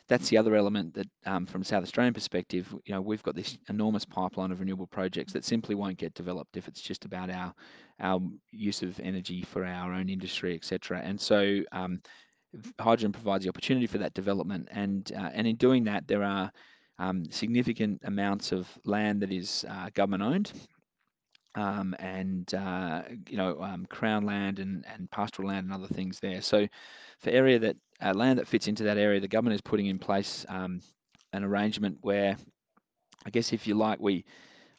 that's 0.08 0.28
the 0.28 0.36
other 0.36 0.54
element 0.56 0.94
that, 0.94 1.08
um, 1.26 1.46
from 1.46 1.62
a 1.62 1.64
South 1.64 1.82
Australian 1.82 2.14
perspective, 2.14 2.74
you 2.84 2.94
know, 2.94 3.00
we've 3.00 3.22
got 3.22 3.34
this 3.34 3.56
enormous 3.68 4.04
pipeline 4.04 4.50
of 4.50 4.60
renewable 4.60 4.86
projects 4.86 5.32
that 5.32 5.44
simply 5.44 5.74
won't 5.74 5.96
get 5.96 6.14
developed 6.14 6.56
if 6.56 6.68
it's 6.68 6.80
just 6.80 7.04
about 7.04 7.30
our 7.30 7.54
our 8.00 8.20
use 8.50 8.82
of 8.82 8.98
energy 9.00 9.42
for 9.42 9.64
our 9.64 9.92
own 9.92 10.08
industry, 10.08 10.54
etc. 10.54 11.00
And 11.04 11.20
so, 11.20 11.60
um, 11.72 12.00
hydrogen 12.80 13.12
provides 13.12 13.44
the 13.44 13.48
opportunity 13.48 13.86
for 13.86 13.98
that 13.98 14.14
development, 14.14 14.68
and 14.72 15.10
uh, 15.16 15.30
and 15.32 15.46
in 15.46 15.56
doing 15.56 15.84
that, 15.84 16.06
there 16.08 16.24
are 16.24 16.50
um, 16.98 17.24
significant 17.30 18.00
amounts 18.04 18.52
of 18.52 18.68
land 18.84 19.22
that 19.22 19.32
is 19.32 19.64
uh, 19.68 19.88
government 19.94 20.22
owned. 20.22 20.52
Um, 21.54 21.94
and 21.98 22.52
uh, 22.54 23.02
you 23.28 23.36
know 23.36 23.60
um, 23.60 23.84
crown 23.90 24.24
land 24.24 24.58
and, 24.58 24.86
and 24.90 25.10
pastoral 25.10 25.48
land 25.48 25.66
and 25.66 25.74
other 25.74 25.92
things 25.92 26.18
there. 26.18 26.40
So 26.40 26.66
for 27.18 27.28
area 27.28 27.58
that 27.58 27.76
uh, 28.02 28.12
land 28.14 28.38
that 28.38 28.48
fits 28.48 28.68
into 28.68 28.84
that 28.84 28.98
area, 28.98 29.20
the 29.20 29.28
government 29.28 29.54
is 29.54 29.60
putting 29.60 29.86
in 29.86 29.98
place 29.98 30.44
um, 30.48 30.80
an 31.32 31.44
arrangement 31.44 31.98
where, 32.00 32.36
I 33.24 33.30
guess, 33.30 33.52
if 33.52 33.66
you 33.66 33.74
like, 33.74 34.00
we 34.00 34.24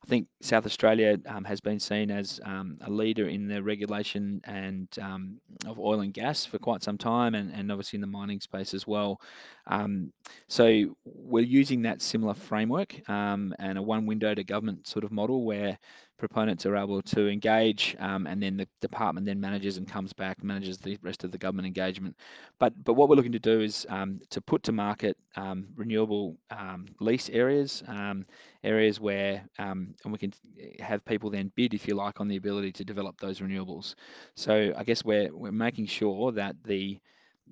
I 0.03 0.09
think 0.09 0.27
South 0.41 0.65
Australia 0.65 1.17
um, 1.27 1.45
has 1.45 1.61
been 1.61 1.79
seen 1.79 2.11
as 2.11 2.41
um, 2.43 2.77
a 2.81 2.89
leader 2.89 3.29
in 3.29 3.47
the 3.47 3.63
regulation 3.63 4.41
and 4.43 4.89
um, 5.01 5.39
of 5.65 5.79
oil 5.79 6.01
and 6.01 6.13
gas 6.13 6.45
for 6.45 6.59
quite 6.59 6.83
some 6.83 6.97
time, 6.97 7.35
and, 7.35 7.53
and 7.53 7.71
obviously 7.71 7.97
in 7.97 8.01
the 8.01 8.07
mining 8.07 8.41
space 8.41 8.73
as 8.73 8.85
well. 8.85 9.21
Um, 9.67 10.11
so 10.49 10.97
we're 11.05 11.45
using 11.45 11.83
that 11.83 12.01
similar 12.01 12.33
framework 12.33 13.07
um, 13.09 13.55
and 13.59 13.77
a 13.77 13.81
one 13.81 14.05
window 14.05 14.35
to 14.35 14.43
government 14.43 14.87
sort 14.87 15.05
of 15.05 15.13
model 15.13 15.45
where 15.45 15.79
proponents 16.17 16.65
are 16.65 16.75
able 16.75 17.01
to 17.01 17.27
engage, 17.27 17.95
um, 17.99 18.27
and 18.27 18.41
then 18.41 18.57
the 18.57 18.67
department 18.81 19.25
then 19.25 19.39
manages 19.39 19.77
and 19.77 19.87
comes 19.87 20.13
back, 20.13 20.43
manages 20.43 20.77
the 20.77 20.97
rest 21.01 21.23
of 21.23 21.31
the 21.31 21.37
government 21.37 21.65
engagement. 21.65 22.15
But 22.59 22.73
but 22.83 22.93
what 22.93 23.09
we're 23.09 23.15
looking 23.15 23.31
to 23.33 23.39
do 23.39 23.61
is 23.61 23.85
um, 23.89 24.19
to 24.29 24.41
put 24.41 24.63
to 24.63 24.71
market 24.71 25.17
um, 25.35 25.67
renewable 25.75 26.37
um, 26.51 26.85
lease 26.99 27.29
areas, 27.29 27.83
um, 27.87 28.25
areas 28.63 28.99
where 28.99 29.43
and 29.57 29.95
we 30.05 30.17
can 30.17 30.33
have 30.79 31.03
people 31.05 31.29
then 31.29 31.51
bid, 31.55 31.73
if 31.73 31.87
you 31.87 31.95
like, 31.95 32.19
on 32.19 32.27
the 32.27 32.37
ability 32.37 32.71
to 32.73 32.85
develop 32.85 33.19
those 33.19 33.39
renewables. 33.39 33.95
So 34.35 34.73
I 34.77 34.83
guess 34.83 35.03
we're 35.03 35.35
we're 35.35 35.51
making 35.51 35.87
sure 35.87 36.31
that 36.33 36.55
the 36.63 36.99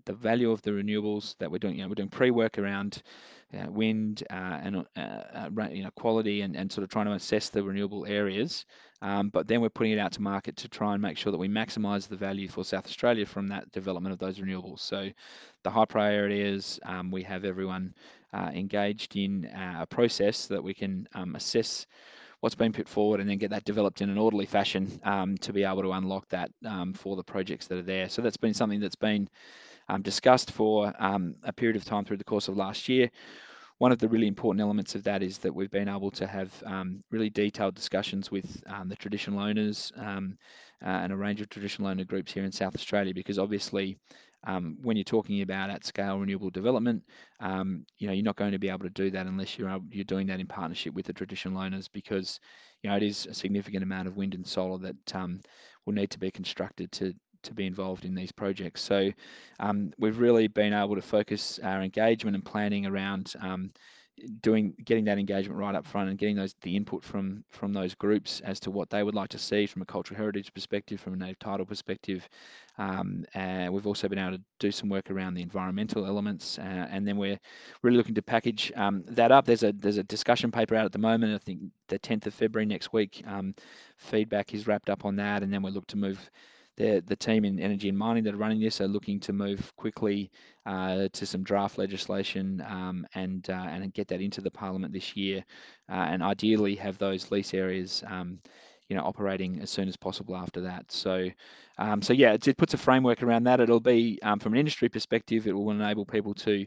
the 0.06 0.14
value 0.14 0.52
of 0.52 0.62
the 0.62 0.72
renewables 0.72 1.38
that 1.38 1.52
we're 1.52 1.60
doing, 1.60 1.76
you 1.76 1.84
know, 1.84 1.90
we're 1.90 1.96
doing 1.96 2.10
pre-work 2.10 2.58
around 2.58 3.02
uh, 3.54 3.70
wind 3.70 4.24
uh, 4.30 4.60
and 4.64 4.86
uh, 4.96 5.00
uh 5.00 5.50
you 5.72 5.84
know 5.84 5.92
quality 5.96 6.42
and, 6.42 6.56
and 6.56 6.72
sort 6.72 6.84
of 6.84 6.90
trying 6.90 7.06
to 7.06 7.12
assess 7.14 7.50
the 7.50 7.62
renewable 7.62 8.06
areas. 8.06 8.66
Um, 9.02 9.30
but 9.30 9.48
then 9.48 9.62
we're 9.62 9.70
putting 9.70 9.94
it 9.94 10.00
out 10.00 10.12
to 10.14 10.22
market 10.22 10.56
to 10.58 10.70
try 10.70 10.94
and 10.94 11.02
make 11.02 11.18
sure 11.18 11.32
that 11.32 11.38
we 11.38 11.50
maximise 11.50 12.08
the 12.08 12.16
value 12.16 12.48
for 12.48 12.64
South 12.64 12.86
Australia 12.86 13.26
from 13.26 13.48
that 13.48 13.72
development 13.72 14.14
of 14.14 14.20
those 14.20 14.40
renewables. 14.40 14.80
So 14.80 15.10
the 15.64 15.70
high 15.70 15.86
priority 15.86 16.40
is 16.40 16.80
um, 16.86 17.12
we 17.12 17.24
have 17.24 17.44
everyone 17.44 17.94
uh, 18.34 18.52
engaged 18.54 19.16
in 19.16 19.46
a 19.46 19.86
process 19.88 20.46
that 20.48 20.64
we 20.64 20.74
can 20.74 21.08
um, 21.14 21.36
assess 21.36 21.88
what's 22.42 22.56
been 22.56 22.74
put 22.74 22.88
forward 22.88 23.20
and 23.20 23.30
then 23.30 23.38
get 23.38 23.52
that 23.52 23.66
developed 23.66 24.02
in 24.02 24.10
an 24.10 24.18
orderly 24.18 24.46
fashion 24.46 25.00
um, 25.04 25.38
to 25.38 25.54
be 25.54 25.64
able 25.64 25.82
to 25.82 25.92
unlock 25.92 26.28
that 26.30 26.52
um, 26.66 26.94
for 26.94 27.16
the 27.16 27.24
projects 27.24 27.68
that 27.68 27.78
are 27.78 27.84
there. 27.84 28.10
So 28.10 28.22
that's 28.22 28.38
been 28.38 28.54
something 28.54 28.80
that's 28.80 28.96
been 28.96 29.30
discussed 30.02 30.52
for 30.52 30.94
um, 31.00 31.36
a 31.44 31.54
period 31.54 31.76
of 31.76 31.86
time 31.86 32.06
through 32.06 32.18
the 32.18 32.24
course 32.24 32.48
of 32.48 32.58
last 32.58 32.88
year. 32.90 33.10
One 33.78 33.92
of 33.92 33.98
the 33.98 34.08
really 34.08 34.28
important 34.28 34.62
elements 34.62 34.94
of 34.94 35.04
that 35.04 35.24
is 35.24 35.40
that 35.40 35.56
we've 35.56 35.72
been 35.72 35.90
able 35.90 36.12
to 36.12 36.28
have 36.28 36.52
um, 36.68 37.04
really 37.10 37.32
detailed 37.32 37.74
discussions 37.74 38.30
with 38.30 38.64
um, 38.68 38.88
the 38.90 38.96
traditional 38.96 39.40
owners 39.40 39.92
um, 39.96 40.38
uh, 40.86 40.90
and 40.90 41.12
a 41.12 41.18
range 41.18 41.42
of 41.42 41.50
traditional 41.50 41.88
owner 41.88 42.04
groups 42.04 42.32
here 42.32 42.44
in 42.44 42.52
South 42.52 42.76
Australia, 42.76 43.14
because 43.14 43.40
obviously 43.40 43.98
um, 44.44 44.78
when 44.82 44.98
you're 44.98 45.04
talking 45.04 45.42
about 45.42 45.70
at 45.70 45.86
scale 45.86 46.20
renewable 46.20 46.50
development, 46.50 47.04
um, 47.40 47.86
you 47.98 48.08
know 48.08 48.14
you're 48.14 48.24
not 48.24 48.36
going 48.36 48.52
to 48.52 48.60
be 48.60 48.70
able 48.70 48.80
to 48.80 48.90
do 48.90 49.12
that 49.12 49.28
unless 49.28 49.58
you're 49.58 49.80
you're 49.90 50.04
doing 50.04 50.28
that 50.28 50.40
in 50.40 50.48
partnership 50.48 50.94
with 50.94 51.06
the 51.06 51.14
traditional 51.14 51.62
owners 51.62 51.88
because 51.88 52.40
you 52.82 52.90
know 52.90 52.96
it 52.96 53.04
is 53.04 53.26
a 53.28 53.34
significant 53.34 53.84
amount 53.84 54.08
of 54.08 54.18
wind 54.18 54.34
and 54.34 54.46
solar 54.46 54.80
that 54.80 55.16
um, 55.16 55.40
will 55.86 55.94
need 55.94 56.10
to 56.10 56.20
be 56.20 56.32
constructed 56.32 56.92
to 56.92 57.14
to 57.44 57.54
be 57.54 57.66
involved 57.66 58.06
in 58.06 58.16
these 58.16 58.32
projects. 58.32 58.82
So 58.82 59.12
um, 59.60 59.94
we've 59.98 60.20
really 60.20 60.48
been 60.48 60.74
able 60.74 60.96
to 60.96 61.02
focus 61.02 61.60
our 61.64 61.82
engagement 61.82 62.36
and 62.36 62.46
planning 62.46 62.86
around 62.86 63.34
um, 63.42 63.72
doing 64.42 64.74
getting 64.86 65.06
that 65.06 65.18
engagement 65.18 65.60
right 65.60 65.76
up 65.76 65.86
front 65.86 66.10
and 66.10 66.18
getting 66.18 66.36
those 66.36 66.56
the 66.62 66.76
input 66.76 67.04
from 67.04 67.44
from 67.50 67.74
those 67.74 67.96
groups 67.96 68.42
as 68.42 68.60
to 68.60 68.72
what 68.72 68.90
they 68.90 69.04
would 69.04 69.16
like 69.16 69.30
to 69.30 69.38
see 69.38 69.66
from 69.66 69.82
a 69.82 69.86
cultural 69.86 70.18
heritage 70.18 70.54
perspective, 70.54 71.00
from 71.00 71.14
a 71.14 71.18
native 71.18 71.40
title 71.40 71.66
perspective. 71.66 72.28
Um, 72.78 73.26
and 73.34 73.74
we've 73.74 73.88
also 73.88 74.08
been 74.08 74.20
able 74.20 74.38
to 74.38 74.44
do 74.60 74.72
some 74.72 74.90
work 74.90 75.12
around 75.12 75.34
the 75.34 75.42
environmental 75.42 76.06
elements, 76.06 76.58
uh, 76.60 76.88
and 76.90 77.08
then 77.08 77.18
we're 77.18 77.40
really 77.82 77.98
looking 77.98 78.16
to 78.16 78.22
package 78.22 78.72
um, 78.76 79.04
that 79.08 79.32
up. 79.32 79.46
There's 79.46 79.64
a 79.64 79.72
there's 79.72 79.98
a 79.98 80.04
discussion 80.04 80.52
paper 80.52 80.76
out 80.76 80.86
at 80.86 80.92
the 80.92 81.00
moment. 81.00 81.34
I 81.34 81.38
think 81.38 81.62
the 81.88 82.00
10th 82.00 82.28
of 82.28 82.34
February 82.34 82.66
next 82.66 82.94
week. 82.94 83.24
Um, 83.28 83.56
feedback 83.98 84.54
is 84.54 84.68
wrapped 84.68 84.90
up 84.90 85.06
on 85.06 85.16
that, 85.18 85.44
and 85.44 85.54
then 85.54 85.62
we 85.62 85.72
look 85.72 85.88
to 85.88 85.98
move 85.98 86.30
the, 86.78 87.04
the 87.06 87.16
team 87.16 87.46
in 87.46 87.60
energy 87.60 87.90
and 87.90 87.98
mining 87.98 88.24
that 88.24 88.34
are 88.34 88.38
running 88.38 88.60
this 88.60 88.82
are 88.82 88.88
looking 88.88 89.20
to 89.22 89.34
move 89.34 89.72
quickly 89.76 90.32
uh, 90.66 91.08
to 91.14 91.26
some 91.26 91.44
draft 91.44 91.78
legislation 91.78 92.64
um, 92.68 93.06
and 93.16 93.50
uh, 93.50 93.68
and 93.70 93.94
get 93.94 94.08
that 94.08 94.22
into 94.22 94.42
the 94.42 94.52
parliament 94.52 94.94
this 94.94 95.16
year, 95.16 95.44
uh, 95.90 96.06
and 96.10 96.24
ideally 96.24 96.76
have 96.76 96.98
those 96.98 97.32
lease 97.32 97.54
areas. 97.54 98.04
Um, 98.08 98.40
you 98.88 98.98
know, 98.98 99.04
operating 99.04 99.62
as 99.62 99.70
soon 99.70 99.88
as 99.88 99.96
possible 99.96 100.36
after 100.36 100.60
that. 100.60 100.92
So, 100.92 101.30
um, 101.78 102.02
so 102.02 102.12
yeah, 102.12 102.34
it, 102.34 102.46
it, 102.46 102.58
puts 102.58 102.74
a 102.74 102.78
framework 102.78 103.24
around 103.24 103.46
that. 103.46 103.62
It'll 103.62 103.80
be 103.80 104.20
um, 104.22 104.38
from 104.38 104.52
an 104.52 104.60
industry 104.60 104.90
perspective, 104.90 105.48
it 105.48 105.54
will 105.54 105.72
enable 105.72 106.06
people 106.06 106.34
to 106.34 106.66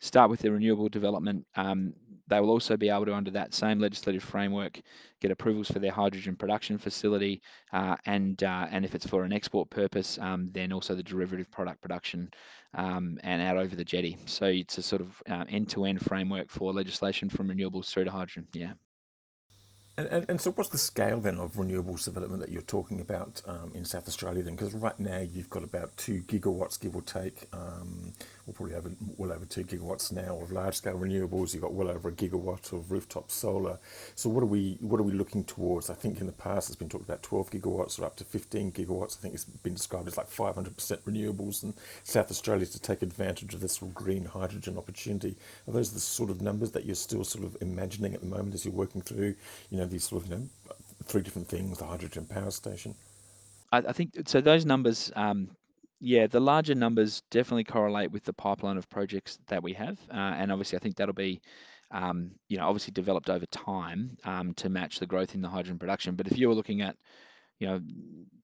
start 0.00 0.30
with 0.30 0.40
their 0.40 0.52
renewable 0.52 0.88
development 0.88 1.44
um, 1.56 1.92
they 2.28 2.40
will 2.40 2.50
also 2.50 2.76
be 2.76 2.88
able 2.88 3.06
to, 3.06 3.14
under 3.14 3.30
that 3.32 3.54
same 3.54 3.78
legislative 3.78 4.22
framework, 4.22 4.80
get 5.20 5.30
approvals 5.30 5.68
for 5.68 5.78
their 5.78 5.92
hydrogen 5.92 6.36
production 6.36 6.78
facility, 6.78 7.40
uh, 7.72 7.96
and 8.06 8.42
uh, 8.42 8.66
and 8.70 8.84
if 8.84 8.94
it's 8.94 9.06
for 9.06 9.24
an 9.24 9.32
export 9.32 9.70
purpose, 9.70 10.18
um, 10.18 10.48
then 10.52 10.72
also 10.72 10.94
the 10.94 11.02
derivative 11.02 11.50
product 11.50 11.80
production 11.80 12.30
um, 12.74 13.18
and 13.22 13.42
out 13.42 13.56
over 13.56 13.74
the 13.74 13.84
jetty. 13.84 14.16
So 14.26 14.46
it's 14.46 14.78
a 14.78 14.82
sort 14.82 15.02
of 15.02 15.22
uh, 15.28 15.44
end-to-end 15.48 16.04
framework 16.04 16.50
for 16.50 16.72
legislation 16.72 17.28
from 17.28 17.48
renewables 17.48 17.90
through 17.90 18.04
to 18.04 18.10
hydrogen. 18.10 18.46
Yeah. 18.52 18.72
And, 19.98 20.06
and, 20.06 20.30
and, 20.30 20.40
so, 20.40 20.52
what's 20.52 20.70
the 20.70 20.78
scale 20.78 21.18
then 21.18 21.38
of 21.38 21.54
renewables 21.54 22.04
development 22.04 22.40
that 22.40 22.52
you're 22.52 22.62
talking 22.62 23.00
about 23.00 23.42
um, 23.46 23.72
in 23.74 23.84
South 23.84 24.06
Australia 24.06 24.44
then? 24.44 24.54
Because 24.54 24.72
right 24.72 24.98
now 25.00 25.18
you've 25.18 25.50
got 25.50 25.64
about 25.64 25.96
two 25.96 26.22
gigawatts, 26.22 26.78
give 26.78 26.94
or 26.94 27.02
take. 27.02 27.46
Um, 27.52 28.12
we'll 28.48 28.54
probably 28.54 28.74
have 28.74 28.86
well 29.18 29.32
over 29.32 29.44
two 29.44 29.62
gigawatts 29.62 30.10
now 30.10 30.40
of 30.40 30.50
large 30.50 30.76
scale 30.76 30.98
renewables. 30.98 31.52
You've 31.52 31.62
got 31.62 31.74
well 31.74 31.90
over 31.90 32.08
a 32.08 32.12
gigawatt 32.12 32.72
of 32.72 32.90
rooftop 32.90 33.30
solar. 33.30 33.78
So, 34.14 34.30
what 34.30 34.42
are 34.42 34.46
we 34.46 34.78
what 34.80 34.98
are 34.98 35.04
we 35.04 35.12
looking 35.12 35.44
towards? 35.44 35.90
I 35.90 35.94
think 35.94 36.20
in 36.20 36.26
the 36.26 36.32
past 36.32 36.70
it's 36.70 36.76
been 36.76 36.88
talked 36.88 37.04
about 37.04 37.22
12 37.22 37.50
gigawatts 37.50 38.00
or 38.00 38.06
up 38.06 38.16
to 38.16 38.24
15 38.24 38.72
gigawatts. 38.72 39.18
I 39.18 39.20
think 39.20 39.34
it's 39.34 39.44
been 39.44 39.74
described 39.74 40.08
as 40.08 40.16
like 40.16 40.30
500% 40.30 40.74
renewables 41.02 41.62
and 41.62 41.74
South 42.04 42.30
Australia 42.30 42.64
to 42.64 42.80
take 42.80 43.02
advantage 43.02 43.52
of 43.52 43.60
this 43.60 43.78
green 43.92 44.24
hydrogen 44.24 44.78
opportunity. 44.78 45.36
Are 45.66 45.72
those 45.72 45.92
the 45.92 46.00
sort 46.00 46.30
of 46.30 46.40
numbers 46.40 46.70
that 46.70 46.86
you're 46.86 46.94
still 46.94 47.24
sort 47.24 47.44
of 47.44 47.56
imagining 47.60 48.14
at 48.14 48.20
the 48.20 48.26
moment 48.26 48.54
as 48.54 48.64
you're 48.64 48.72
working 48.72 49.02
through, 49.02 49.34
you 49.70 49.78
know? 49.78 49.88
these 49.88 50.04
sort 50.04 50.22
of 50.22 50.30
you 50.30 50.36
know 50.36 50.48
three 51.04 51.22
different 51.22 51.48
things: 51.48 51.78
the 51.78 51.86
hydrogen 51.86 52.24
power 52.24 52.50
station. 52.50 52.94
I, 53.72 53.78
I 53.78 53.92
think 53.92 54.14
so. 54.26 54.40
Those 54.40 54.64
numbers, 54.64 55.12
um, 55.16 55.50
yeah, 56.00 56.26
the 56.26 56.40
larger 56.40 56.74
numbers 56.74 57.22
definitely 57.30 57.64
correlate 57.64 58.10
with 58.10 58.24
the 58.24 58.32
pipeline 58.32 58.76
of 58.76 58.88
projects 58.88 59.38
that 59.48 59.62
we 59.62 59.72
have, 59.74 59.98
uh, 60.10 60.16
and 60.16 60.52
obviously, 60.52 60.76
I 60.76 60.80
think 60.80 60.96
that'll 60.96 61.14
be. 61.14 61.40
Um, 61.90 62.32
you 62.48 62.58
know, 62.58 62.66
obviously 62.68 62.92
developed 62.92 63.30
over 63.30 63.46
time 63.46 64.18
um, 64.24 64.52
to 64.56 64.68
match 64.68 64.98
the 64.98 65.06
growth 65.06 65.34
in 65.34 65.40
the 65.40 65.48
hydrogen 65.48 65.78
production. 65.78 66.16
But 66.16 66.26
if 66.26 66.36
you 66.36 66.48
were 66.48 66.54
looking 66.54 66.82
at 66.82 66.96
you 67.58 67.66
know, 67.66 67.80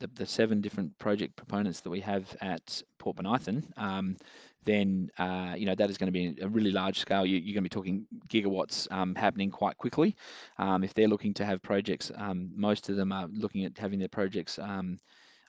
the, 0.00 0.08
the 0.14 0.26
seven 0.26 0.60
different 0.60 0.98
project 0.98 1.36
proponents 1.36 1.80
that 1.80 1.90
we 1.90 2.00
have 2.00 2.24
at 2.40 2.82
Port 2.98 3.16
Bonython, 3.16 3.64
um, 3.76 4.16
then 4.64 5.10
uh, 5.18 5.54
you 5.56 5.66
know 5.66 5.74
that 5.74 5.90
is 5.90 5.98
going 5.98 6.08
to 6.08 6.12
be 6.12 6.36
a 6.40 6.48
really 6.48 6.70
large 6.70 6.98
scale. 6.98 7.24
You, 7.24 7.38
are 7.38 7.54
going 7.54 7.54
to 7.54 7.62
be 7.62 7.68
talking 7.68 8.06
gigawatts 8.28 8.90
um, 8.90 9.14
happening 9.14 9.50
quite 9.50 9.76
quickly. 9.76 10.16
Um, 10.58 10.82
if 10.82 10.94
they're 10.94 11.08
looking 11.08 11.34
to 11.34 11.44
have 11.44 11.62
projects, 11.62 12.10
um, 12.16 12.50
most 12.56 12.88
of 12.88 12.96
them 12.96 13.12
are 13.12 13.28
looking 13.32 13.64
at 13.64 13.78
having 13.78 13.98
their 13.98 14.08
projects 14.08 14.58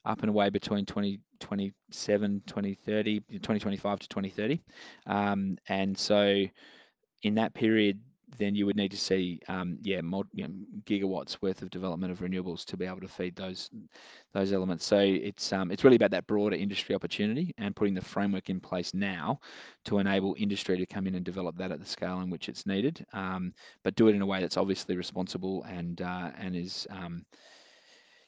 up 0.05 0.21
and 0.21 0.29
away 0.29 0.49
between 0.49 0.85
2027, 0.85 2.43
2030, 2.45 3.19
2025 3.19 3.99
to 3.99 4.07
2030, 4.07 4.61
um, 5.07 5.57
and 5.67 5.97
so 5.97 6.45
in 7.23 7.35
that 7.35 7.53
period 7.53 7.99
then 8.37 8.55
you 8.55 8.65
would 8.65 8.75
need 8.75 8.91
to 8.91 8.97
see, 8.97 9.39
um, 9.47 9.77
yeah, 9.81 10.01
you 10.33 10.47
know, 10.47 10.53
gigawatts 10.85 11.41
worth 11.41 11.61
of 11.61 11.69
development 11.69 12.11
of 12.11 12.19
renewables 12.19 12.65
to 12.65 12.77
be 12.77 12.85
able 12.85 12.99
to 12.99 13.07
feed 13.07 13.35
those 13.35 13.69
those 14.33 14.51
elements. 14.51 14.85
So 14.85 14.99
it's 14.99 15.53
um, 15.53 15.71
it's 15.71 15.83
really 15.83 15.95
about 15.95 16.11
that 16.11 16.27
broader 16.27 16.55
industry 16.55 16.95
opportunity 16.95 17.53
and 17.57 17.75
putting 17.75 17.93
the 17.93 18.01
framework 18.01 18.49
in 18.49 18.59
place 18.59 18.93
now 18.93 19.39
to 19.85 19.99
enable 19.99 20.35
industry 20.37 20.77
to 20.77 20.85
come 20.85 21.07
in 21.07 21.15
and 21.15 21.25
develop 21.25 21.57
that 21.57 21.71
at 21.71 21.79
the 21.79 21.85
scale 21.85 22.21
in 22.21 22.29
which 22.29 22.49
it's 22.49 22.65
needed, 22.65 23.05
um, 23.13 23.53
but 23.83 23.95
do 23.95 24.07
it 24.07 24.15
in 24.15 24.21
a 24.21 24.25
way 24.25 24.41
that's 24.41 24.57
obviously 24.57 24.97
responsible 24.97 25.63
and 25.63 26.01
uh, 26.01 26.31
and 26.37 26.55
is 26.55 26.87
um, 26.89 27.25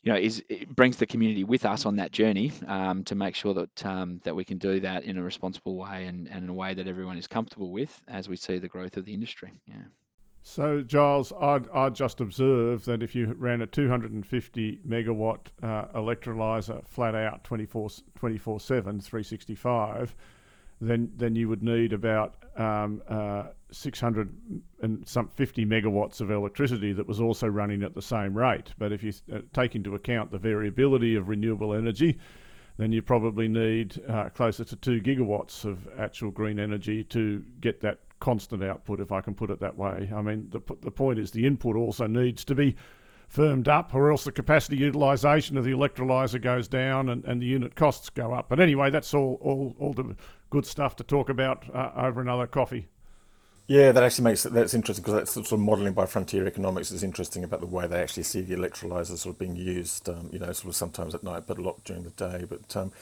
you 0.04 0.12
know, 0.12 0.18
is 0.18 0.43
it 0.50 0.74
brings 0.76 0.98
the 0.98 1.06
community 1.06 1.43
with 1.43 1.66
us 1.66 1.86
on 1.86 1.95
that 1.98 2.12
journey 2.12 2.52
um, 2.68 3.04
to 3.06 3.16
make 3.16 3.36
sure 3.36 3.54
that 3.54 3.86
um, 3.86 4.22
that 4.24 4.36
we 4.36 4.45
can 4.45 4.58
do 4.58 4.80
that 4.80 5.04
in 5.04 5.18
a 5.18 5.24
responsible 5.24 5.76
way 5.76 6.06
and, 6.06 6.28
and 6.30 6.43
in 6.43 6.50
a 6.50 6.54
way 6.54 6.74
that 6.74 6.88
everyone 6.88 7.18
is 7.18 7.28
comfortable 7.28 7.72
with 7.72 8.02
as 8.08 8.30
we 8.30 8.36
see 8.36 8.58
the 8.58 8.68
growth 8.68 8.98
of 8.98 9.06
the 9.06 9.14
industry. 9.14 9.52
Yeah. 9.66 9.76
So, 10.43 10.82
Giles, 10.82 11.34
I'd, 11.41 11.68
I'd 11.72 11.93
just 11.93 12.22
observe 12.22 12.86
that 12.86 13.04
if 13.04 13.14
you 13.14 13.36
ran 13.38 13.62
a 13.62 13.68
250 13.68 14.80
megawatt 14.88 15.48
uh, 15.62 15.88
electrolyser 15.88 16.88
flat 16.88 17.16
out 17.16 17.43
24 17.43 17.89
24 18.16 18.60
7, 18.62 19.02
365, 19.02 20.16
then 20.80 21.11
then 21.15 21.36
you 21.36 21.49
would 21.49 21.63
need 21.63 21.93
about 21.93 22.36
um, 22.55 23.01
uh, 23.07 23.43
600 23.71 24.34
and 24.82 25.07
some 25.07 25.28
50 25.28 25.65
megawatts 25.65 26.21
of 26.21 26.32
electricity 26.32 26.93
that 26.93 27.07
was 27.07 27.19
also 27.19 27.47
running 27.47 27.84
at 27.84 27.93
the 27.93 28.01
same 28.01 28.38
rate. 28.38 28.73
But 28.78 28.91
if 28.91 29.03
you 29.03 29.13
uh, 29.34 29.39
take 29.53 29.75
into 29.75 29.95
account 29.95 30.32
the 30.32 30.38
variability 30.38 31.15
of 31.15 31.30
renewable 31.30 31.73
energy, 31.73 32.17
then 32.78 32.91
you 32.91 33.01
probably 33.01 33.47
need 33.47 34.01
uh, 34.07 34.30
closer 34.30 34.63
to 34.63 34.75
two 34.75 35.01
gigawatts 35.01 35.65
of 35.65 35.88
actual 35.97 36.32
green 36.32 36.59
energy 36.59 37.03
to 37.05 37.43
get 37.59 37.82
that 37.82 37.99
constant 38.19 38.63
output, 38.63 38.99
if 38.99 39.11
I 39.11 39.21
can 39.21 39.34
put 39.34 39.49
it 39.49 39.59
that 39.59 39.78
way. 39.78 40.09
I 40.15 40.21
mean, 40.21 40.47
the, 40.49 40.61
the 40.82 40.91
point 40.91 41.19
is 41.19 41.32
the 41.32 41.45
input 41.45 41.75
also 41.75 42.07
needs 42.07 42.43
to 42.45 42.55
be 42.55 42.75
firmed 43.28 43.67
up, 43.67 43.93
or 43.93 44.09
else 44.11 44.23
the 44.23 44.32
capacity 44.32 44.78
utilisation 44.78 45.57
of 45.57 45.65
the 45.65 45.71
electrolyser 45.71 46.41
goes 46.41 46.67
down 46.67 47.09
and, 47.09 47.25
and 47.25 47.41
the 47.41 47.45
unit 47.45 47.75
costs 47.75 48.09
go 48.09 48.34
up. 48.34 48.47
But 48.49 48.59
anyway, 48.59 48.89
that's 48.89 49.13
all, 49.13 49.38
all, 49.41 49.75
all 49.80 49.93
the 49.93 50.15
good 50.49 50.65
stuff 50.65 50.95
to 50.97 51.03
talk 51.03 51.30
about 51.30 51.63
uh, 51.73 51.91
over 51.95 52.21
another 52.21 52.47
coffee. 52.47 52.88
Yeah, 53.67 53.91
that 53.91 54.01
actually 54.01 54.23
makes 54.23 54.43
that's 54.43 54.73
interesting 54.73 55.03
because 55.03 55.15
that's 55.15 55.34
sort 55.34 55.51
of 55.51 55.59
modelling 55.59 55.91
by 55.91 56.05
Frontier 56.05 56.47
Economics 56.47 56.89
is 56.89 57.03
interesting 57.03 57.43
about 57.43 57.59
the 57.59 57.67
way 57.67 57.86
they 57.86 58.01
actually 58.01 58.23
see 58.23 58.39
the 58.39 58.55
electrolyzers 58.55 59.17
sort 59.17 59.36
of 59.36 59.39
being 59.39 59.57
used. 59.57 60.07
Um, 60.07 60.30
you 60.32 60.39
know, 60.39 60.53
sort 60.53 60.69
of 60.69 60.75
sometimes 60.78 61.13
at 61.13 61.21
night, 61.21 61.43
but 61.47 61.57
a 61.57 61.61
lot 61.61 61.84
during 61.84 62.03
the 62.03 62.11
day. 62.11 62.45
But 62.47 62.78
um, 62.78 62.93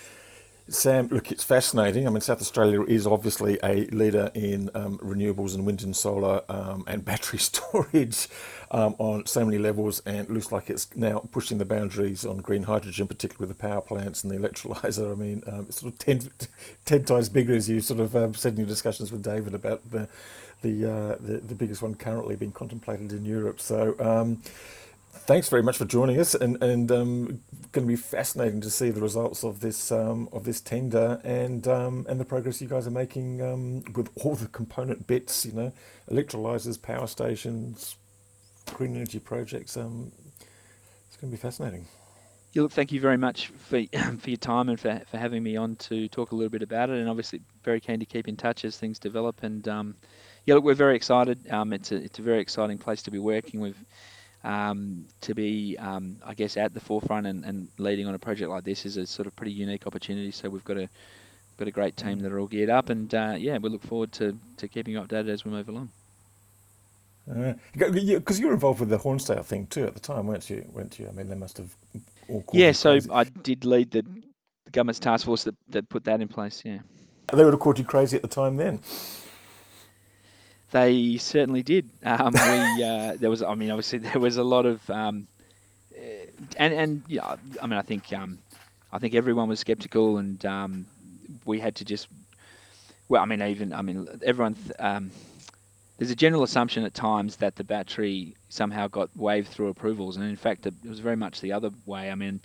Sam, 0.67 1.09
look, 1.09 1.31
it's 1.31 1.43
fascinating. 1.43 2.07
I 2.07 2.09
mean, 2.09 2.21
South 2.21 2.41
Australia 2.41 2.81
is 2.81 3.05
obviously 3.05 3.59
a 3.63 3.85
leader 3.87 4.31
in 4.33 4.71
um, 4.73 4.97
renewables 4.97 5.53
and 5.53 5.63
wind 5.63 5.83
and 5.83 5.95
solar 5.95 6.41
um, 6.49 6.83
and 6.87 7.05
battery 7.05 7.37
storage 7.51 8.27
um, 8.71 8.95
on 8.97 9.27
so 9.27 9.45
many 9.45 9.59
levels, 9.59 10.01
and 10.07 10.17
it 10.17 10.31
looks 10.31 10.51
like 10.51 10.71
it's 10.71 10.87
now 10.95 11.19
pushing 11.31 11.59
the 11.59 11.65
boundaries 11.65 12.25
on 12.25 12.37
green 12.37 12.63
hydrogen, 12.63 13.05
particularly 13.07 13.47
with 13.47 13.55
the 13.55 13.61
power 13.61 13.79
plants 13.79 14.23
and 14.23 14.33
the 14.33 14.37
electrolyzer. 14.37 15.11
I 15.11 15.15
mean, 15.15 15.43
um, 15.45 15.67
it's 15.69 15.81
sort 15.81 15.93
of 15.93 15.99
10, 15.99 16.31
10 16.85 17.03
times 17.03 17.29
bigger, 17.29 17.53
as 17.53 17.69
you 17.69 17.79
sort 17.79 17.99
of 17.99 18.15
um, 18.15 18.33
said 18.33 18.53
in 18.53 18.59
your 18.59 18.67
discussions 18.67 19.11
with 19.11 19.21
David 19.21 19.53
about 19.53 19.91
the 19.91 20.09
the, 20.63 20.91
uh, 20.91 21.15
the 21.19 21.37
the 21.37 21.53
biggest 21.53 21.83
one 21.83 21.93
currently 21.93 22.35
being 22.35 22.51
contemplated 22.51 23.11
in 23.11 23.23
Europe. 23.23 23.59
So 23.59 23.95
um, 23.99 24.41
thanks 25.15 25.49
very 25.49 25.63
much 25.63 25.77
for 25.77 25.85
joining 25.85 26.19
us, 26.19 26.35
and 26.35 26.61
and 26.61 26.91
um, 26.91 27.41
going 27.71 27.85
to 27.85 27.91
be 27.91 27.95
fascinating 27.95 28.61
to 28.61 28.69
see 28.69 28.89
the 28.89 29.01
results 29.01 29.43
of 29.43 29.59
this 29.59 29.91
um, 29.91 30.29
of 30.31 30.43
this 30.43 30.61
tender 30.61 31.19
and 31.23 31.67
um, 31.67 32.05
and 32.07 32.19
the 32.19 32.25
progress 32.25 32.61
you 32.61 32.67
guys 32.67 32.87
are 32.87 32.91
making 32.91 33.41
um, 33.41 33.83
with 33.93 34.09
all 34.23 34.35
the 34.35 34.47
component 34.47 35.07
bits. 35.07 35.45
You 35.45 35.53
know, 35.53 35.73
electrolyzers, 36.09 36.81
power 36.81 37.07
stations, 37.07 37.95
green 38.73 38.95
energy 38.95 39.19
projects. 39.19 39.75
Um, 39.77 40.11
it's 41.07 41.17
going 41.17 41.31
to 41.31 41.37
be 41.37 41.41
fascinating. 41.41 41.87
Yeah, 42.53 42.63
look, 42.63 42.71
thank 42.71 42.91
you 42.91 43.01
very 43.01 43.17
much 43.17 43.47
for 43.47 43.81
for 44.19 44.29
your 44.29 44.37
time 44.37 44.69
and 44.69 44.79
for 44.79 45.01
for 45.09 45.17
having 45.17 45.43
me 45.43 45.57
on 45.57 45.75
to 45.77 46.07
talk 46.09 46.31
a 46.31 46.35
little 46.35 46.49
bit 46.49 46.61
about 46.61 46.89
it. 46.89 46.99
And 46.99 47.09
obviously, 47.09 47.41
very 47.63 47.79
keen 47.79 47.99
to 47.99 48.05
keep 48.05 48.27
in 48.27 48.37
touch 48.37 48.63
as 48.63 48.77
things 48.77 48.99
develop. 48.99 49.43
And 49.43 49.67
um, 49.67 49.95
yeah, 50.45 50.55
look, 50.55 50.63
we're 50.63 50.75
very 50.75 50.95
excited. 50.95 51.39
It's 51.45 51.91
a 51.91 51.95
it's 51.95 52.19
a 52.19 52.21
very 52.21 52.39
exciting 52.39 52.77
place 52.77 53.01
to 53.03 53.11
be 53.11 53.19
working. 53.19 53.59
with 53.59 53.75
um, 54.45 55.05
to 55.21 55.33
be, 55.33 55.75
um, 55.79 56.17
I 56.23 56.35
guess, 56.35 56.55
at 56.55 56.73
the 56.73 56.79
forefront 56.79 57.25
and, 57.25 57.43
and 57.43 57.67
leading 57.79 58.07
on 58.07 58.13
a 58.13 58.19
project 58.19 58.49
like 58.49 58.63
this 58.63 58.85
is 58.85 58.95
a 58.95 59.05
sort 59.05 59.27
of 59.27 59.35
pretty 59.35 59.51
unique 59.51 59.87
opportunity. 59.87 60.31
So 60.31 60.49
we've 60.49 60.63
got 60.63 60.77
a 60.77 60.87
got 61.57 61.67
a 61.67 61.71
great 61.71 61.97
team 61.97 62.19
that 62.19 62.31
are 62.31 62.39
all 62.39 62.47
geared 62.47 62.69
up, 62.69 62.89
and 62.89 63.13
uh, 63.13 63.35
yeah, 63.37 63.57
we 63.57 63.69
look 63.69 63.81
forward 63.81 64.11
to, 64.13 64.37
to 64.57 64.67
keeping 64.67 64.93
you 64.93 65.01
updated 65.01 65.29
as 65.29 65.45
we 65.45 65.51
move 65.51 65.69
along. 65.69 65.89
Because 67.25 68.37
uh, 68.37 68.41
you 68.41 68.47
were 68.47 68.53
involved 68.53 68.81
with 68.81 68.89
the 68.89 68.99
Hornsdale 68.99 69.43
thing 69.43 69.65
too 69.67 69.85
at 69.85 69.95
the 69.95 69.99
time, 69.99 70.27
weren't 70.27 70.47
you? 70.49 70.63
weren't 70.71 70.99
you? 70.99 71.07
I 71.07 71.11
mean, 71.11 71.27
they 71.27 71.35
must 71.35 71.57
have 71.57 71.75
all. 72.29 72.43
Yeah, 72.53 72.71
so 72.71 72.91
crazy. 72.91 73.09
I 73.11 73.23
did 73.23 73.65
lead 73.65 73.89
the, 73.89 74.03
the 74.65 74.71
government's 74.71 74.99
task 74.99 75.25
force 75.25 75.43
that, 75.45 75.55
that 75.69 75.89
put 75.89 76.03
that 76.03 76.21
in 76.21 76.27
place. 76.27 76.61
Yeah. 76.63 76.79
They 77.33 77.43
would 77.43 77.53
have 77.53 77.59
called 77.59 77.79
you 77.79 77.85
crazy 77.85 78.15
at 78.15 78.21
the 78.21 78.27
time 78.27 78.57
then. 78.57 78.81
They 80.75 81.15
certainly 81.15 81.63
did. 81.63 81.89
Um, 82.03 82.33
we 82.33 82.83
uh, 82.83 83.15
there 83.17 83.29
was, 83.29 83.41
I 83.41 83.55
mean, 83.55 83.71
obviously 83.71 83.99
there 83.99 84.19
was 84.19 84.35
a 84.35 84.43
lot 84.43 84.65
of, 84.65 84.89
um, 84.89 85.25
eh, 85.95 86.25
and 86.57 86.73
and 86.73 87.03
yeah, 87.07 87.37
I 87.61 87.65
mean, 87.65 87.79
I 87.79 87.81
think 87.81 88.11
um, 88.11 88.39
I 88.91 88.99
think 88.99 89.15
everyone 89.15 89.47
was 89.47 89.61
skeptical, 89.61 90.17
and 90.17 90.45
um, 90.45 90.85
we 91.45 91.61
had 91.61 91.75
to 91.75 91.85
just, 91.85 92.09
well, 93.07 93.21
I 93.21 93.25
mean, 93.25 93.41
even 93.41 93.71
I 93.71 93.81
mean, 93.83 94.05
everyone. 94.21 94.57
Um, 94.77 95.11
there's 95.97 96.11
a 96.11 96.15
general 96.15 96.43
assumption 96.43 96.83
at 96.83 96.93
times 96.93 97.37
that 97.37 97.55
the 97.55 97.63
battery 97.63 98.35
somehow 98.49 98.89
got 98.89 99.09
waved 99.15 99.47
through 99.47 99.69
approvals, 99.69 100.17
and 100.17 100.25
in 100.25 100.35
fact, 100.35 100.65
it 100.65 100.73
was 100.83 100.99
very 100.99 101.15
much 101.15 101.39
the 101.39 101.53
other 101.53 101.69
way. 101.85 102.11
I 102.11 102.15
mean, 102.15 102.41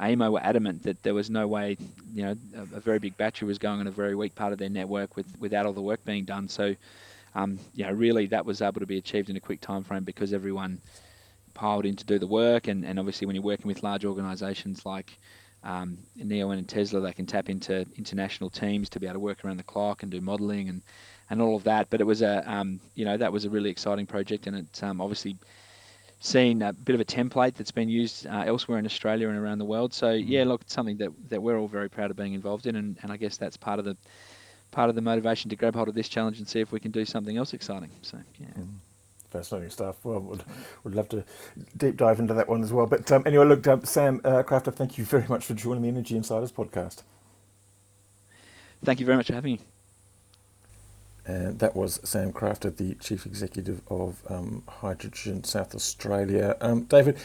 AEMO 0.00 0.32
were 0.32 0.42
adamant 0.42 0.82
that 0.82 1.04
there 1.04 1.14
was 1.14 1.30
no 1.30 1.46
way, 1.46 1.76
you 2.12 2.24
know, 2.24 2.34
a, 2.56 2.62
a, 2.78 2.80
very 2.80 2.98
big 2.98 3.16
battery 3.16 3.46
was 3.46 3.58
going 3.58 3.78
on 3.78 3.86
a 3.86 3.92
very 3.92 4.16
weak 4.16 4.34
part 4.34 4.52
of 4.52 4.58
their 4.58 4.68
network 4.68 5.14
with, 5.14 5.26
without 5.38 5.64
all 5.64 5.72
the 5.72 5.80
work 5.80 6.04
being 6.04 6.24
done. 6.24 6.48
So 6.48 6.74
um, 7.38 7.58
you 7.74 7.84
know, 7.84 7.92
really 7.92 8.26
that 8.26 8.44
was 8.44 8.60
able 8.62 8.80
to 8.80 8.86
be 8.86 8.98
achieved 8.98 9.30
in 9.30 9.36
a 9.36 9.40
quick 9.40 9.60
time 9.60 9.84
frame 9.84 10.04
because 10.04 10.32
everyone 10.32 10.80
piled 11.54 11.86
in 11.86 11.96
to 11.96 12.04
do 12.04 12.18
the 12.18 12.26
work. 12.26 12.68
And, 12.68 12.84
and 12.84 12.98
obviously, 12.98 13.26
when 13.26 13.36
you're 13.36 13.44
working 13.44 13.68
with 13.68 13.82
large 13.82 14.04
organisations 14.04 14.84
like 14.84 15.18
um, 15.62 15.98
Neoen 16.18 16.58
and 16.58 16.68
Tesla, 16.68 17.00
they 17.00 17.12
can 17.12 17.26
tap 17.26 17.48
into 17.48 17.86
international 17.96 18.50
teams 18.50 18.88
to 18.90 19.00
be 19.00 19.06
able 19.06 19.14
to 19.14 19.20
work 19.20 19.44
around 19.44 19.58
the 19.58 19.62
clock 19.64 20.02
and 20.02 20.10
do 20.10 20.20
modelling 20.20 20.68
and 20.68 20.82
and 21.30 21.42
all 21.42 21.56
of 21.56 21.64
that. 21.64 21.90
But 21.90 22.00
it 22.00 22.04
was 22.04 22.22
a 22.22 22.42
um, 22.50 22.80
you 22.94 23.04
know 23.04 23.16
that 23.16 23.32
was 23.32 23.44
a 23.44 23.50
really 23.50 23.70
exciting 23.70 24.06
project, 24.06 24.46
and 24.46 24.56
it's 24.56 24.82
um, 24.82 25.00
obviously 25.00 25.36
seen 26.20 26.62
a 26.62 26.72
bit 26.72 26.94
of 26.94 27.00
a 27.00 27.04
template 27.04 27.54
that's 27.54 27.70
been 27.70 27.88
used 27.88 28.26
uh, 28.26 28.42
elsewhere 28.46 28.78
in 28.78 28.86
Australia 28.86 29.28
and 29.28 29.38
around 29.38 29.58
the 29.58 29.64
world. 29.64 29.94
So 29.94 30.06
Mm-hmm. 30.08 30.32
yeah, 30.32 30.44
look, 30.44 30.62
it's 30.62 30.74
something 30.74 30.96
that, 30.98 31.10
that 31.28 31.40
we're 31.40 31.58
all 31.58 31.68
very 31.68 31.88
proud 31.88 32.10
of 32.10 32.16
being 32.16 32.34
involved 32.34 32.66
in, 32.66 32.74
and, 32.76 32.98
and 33.02 33.12
I 33.12 33.16
guess 33.16 33.36
that's 33.36 33.56
part 33.56 33.78
of 33.78 33.84
the 33.84 33.96
part 34.70 34.88
of 34.88 34.94
the 34.94 35.02
motivation 35.02 35.50
to 35.50 35.56
grab 35.56 35.74
hold 35.74 35.88
of 35.88 35.94
this 35.94 36.08
challenge 36.08 36.38
and 36.38 36.48
see 36.48 36.60
if 36.60 36.72
we 36.72 36.80
can 36.80 36.90
do 36.90 37.04
something 37.04 37.36
else 37.36 37.54
exciting. 37.54 37.90
So 38.02 38.18
yeah. 38.38 38.48
Fascinating 39.30 39.70
stuff. 39.70 39.96
Well, 40.04 40.20
would 40.20 40.42
would 40.84 40.94
love 40.94 41.08
to 41.10 41.22
deep 41.76 41.96
dive 41.98 42.18
into 42.18 42.32
that 42.34 42.48
one 42.48 42.62
as 42.62 42.72
well. 42.72 42.86
But 42.86 43.12
um, 43.12 43.22
anyway, 43.26 43.44
look, 43.44 43.66
um, 43.66 43.84
Sam 43.84 44.20
uh, 44.24 44.42
Crafter, 44.42 44.74
thank 44.74 44.96
you 44.96 45.04
very 45.04 45.26
much 45.28 45.44
for 45.44 45.52
joining 45.52 45.82
the 45.82 45.88
Energy 45.88 46.16
Insiders 46.16 46.50
podcast. 46.50 47.02
Thank 48.82 49.00
you 49.00 49.06
very 49.06 49.16
much 49.16 49.26
for 49.26 49.34
having 49.34 49.52
me. 49.54 49.60
And 51.26 51.58
that 51.58 51.76
was 51.76 52.00
Sam 52.04 52.32
Crafter, 52.32 52.74
the 52.74 52.94
Chief 52.94 53.26
Executive 53.26 53.82
of 53.88 54.22
um, 54.30 54.62
Hydrogen 54.66 55.44
South 55.44 55.74
Australia. 55.74 56.56
Um, 56.62 56.84
David, 56.84 57.18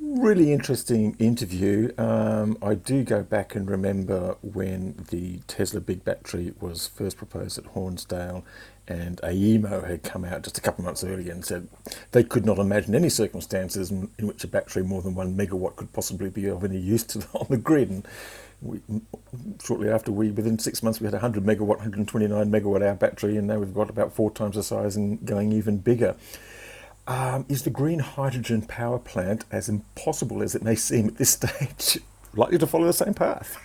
really 0.00 0.52
interesting 0.52 1.16
interview. 1.18 1.92
Um, 1.98 2.56
I 2.62 2.74
do 2.74 3.04
go 3.04 3.22
back 3.22 3.54
and 3.54 3.68
remember 3.68 4.36
when 4.42 5.04
the 5.10 5.40
Tesla 5.46 5.80
Big 5.80 6.04
Battery 6.04 6.54
was 6.60 6.86
first 6.86 7.16
proposed 7.16 7.58
at 7.58 7.64
Hornsdale, 7.74 8.44
and 8.86 9.20
AEMO 9.22 9.86
had 9.86 10.02
come 10.02 10.24
out 10.24 10.42
just 10.42 10.56
a 10.56 10.60
couple 10.60 10.82
of 10.82 10.86
months 10.86 11.04
earlier 11.04 11.30
and 11.30 11.44
said 11.44 11.68
they 12.12 12.24
could 12.24 12.46
not 12.46 12.58
imagine 12.58 12.94
any 12.94 13.10
circumstances 13.10 13.90
in, 13.90 14.10
which 14.20 14.44
a 14.44 14.48
battery 14.48 14.82
more 14.82 15.02
than 15.02 15.14
one 15.14 15.36
megawatt 15.36 15.76
could 15.76 15.92
possibly 15.92 16.30
be 16.30 16.46
of 16.46 16.64
any 16.64 16.78
use 16.78 17.04
to 17.04 17.26
on 17.34 17.46
the 17.50 17.58
grid. 17.58 17.90
And 17.90 18.08
we, 18.62 18.80
shortly 19.62 19.90
after, 19.90 20.10
we 20.10 20.30
within 20.30 20.58
six 20.58 20.82
months 20.82 21.00
we 21.00 21.04
had 21.04 21.14
a 21.14 21.18
100 21.18 21.44
megawatt, 21.44 21.78
129 21.78 22.50
megawatt 22.50 22.82
hour 22.82 22.94
battery, 22.94 23.36
and 23.36 23.46
now 23.46 23.58
we've 23.58 23.74
got 23.74 23.90
about 23.90 24.14
four 24.14 24.30
times 24.30 24.56
the 24.56 24.62
size 24.62 24.96
and 24.96 25.24
going 25.24 25.52
even 25.52 25.78
bigger. 25.78 26.16
Um, 27.08 27.46
is 27.48 27.62
the 27.62 27.70
green 27.70 28.00
hydrogen 28.00 28.60
power 28.60 28.98
plant, 28.98 29.46
as 29.50 29.70
impossible 29.70 30.42
as 30.42 30.54
it 30.54 30.62
may 30.62 30.74
seem 30.74 31.08
at 31.08 31.16
this 31.16 31.30
stage, 31.40 31.98
likely 32.34 32.58
to 32.58 32.66
follow 32.66 32.86
the 32.86 32.92
same 32.92 33.14
path? 33.14 33.56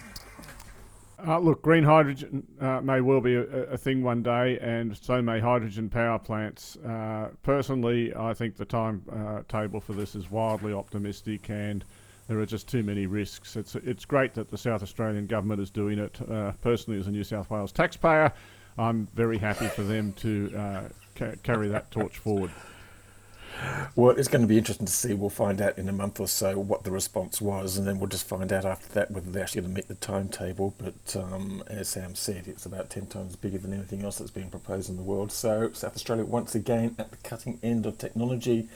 Uh, 1.25 1.39
look, 1.39 1.61
green 1.61 1.83
hydrogen 1.83 2.47
uh, 2.61 2.79
may 2.81 3.01
well 3.01 3.19
be 3.19 3.35
a, 3.35 3.41
a, 3.41 3.77
thing 3.77 4.01
one 4.01 4.23
day, 4.23 4.57
and 4.59 4.95
so 4.97 5.21
may 5.21 5.41
hydrogen 5.41 5.89
power 5.89 6.17
plants. 6.17 6.77
Uh, 6.77 7.29
personally, 7.43 8.13
I 8.15 8.33
think 8.33 8.55
the 8.55 8.65
timetable 8.65 9.81
for 9.81 9.93
this 9.93 10.15
is 10.15 10.31
wildly 10.31 10.73
optimistic, 10.73 11.49
and 11.49 11.83
there 12.27 12.39
are 12.39 12.45
just 12.45 12.69
too 12.69 12.83
many 12.83 13.07
risks. 13.07 13.57
It's 13.57 13.75
it's 13.75 14.05
great 14.05 14.33
that 14.35 14.51
the 14.51 14.57
South 14.57 14.83
Australian 14.83 15.27
government 15.27 15.61
is 15.61 15.69
doing 15.69 15.99
it. 15.99 16.19
Uh, 16.29 16.53
personally, 16.61 16.99
as 16.99 17.07
a 17.07 17.11
New 17.11 17.23
South 17.23 17.49
Wales 17.49 17.73
taxpayer, 17.73 18.31
I'm 18.77 19.07
very 19.13 19.37
happy 19.37 19.67
for 19.67 19.83
them 19.83 20.13
to 20.13 20.53
uh, 20.57 20.83
ca- 21.15 21.35
carry 21.43 21.67
that 21.69 21.91
torch 21.91 22.17
forward. 22.17 22.51
Well, 23.95 24.15
it's 24.17 24.27
going 24.27 24.41
to 24.41 24.47
be 24.47 24.57
interesting 24.57 24.87
to 24.87 24.91
see. 24.91 25.13
We'll 25.13 25.29
find 25.29 25.61
out 25.61 25.77
in 25.77 25.87
a 25.87 25.93
month 25.93 26.19
or 26.19 26.27
so 26.27 26.57
what 26.57 26.83
the 26.83 26.91
response 26.91 27.39
was, 27.39 27.77
and 27.77 27.87
then 27.87 27.99
we'll 27.99 28.09
just 28.09 28.27
find 28.27 28.51
out 28.51 28.65
after 28.65 28.91
that 28.93 29.11
whether 29.11 29.29
they're 29.29 29.43
actually 29.43 29.61
going 29.61 29.73
to 29.73 29.75
meet 29.75 29.87
the 29.87 29.95
timetable. 29.95 30.73
But 30.77 31.15
um, 31.15 31.63
as 31.67 31.89
Sam 31.89 32.15
said, 32.15 32.47
it's 32.47 32.65
about 32.65 32.89
10 32.89 33.07
times 33.07 33.35
bigger 33.35 33.59
than 33.59 33.73
anything 33.73 34.03
else 34.03 34.17
that's 34.17 34.31
being 34.31 34.49
proposed 34.49 34.89
in 34.89 34.97
the 34.97 35.03
world. 35.03 35.31
So, 35.31 35.71
South 35.73 35.95
Australia, 35.95 36.25
once 36.25 36.55
again, 36.55 36.95
at 36.97 37.11
the 37.11 37.17
cutting 37.17 37.59
end 37.61 37.85
of 37.85 37.97
technology. 37.97 38.67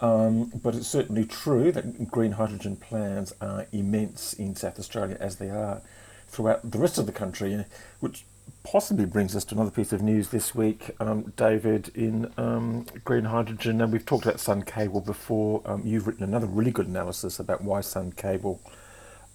Um, 0.00 0.52
but 0.62 0.76
it's 0.76 0.86
certainly 0.86 1.24
true 1.24 1.72
that 1.72 2.10
green 2.10 2.32
hydrogen 2.32 2.76
plans 2.76 3.34
are 3.40 3.66
immense 3.72 4.32
in 4.32 4.54
South 4.54 4.78
Australia 4.78 5.16
as 5.18 5.36
they 5.36 5.50
are 5.50 5.82
throughout 6.28 6.70
the 6.70 6.78
rest 6.78 6.98
of 6.98 7.06
the 7.06 7.12
country, 7.12 7.64
which 8.00 8.24
possibly 8.70 9.06
brings 9.06 9.34
us 9.34 9.46
to 9.46 9.54
another 9.54 9.70
piece 9.70 9.94
of 9.94 10.02
news 10.02 10.28
this 10.28 10.54
week, 10.54 10.90
um, 11.00 11.32
David, 11.38 11.90
in 11.94 12.30
um, 12.36 12.84
green 13.02 13.24
hydrogen. 13.24 13.80
And 13.80 13.90
we've 13.90 14.04
talked 14.04 14.26
about 14.26 14.40
Sun 14.40 14.64
Cable 14.64 15.00
before. 15.00 15.62
Um, 15.64 15.80
you've 15.86 16.06
written 16.06 16.22
another 16.22 16.46
really 16.46 16.70
good 16.70 16.86
analysis 16.86 17.40
about 17.40 17.62
why 17.62 17.80
Sun 17.80 18.12
Cable, 18.12 18.60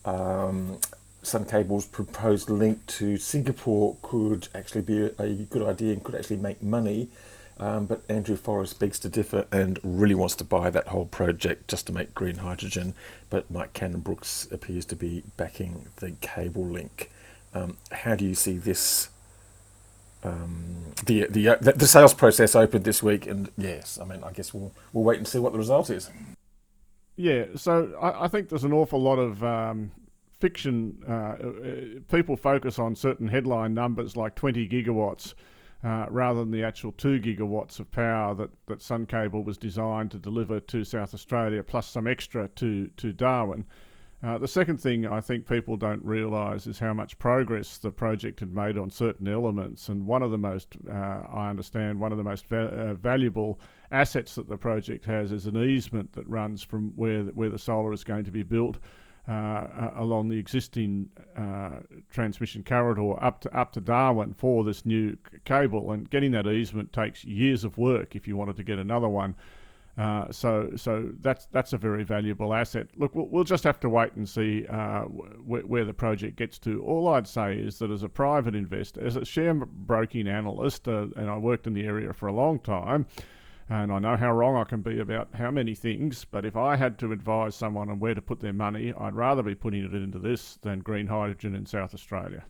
um, 0.05 0.77
Sun 1.23 1.45
Cable's 1.45 1.88
proposed 1.88 2.51
link 2.51 2.86
to 2.86 3.17
Singapore 3.17 3.97
could 4.03 4.49
actually 4.53 4.84
be 4.84 5.01
a, 5.01 5.11
a 5.17 5.34
good 5.49 5.67
idea 5.67 5.93
and 5.93 6.03
could 6.03 6.13
actually 6.13 6.38
make 6.38 6.61
money. 6.61 7.09
Um, 7.57 7.88
but 7.88 8.03
Andrew 8.09 8.36
Forrest 8.36 8.79
begs 8.79 8.99
to 8.99 9.09
differ 9.09 9.47
and 9.51 9.79
really 9.84 10.15
wants 10.15 10.36
to 10.36 10.43
buy 10.43 10.69
that 10.69 10.89
whole 10.89 11.05
project 11.05 11.67
just 11.67 11.88
to 11.88 11.93
make 11.93 12.13
green 12.13 12.36
hydrogen. 12.36 12.93
But 13.31 13.49
Mike 13.49 13.73
Cannon-Brookes 13.73 14.49
appears 14.51 14.86
to 14.86 14.95
be 14.95 15.23
backing 15.38 15.88
the 15.95 16.11
cable 16.21 16.65
link. 16.67 17.09
Um, 17.55 17.77
how 17.91 18.13
do 18.13 18.25
you 18.25 18.36
see 18.36 18.57
this? 18.57 19.09
Um, 20.24 20.93
the 21.05 21.28
the 21.30 21.49
uh, 21.49 21.55
the 21.59 21.88
sales 21.88 22.13
process 22.13 22.55
opened 22.55 22.86
this 22.86 23.03
week, 23.03 23.28
and 23.28 23.51
yes, 23.57 23.99
I 24.01 24.05
mean, 24.05 24.24
I 24.24 24.32
guess 24.32 24.53
we'll 24.53 24.74
we'll 24.93 25.03
wait 25.03 25.17
and 25.17 25.28
see 25.28 25.39
what 25.39 25.51
the 25.51 25.57
result 25.57 25.89
is. 25.89 26.09
Yeah, 27.15 27.45
so 27.55 27.93
I, 28.01 28.26
I 28.26 28.28
think 28.28 28.49
there's 28.49 28.63
an 28.63 28.74
awful 28.74 29.01
lot 29.01 29.17
of 29.17 29.43
um, 29.43 29.91
fiction. 30.39 30.97
Uh, 31.07 31.99
people 32.11 32.36
focus 32.36 32.80
on 32.80 32.95
certain 32.95 33.28
headline 33.28 33.74
numbers 33.74 34.17
like 34.17 34.36
20 34.36 34.67
gigawatts. 34.67 35.34
Uh, 35.84 36.05
rather 36.09 36.39
than 36.39 36.49
the 36.49 36.63
actual 36.63 36.93
two 36.93 37.19
gigawatts 37.19 37.78
of 37.78 37.91
power 37.91 38.34
that, 38.34 38.49
that 38.67 38.82
Sun 38.82 39.05
Cable 39.05 39.43
was 39.43 39.57
designed 39.57 40.11
to 40.11 40.17
deliver 40.17 40.61
to 40.61 40.86
South 40.86 41.13
Australia, 41.13 41.61
plus 41.61 41.86
some 41.86 42.07
extra 42.07 42.47
to, 42.55 42.88
to 42.95 43.11
Darwin. 43.11 43.65
Uh, 44.24 44.38
the 44.38 44.47
second 44.47 44.80
thing 44.80 45.05
I 45.05 45.19
think 45.19 45.45
people 45.45 45.76
don't 45.76 46.03
realise 46.05 46.65
is 46.65 46.80
how 46.80 46.93
much 46.93 47.19
progress 47.19 47.78
the 47.78 47.91
project 47.91 48.39
had 48.39 48.55
made 48.55 48.78
on 48.78 48.89
certain 48.89 49.28
elements. 49.28 49.89
And 49.89 50.07
one 50.07 50.24
of 50.24 50.32
the 50.32 50.38
most, 50.38 50.78
uh, 50.89 50.93
I 50.93 51.49
understand, 51.49 51.99
one 51.99 52.13
of 52.13 52.17
the 52.17 52.24
most 52.24 52.45
va- 52.47 52.67
uh, 52.67 52.93
valuable 52.93 53.59
assets 53.91 54.36
that 54.36 54.47
the 54.47 54.55
project 54.55 55.03
has 55.05 55.34
is 55.34 55.45
an 55.45 55.57
easement 55.57 56.13
that 56.13 56.28
runs 56.30 56.63
from 56.63 56.93
where 56.95 57.24
where 57.24 57.49
the 57.49 57.59
solar 57.59 57.91
is 57.91 58.05
going 58.05 58.24
to 58.24 58.32
be 58.32 58.43
built 58.43 58.78
uh, 59.28 59.91
along 59.97 60.30
the 60.30 60.38
existing 60.39 61.09
uh, 61.38 61.80
transmission 62.09 62.63
corridor 62.63 63.21
up 63.21 63.41
to 63.41 63.57
up 63.57 63.74
to 63.74 63.82
Darwin 63.82 64.34
for 64.34 64.63
this 64.63 64.86
new 64.86 65.11
c- 65.11 65.39
cable. 65.43 65.91
And 65.91 66.09
getting 66.09 66.32
that 66.32 66.47
easement 66.47 66.93
takes 66.93 67.26
years 67.26 67.65
of 67.65 67.78
work 67.78 68.15
if 68.15 68.26
you 68.26 68.38
wanted 68.38 68.55
to 68.55 68.63
get 68.63 68.80
another 68.80 69.09
one. 69.09 69.36
Uh, 69.95 70.25
so, 70.31 70.71
so 70.75 71.11
that's 71.19 71.45
that's 71.51 71.71
a 71.73 71.77
very 71.77 72.03
valuable 72.03 72.53
asset. 72.53 72.87
Look, 72.97 73.13
we'll, 73.13 73.27
we'll 73.27 73.43
just 73.43 73.63
have 73.63 73.79
to 73.81 73.89
wait 73.89 74.13
and 74.15 74.27
see 74.27 74.65
uh, 74.67 75.01
wh- 75.01 75.69
where 75.69 75.85
the 75.85 75.93
project 75.93 76.35
gets 76.35 76.57
to. 76.59 76.81
All 76.83 77.07
I'd 77.09 77.27
say 77.27 77.57
is 77.57 77.77
that 77.77 77.91
as 77.91 78.01
a 78.01 78.09
private 78.09 78.55
investor, 78.55 79.05
as 79.05 79.15
a 79.15 79.25
share 79.25 79.53
broking 79.53 80.27
analyst, 80.27 80.87
uh, 80.87 81.07
and 81.15 81.29
I 81.29 81.37
worked 81.37 81.67
in 81.67 81.73
the 81.75 81.85
area 81.85 82.11
for 82.11 82.25
a 82.25 82.33
long 82.33 82.57
time, 82.59 83.05
and 83.69 83.91
I 83.91 83.99
know 83.99 84.17
how 84.17 84.31
wrong 84.33 84.55
I 84.55 84.63
can 84.63 84.81
be 84.81 84.99
about 84.99 85.29
how 85.35 85.51
many 85.51 85.75
things. 85.75 86.25
But 86.25 86.43
if 86.43 86.55
I 86.55 86.75
had 86.75 86.97
to 86.99 87.11
advise 87.11 87.55
someone 87.55 87.91
on 87.91 87.99
where 87.99 88.15
to 88.15 88.21
put 88.21 88.39
their 88.39 88.51
money, 88.53 88.93
I'd 88.97 89.13
rather 89.13 89.43
be 89.43 89.53
putting 89.53 89.85
it 89.85 89.93
into 89.93 90.17
this 90.17 90.57
than 90.63 90.79
green 90.79 91.05
hydrogen 91.05 91.53
in 91.53 91.67
South 91.67 91.93
Australia. 91.93 92.45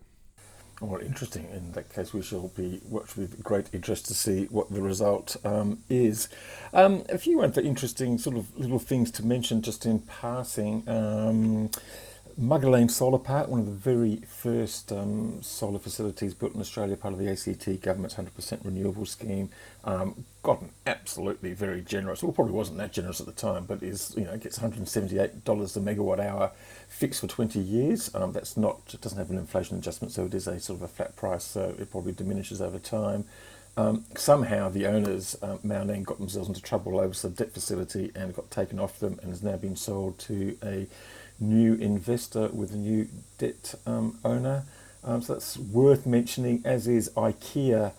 Well, 0.83 0.99
interesting. 1.01 1.47
In 1.53 1.71
that 1.71 1.93
case, 1.93 2.13
we 2.13 2.21
shall 2.21 2.49
be 2.49 2.81
watch 2.89 3.15
with 3.15 3.41
great 3.41 3.69
interest 3.71 4.05
to 4.07 4.13
see 4.13 4.45
what 4.45 4.69
the 4.69 4.81
result 4.81 5.37
um, 5.45 5.79
is. 5.89 6.27
Um, 6.73 7.03
a 7.07 7.17
few 7.17 7.41
other 7.41 7.61
interesting 7.61 8.17
sort 8.17 8.35
of 8.35 8.55
little 8.59 8.79
things 8.79 9.09
to 9.11 9.25
mention 9.25 9.61
just 9.61 9.85
in 9.85 9.99
passing. 9.99 10.83
Um, 10.89 11.71
Mugga 12.39 12.69
Lane 12.69 12.89
Solar 12.89 13.19
Park, 13.19 13.47
one 13.47 13.59
of 13.59 13.67
the 13.67 13.71
very 13.71 14.15
first 14.27 14.91
um, 14.91 15.43
solar 15.43 15.77
facilities 15.77 16.33
built 16.33 16.55
in 16.55 16.61
Australia, 16.61 16.97
part 16.97 17.13
of 17.13 17.19
the 17.19 17.29
ACT 17.29 17.81
government's 17.81 18.15
100% 18.15 18.65
renewable 18.65 19.05
scheme, 19.05 19.49
um, 19.83 20.25
gotten 20.41 20.69
absolutely 20.87 21.53
very 21.53 21.81
generous. 21.81 22.23
Well, 22.23 22.31
probably 22.31 22.53
wasn't 22.53 22.79
that 22.79 22.91
generous 22.91 23.19
at 23.19 23.27
the 23.27 23.33
time, 23.33 23.65
but 23.65 23.83
is 23.83 24.15
you 24.17 24.23
know 24.23 24.35
gets 24.37 24.57
178 24.57 25.45
dollars 25.45 25.77
a 25.77 25.79
megawatt 25.79 26.19
hour 26.19 26.51
fixed 26.87 27.21
for 27.21 27.27
20 27.27 27.59
years. 27.59 28.13
Um, 28.15 28.31
that's 28.31 28.57
not 28.57 28.81
it 28.93 29.01
doesn't 29.01 29.19
have 29.19 29.29
an 29.29 29.37
inflation 29.37 29.77
adjustment, 29.77 30.11
so 30.11 30.25
it 30.25 30.33
is 30.33 30.47
a 30.47 30.59
sort 30.59 30.79
of 30.79 30.83
a 30.83 30.87
flat 30.87 31.15
price. 31.15 31.43
So 31.43 31.75
it 31.77 31.91
probably 31.91 32.13
diminishes 32.13 32.61
over 32.61 32.79
time. 32.79 33.25
Um, 33.75 34.05
somehow 34.15 34.69
the 34.69 34.85
owners, 34.85 35.35
Maoneng, 35.41 36.03
got 36.03 36.19
themselves 36.19 36.47
into 36.47 36.61
trouble 36.61 36.99
over 36.99 37.13
some 37.13 37.31
debt 37.31 37.51
facility 37.51 38.11
and 38.15 38.35
got 38.35 38.51
taken 38.51 38.79
off 38.79 38.99
them, 38.99 39.19
and 39.21 39.29
has 39.31 39.43
now 39.43 39.57
been 39.57 39.75
sold 39.75 40.19
to 40.19 40.57
a 40.63 40.87
new 41.39 41.73
investor 41.75 42.47
with 42.49 42.73
a 42.73 42.77
new 42.77 43.07
debt 43.37 43.75
um, 43.85 44.19
owner. 44.23 44.63
Um, 45.03 45.21
so 45.21 45.33
that's 45.33 45.57
worth 45.57 46.05
mentioning, 46.05 46.61
as 46.63 46.87
is 46.87 47.09
IKEA 47.15 47.93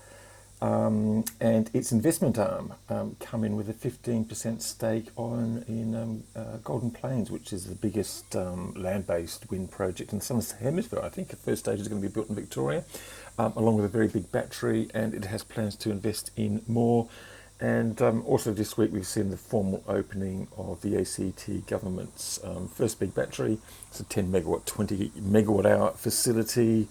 um, 0.62 1.24
and 1.40 1.68
its 1.74 1.92
investment 1.92 2.38
arm 2.38 2.72
um, 2.88 3.16
come 3.20 3.44
in 3.44 3.54
with 3.54 3.68
a 3.68 3.74
15% 3.74 4.62
stake 4.62 5.08
on 5.16 5.62
in 5.68 5.94
um, 5.94 6.24
uh, 6.34 6.56
Golden 6.64 6.90
Plains, 6.90 7.30
which 7.30 7.52
is 7.52 7.66
the 7.66 7.74
biggest 7.74 8.34
land-based 8.34 9.50
wind 9.50 9.70
project 9.70 10.12
in 10.12 10.20
the 10.20 10.24
Southern 10.24 10.58
Hemisphere. 10.60 11.00
I 11.02 11.10
think 11.10 11.28
the 11.28 11.36
first 11.36 11.64
stage 11.64 11.80
is 11.80 11.88
going 11.88 12.00
to 12.00 12.08
be 12.08 12.12
built 12.12 12.30
in 12.30 12.34
Victoria, 12.34 12.84
along 13.38 13.76
with 13.76 13.84
a 13.84 13.88
very 13.88 14.08
big 14.08 14.32
battery, 14.32 14.88
and 14.94 15.12
it 15.12 15.26
has 15.26 15.44
plans 15.44 15.76
to 15.76 15.90
invest 15.90 16.30
in 16.36 16.62
more. 16.66 17.08
And 17.60 18.02
um, 18.02 18.22
also 18.26 18.52
this 18.52 18.76
week 18.76 18.92
we've 18.92 19.06
seen 19.06 19.30
the 19.30 19.36
formal 19.36 19.82
opening 19.86 20.48
of 20.56 20.82
the 20.82 20.96
ACT 20.98 21.66
government's 21.66 22.40
um, 22.44 22.68
first 22.68 22.98
big 22.98 23.14
battery. 23.14 23.58
It's 23.88 24.00
a 24.00 24.04
10 24.04 24.30
megawatt, 24.30 24.66
20 24.66 25.10
megawatt 25.10 25.66
hour 25.66 25.92
facility 25.92 26.88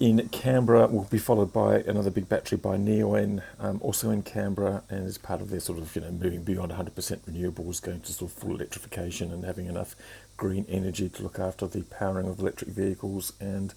in 0.00 0.28
Canberra 0.28 0.86
will 0.86 1.04
be 1.04 1.18
followed 1.18 1.52
by 1.52 1.78
another 1.80 2.10
big 2.10 2.28
battery 2.28 2.56
by 2.56 2.76
Neoen, 2.76 3.42
um, 3.58 3.80
also 3.82 4.10
in 4.10 4.22
Canberra, 4.22 4.84
and 4.88 5.06
as 5.06 5.18
part 5.18 5.40
of 5.40 5.50
their 5.50 5.58
sort 5.58 5.78
of 5.78 5.94
you 5.96 6.02
know 6.02 6.10
moving 6.12 6.44
beyond 6.44 6.70
100% 6.70 6.92
renewables, 7.28 7.82
going 7.82 8.00
to 8.00 8.12
sort 8.12 8.30
of 8.30 8.38
full 8.38 8.54
electrification 8.54 9.32
and 9.32 9.44
having 9.44 9.66
enough 9.66 9.96
green 10.36 10.64
energy 10.68 11.08
to 11.08 11.22
look 11.22 11.38
after 11.40 11.66
the 11.66 11.82
powering 11.82 12.28
of 12.28 12.38
electric 12.38 12.70
vehicles 12.70 13.32
and 13.40 13.74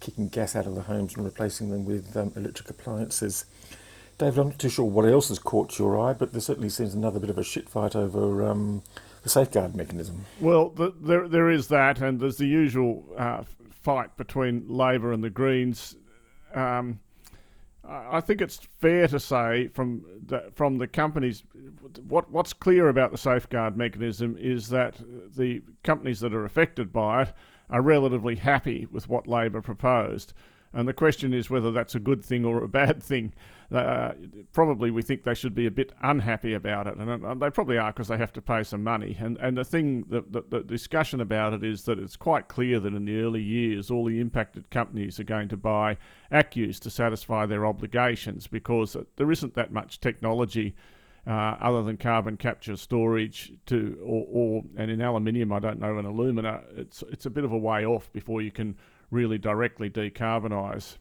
kicking 0.00 0.28
gas 0.28 0.54
out 0.54 0.66
of 0.66 0.74
the 0.74 0.82
homes 0.82 1.16
and 1.16 1.24
replacing 1.24 1.70
them 1.70 1.86
with 1.86 2.14
um, 2.14 2.30
electric 2.36 2.68
appliances. 2.68 3.46
David, 4.18 4.38
I'm 4.38 4.48
not 4.50 4.58
too 4.58 4.68
sure 4.68 4.84
what 4.84 5.04
else 5.04 5.28
has 5.28 5.38
caught 5.38 5.78
your 5.78 5.98
eye, 5.98 6.12
but 6.12 6.32
there 6.32 6.40
certainly 6.40 6.68
seems 6.68 6.94
another 6.94 7.18
bit 7.18 7.30
of 7.30 7.38
a 7.38 7.44
shit 7.44 7.68
fight 7.68 7.96
over 7.96 8.48
um, 8.48 8.82
the 9.22 9.28
safeguard 9.28 9.74
mechanism. 9.74 10.24
Well, 10.40 10.68
the, 10.70 10.94
there 11.00 11.26
there 11.28 11.50
is 11.50 11.68
that, 11.68 12.00
and 12.00 12.20
there's 12.20 12.36
the 12.36 12.46
usual 12.46 13.04
uh, 13.16 13.42
fight 13.70 14.16
between 14.16 14.68
Labor 14.68 15.12
and 15.12 15.24
the 15.24 15.30
Greens. 15.30 15.96
Um, 16.54 17.00
I 17.86 18.20
think 18.20 18.40
it's 18.40 18.60
fair 18.78 19.08
to 19.08 19.20
say 19.20 19.68
from 19.68 20.04
the, 20.26 20.50
from 20.54 20.78
the 20.78 20.86
companies, 20.86 21.42
what 22.08 22.30
what's 22.30 22.52
clear 22.52 22.88
about 22.88 23.10
the 23.10 23.18
safeguard 23.18 23.76
mechanism 23.76 24.36
is 24.38 24.68
that 24.68 24.96
the 25.36 25.62
companies 25.82 26.20
that 26.20 26.32
are 26.32 26.44
affected 26.44 26.92
by 26.92 27.22
it 27.22 27.32
are 27.68 27.82
relatively 27.82 28.36
happy 28.36 28.86
with 28.90 29.08
what 29.08 29.26
Labor 29.26 29.60
proposed. 29.60 30.32
And 30.72 30.88
the 30.88 30.92
question 30.92 31.32
is 31.32 31.50
whether 31.50 31.70
that's 31.70 31.94
a 31.94 32.00
good 32.00 32.24
thing 32.24 32.44
or 32.44 32.62
a 32.62 32.68
bad 32.68 33.02
thing. 33.02 33.32
Uh, 33.72 34.12
probably 34.52 34.90
we 34.90 35.02
think 35.02 35.24
they 35.24 35.34
should 35.34 35.54
be 35.54 35.66
a 35.66 35.70
bit 35.70 35.92
unhappy 36.02 36.54
about 36.54 36.86
it, 36.86 36.96
and 36.96 37.40
they 37.40 37.50
probably 37.50 37.78
are 37.78 37.92
because 37.92 38.08
they 38.08 38.16
have 38.16 38.32
to 38.32 38.42
pay 38.42 38.62
some 38.62 38.82
money. 38.82 39.16
And 39.18 39.38
and 39.38 39.56
the 39.56 39.64
thing, 39.64 40.04
the, 40.08 40.22
the, 40.28 40.44
the, 40.48 40.60
discussion 40.60 41.20
about 41.20 41.54
it 41.54 41.64
is 41.64 41.84
that 41.84 41.98
it's 41.98 42.16
quite 42.16 42.48
clear 42.48 42.78
that 42.80 42.94
in 42.94 43.04
the 43.04 43.20
early 43.20 43.42
years, 43.42 43.90
all 43.90 44.04
the 44.04 44.20
impacted 44.20 44.70
companies 44.70 45.18
are 45.18 45.24
going 45.24 45.48
to 45.48 45.56
buy 45.56 45.96
ACCUs 46.30 46.78
to 46.80 46.90
satisfy 46.90 47.46
their 47.46 47.66
obligations 47.66 48.46
because 48.46 48.96
there 49.16 49.30
isn't 49.32 49.54
that 49.54 49.72
much 49.72 50.00
technology. 50.00 50.74
Uh, 51.26 51.56
other 51.58 51.82
than 51.82 51.96
carbon 51.96 52.36
capture 52.36 52.76
storage 52.76 53.50
to 53.64 53.98
or, 54.04 54.26
or 54.28 54.62
and 54.76 54.90
in 54.90 55.00
aluminium 55.00 55.54
I 55.54 55.58
don't 55.58 55.80
know 55.80 55.98
in 55.98 56.04
alumina 56.04 56.60
it's 56.76 57.02
it's 57.10 57.24
a 57.24 57.30
bit 57.30 57.44
of 57.44 57.52
a 57.52 57.56
way 57.56 57.86
off 57.86 58.12
before 58.12 58.42
you 58.42 58.50
can 58.50 58.76
really 59.10 59.38
directly 59.38 59.88
decarbonise. 59.88 60.98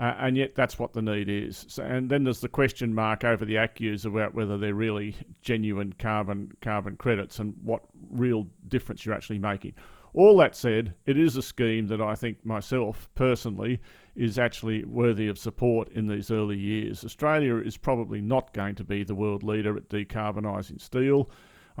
Uh, 0.00 0.14
and 0.18 0.34
yet 0.34 0.54
that's 0.54 0.78
what 0.78 0.94
the 0.94 1.02
need 1.02 1.28
is. 1.28 1.66
So, 1.68 1.82
and 1.82 2.08
then 2.08 2.24
there's 2.24 2.40
the 2.40 2.48
question 2.48 2.94
mark 2.94 3.22
over 3.22 3.44
the 3.44 3.56
ACCUs 3.56 4.06
about 4.06 4.34
whether 4.34 4.56
they're 4.56 4.74
really 4.74 5.14
genuine 5.42 5.92
carbon 5.98 6.52
carbon 6.62 6.96
credits 6.96 7.38
and 7.38 7.54
what 7.62 7.82
real 8.10 8.46
difference 8.68 9.04
you're 9.04 9.14
actually 9.14 9.38
making. 9.38 9.74
All 10.14 10.38
that 10.38 10.56
said, 10.56 10.94
it 11.04 11.18
is 11.18 11.36
a 11.36 11.42
scheme 11.42 11.86
that 11.88 12.00
I 12.00 12.14
think 12.14 12.44
myself 12.46 13.10
personally 13.14 13.78
is 14.16 14.38
actually 14.38 14.84
worthy 14.84 15.28
of 15.28 15.38
support 15.38 15.90
in 15.90 16.08
these 16.08 16.30
early 16.30 16.58
years. 16.58 17.04
Australia 17.04 17.56
is 17.58 17.76
probably 17.76 18.22
not 18.22 18.54
going 18.54 18.76
to 18.76 18.84
be 18.84 19.04
the 19.04 19.14
world 19.14 19.42
leader 19.42 19.76
at 19.76 19.90
decarbonising 19.90 20.80
steel. 20.80 21.28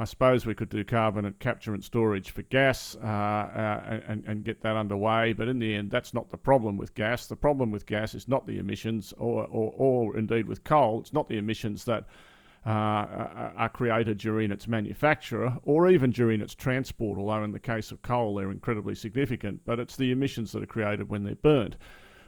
I 0.00 0.04
suppose 0.04 0.46
we 0.46 0.54
could 0.54 0.70
do 0.70 0.82
carbon 0.82 1.34
capture 1.40 1.74
and 1.74 1.84
storage 1.84 2.30
for 2.30 2.40
gas 2.40 2.96
uh, 3.04 3.06
uh, 3.06 4.00
and, 4.08 4.24
and 4.26 4.42
get 4.42 4.62
that 4.62 4.74
underway, 4.74 5.34
but 5.34 5.46
in 5.46 5.58
the 5.58 5.74
end, 5.74 5.90
that's 5.90 6.14
not 6.14 6.30
the 6.30 6.38
problem 6.38 6.78
with 6.78 6.94
gas. 6.94 7.26
The 7.26 7.36
problem 7.36 7.70
with 7.70 7.84
gas 7.84 8.14
is 8.14 8.26
not 8.26 8.46
the 8.46 8.56
emissions, 8.56 9.12
or, 9.18 9.46
or, 9.50 9.74
or 9.76 10.16
indeed 10.16 10.48
with 10.48 10.64
coal, 10.64 11.00
it's 11.00 11.12
not 11.12 11.28
the 11.28 11.36
emissions 11.36 11.84
that 11.84 12.06
uh, 12.64 12.70
are 12.70 13.68
created 13.68 14.16
during 14.16 14.50
its 14.50 14.66
manufacture 14.66 15.52
or 15.64 15.90
even 15.90 16.12
during 16.12 16.40
its 16.40 16.54
transport, 16.54 17.18
although 17.18 17.44
in 17.44 17.52
the 17.52 17.58
case 17.58 17.92
of 17.92 18.00
coal 18.00 18.34
they're 18.34 18.50
incredibly 18.50 18.94
significant, 18.94 19.60
but 19.66 19.78
it's 19.78 19.96
the 19.96 20.12
emissions 20.12 20.52
that 20.52 20.62
are 20.62 20.66
created 20.66 21.10
when 21.10 21.24
they're 21.24 21.34
burnt 21.34 21.76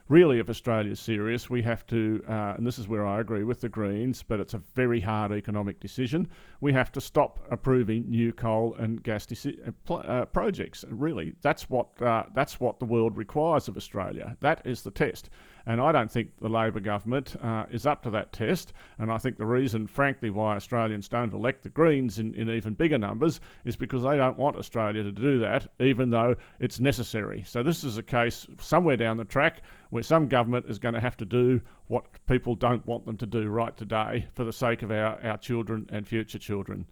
really, 0.08 0.38
if 0.38 0.48
Australia's 0.48 1.00
serious, 1.00 1.48
we 1.48 1.62
have 1.62 1.86
to, 1.86 2.22
uh, 2.28 2.54
and 2.56 2.66
this 2.66 2.78
is 2.78 2.88
where 2.88 3.06
I 3.06 3.20
agree 3.20 3.44
with 3.44 3.60
the 3.60 3.68
Greens, 3.68 4.22
but 4.22 4.40
it's 4.40 4.54
a 4.54 4.62
very 4.74 5.00
hard 5.00 5.32
economic 5.32 5.80
decision. 5.80 6.28
We 6.60 6.72
have 6.72 6.92
to 6.92 7.00
stop 7.00 7.40
approving 7.50 8.08
new 8.08 8.32
coal 8.32 8.74
and 8.78 9.02
gas 9.02 9.26
deci- 9.26 9.72
uh, 9.88 9.94
uh 9.94 10.24
projects. 10.26 10.84
Really, 10.88 11.34
that's 11.42 11.68
what 11.70 12.00
uh, 12.02 12.24
that's 12.34 12.60
what 12.60 12.78
the 12.78 12.84
world 12.84 13.16
requires 13.16 13.68
of 13.68 13.76
Australia. 13.76 14.36
That 14.40 14.62
is 14.64 14.82
the 14.82 14.90
test. 14.90 15.30
And 15.66 15.80
I 15.80 15.92
don't 15.92 16.10
think 16.10 16.30
the 16.40 16.48
Labor 16.48 16.80
government 16.80 17.36
uh, 17.42 17.66
is 17.70 17.86
up 17.86 18.02
to 18.02 18.10
that 18.10 18.32
test. 18.32 18.72
And 18.98 19.12
I 19.12 19.18
think 19.18 19.36
the 19.36 19.46
reason, 19.46 19.86
frankly, 19.86 20.30
why 20.30 20.56
Australians 20.56 21.08
don't 21.08 21.32
elect 21.32 21.62
the 21.62 21.68
Greens 21.68 22.18
in, 22.18 22.34
in 22.34 22.50
even 22.50 22.74
bigger 22.74 22.98
numbers 22.98 23.40
is 23.64 23.76
because 23.76 24.02
they 24.02 24.16
don't 24.16 24.38
want 24.38 24.56
Australia 24.56 25.02
to 25.02 25.12
do 25.12 25.38
that, 25.40 25.68
even 25.80 26.10
though 26.10 26.34
it's 26.58 26.80
necessary. 26.80 27.44
So 27.46 27.62
this 27.62 27.84
is 27.84 27.96
a 27.96 28.02
case 28.02 28.46
somewhere 28.60 28.96
down 28.96 29.16
the 29.16 29.24
track 29.24 29.62
where 29.90 30.02
some 30.02 30.26
government 30.26 30.66
is 30.68 30.78
going 30.78 30.94
to 30.94 31.00
have 31.00 31.16
to 31.18 31.24
do 31.24 31.60
what 31.86 32.06
people 32.26 32.54
don't 32.54 32.86
want 32.86 33.04
them 33.06 33.16
to 33.18 33.26
do 33.26 33.48
right 33.48 33.76
today 33.76 34.26
for 34.34 34.44
the 34.44 34.52
sake 34.52 34.82
of 34.82 34.90
our, 34.90 35.20
our 35.22 35.36
children 35.36 35.88
and 35.92 36.08
future 36.08 36.38
children. 36.38 36.86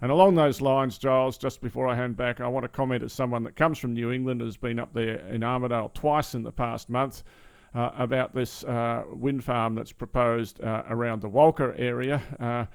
And 0.00 0.12
along 0.12 0.36
those 0.36 0.60
lines, 0.60 0.96
Giles, 0.96 1.36
just 1.36 1.60
before 1.60 1.88
I 1.88 1.96
hand 1.96 2.16
back, 2.16 2.40
I 2.40 2.46
want 2.46 2.62
to 2.62 2.68
comment 2.68 3.02
as 3.02 3.12
someone 3.12 3.42
that 3.44 3.56
comes 3.56 3.78
from 3.78 3.94
New 3.94 4.12
England, 4.12 4.40
has 4.40 4.56
been 4.56 4.78
up 4.78 4.92
there 4.92 5.18
in 5.26 5.40
Armidale 5.40 5.92
twice 5.92 6.34
in 6.34 6.44
the 6.44 6.52
past 6.52 6.88
month 6.88 7.24
uh, 7.78 7.92
about 7.96 8.34
this 8.34 8.64
uh, 8.64 9.04
wind 9.12 9.44
farm 9.44 9.76
that's 9.76 9.92
proposed 9.92 10.60
uh, 10.60 10.82
around 10.88 11.22
the 11.22 11.30
Walcha 11.30 11.78
area. 11.78 12.20
Uh, 12.40 12.66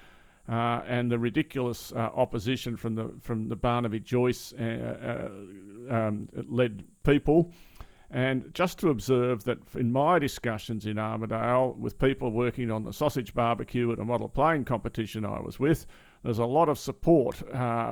uh, 0.50 0.82
and 0.88 1.10
the 1.10 1.18
ridiculous 1.18 1.94
uh, 1.94 2.10
opposition 2.16 2.76
from 2.76 2.96
the 2.96 3.10
from 3.22 3.48
the 3.48 3.56
Barnaby 3.56 4.02
Joyce 4.02 4.54
um, 4.60 6.28
led 6.50 6.84
people, 7.04 7.54
and 8.12 8.54
just 8.54 8.78
to 8.80 8.90
observe 8.90 9.46
that 9.46 9.58
in 9.76 9.90
my 9.90 10.20
discussions 10.20 10.86
in 10.86 10.98
Armidale 10.98 11.78
with 11.78 11.98
people 11.98 12.30
working 12.30 12.72
on 12.72 12.84
the 12.84 12.92
sausage 12.92 13.34
barbecue 13.34 13.90
at 13.94 14.00
a 14.00 14.04
model 14.04 14.28
plane 14.28 14.66
competition 14.66 15.24
I 15.24 15.40
was 15.40 15.62
with, 15.62 15.86
there's 16.24 16.40
a 16.40 16.46
lot 16.46 16.68
of 16.68 16.78
support 16.78 17.38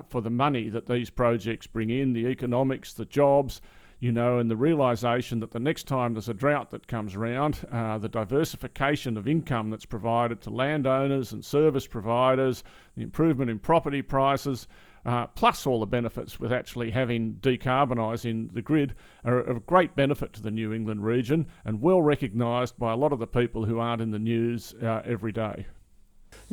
for 0.09 0.21
the 0.21 0.29
money 0.29 0.67
that 0.67 0.87
these 0.87 1.09
projects 1.09 1.67
bring 1.67 1.89
in, 1.89 2.11
the 2.11 2.27
economics, 2.27 2.91
the 2.91 3.05
jobs, 3.05 3.61
you 4.01 4.11
know, 4.11 4.39
and 4.39 4.49
the 4.49 4.57
realization 4.57 5.39
that 5.41 5.51
the 5.51 5.59
next 5.59 5.83
time 5.83 6.15
there's 6.15 6.27
a 6.27 6.33
drought 6.33 6.71
that 6.71 6.87
comes 6.87 7.15
around, 7.15 7.59
uh, 7.71 7.99
the 7.99 8.09
diversification 8.09 9.15
of 9.15 9.27
income 9.27 9.69
that's 9.69 9.85
provided 9.85 10.41
to 10.41 10.49
landowners 10.49 11.31
and 11.31 11.45
service 11.45 11.85
providers, 11.85 12.63
the 12.97 13.03
improvement 13.03 13.51
in 13.51 13.59
property 13.59 14.01
prices, 14.01 14.67
uh, 15.05 15.27
plus 15.27 15.67
all 15.67 15.79
the 15.79 15.85
benefits 15.85 16.39
with 16.39 16.51
actually 16.51 16.89
having 16.89 17.35
decarbonising 17.41 18.51
the 18.53 18.61
grid 18.63 18.95
are 19.23 19.37
of 19.37 19.67
great 19.67 19.95
benefit 19.95 20.33
to 20.33 20.41
the 20.41 20.51
New 20.51 20.73
England 20.73 21.05
region 21.05 21.45
and 21.63 21.79
well 21.79 22.01
recognised 22.01 22.79
by 22.79 22.91
a 22.91 22.97
lot 22.97 23.13
of 23.13 23.19
the 23.19 23.27
people 23.27 23.65
who 23.65 23.77
aren't 23.77 24.01
in 24.01 24.09
the 24.09 24.19
news 24.19 24.73
uh, 24.81 25.03
every 25.05 25.31
day. 25.31 25.67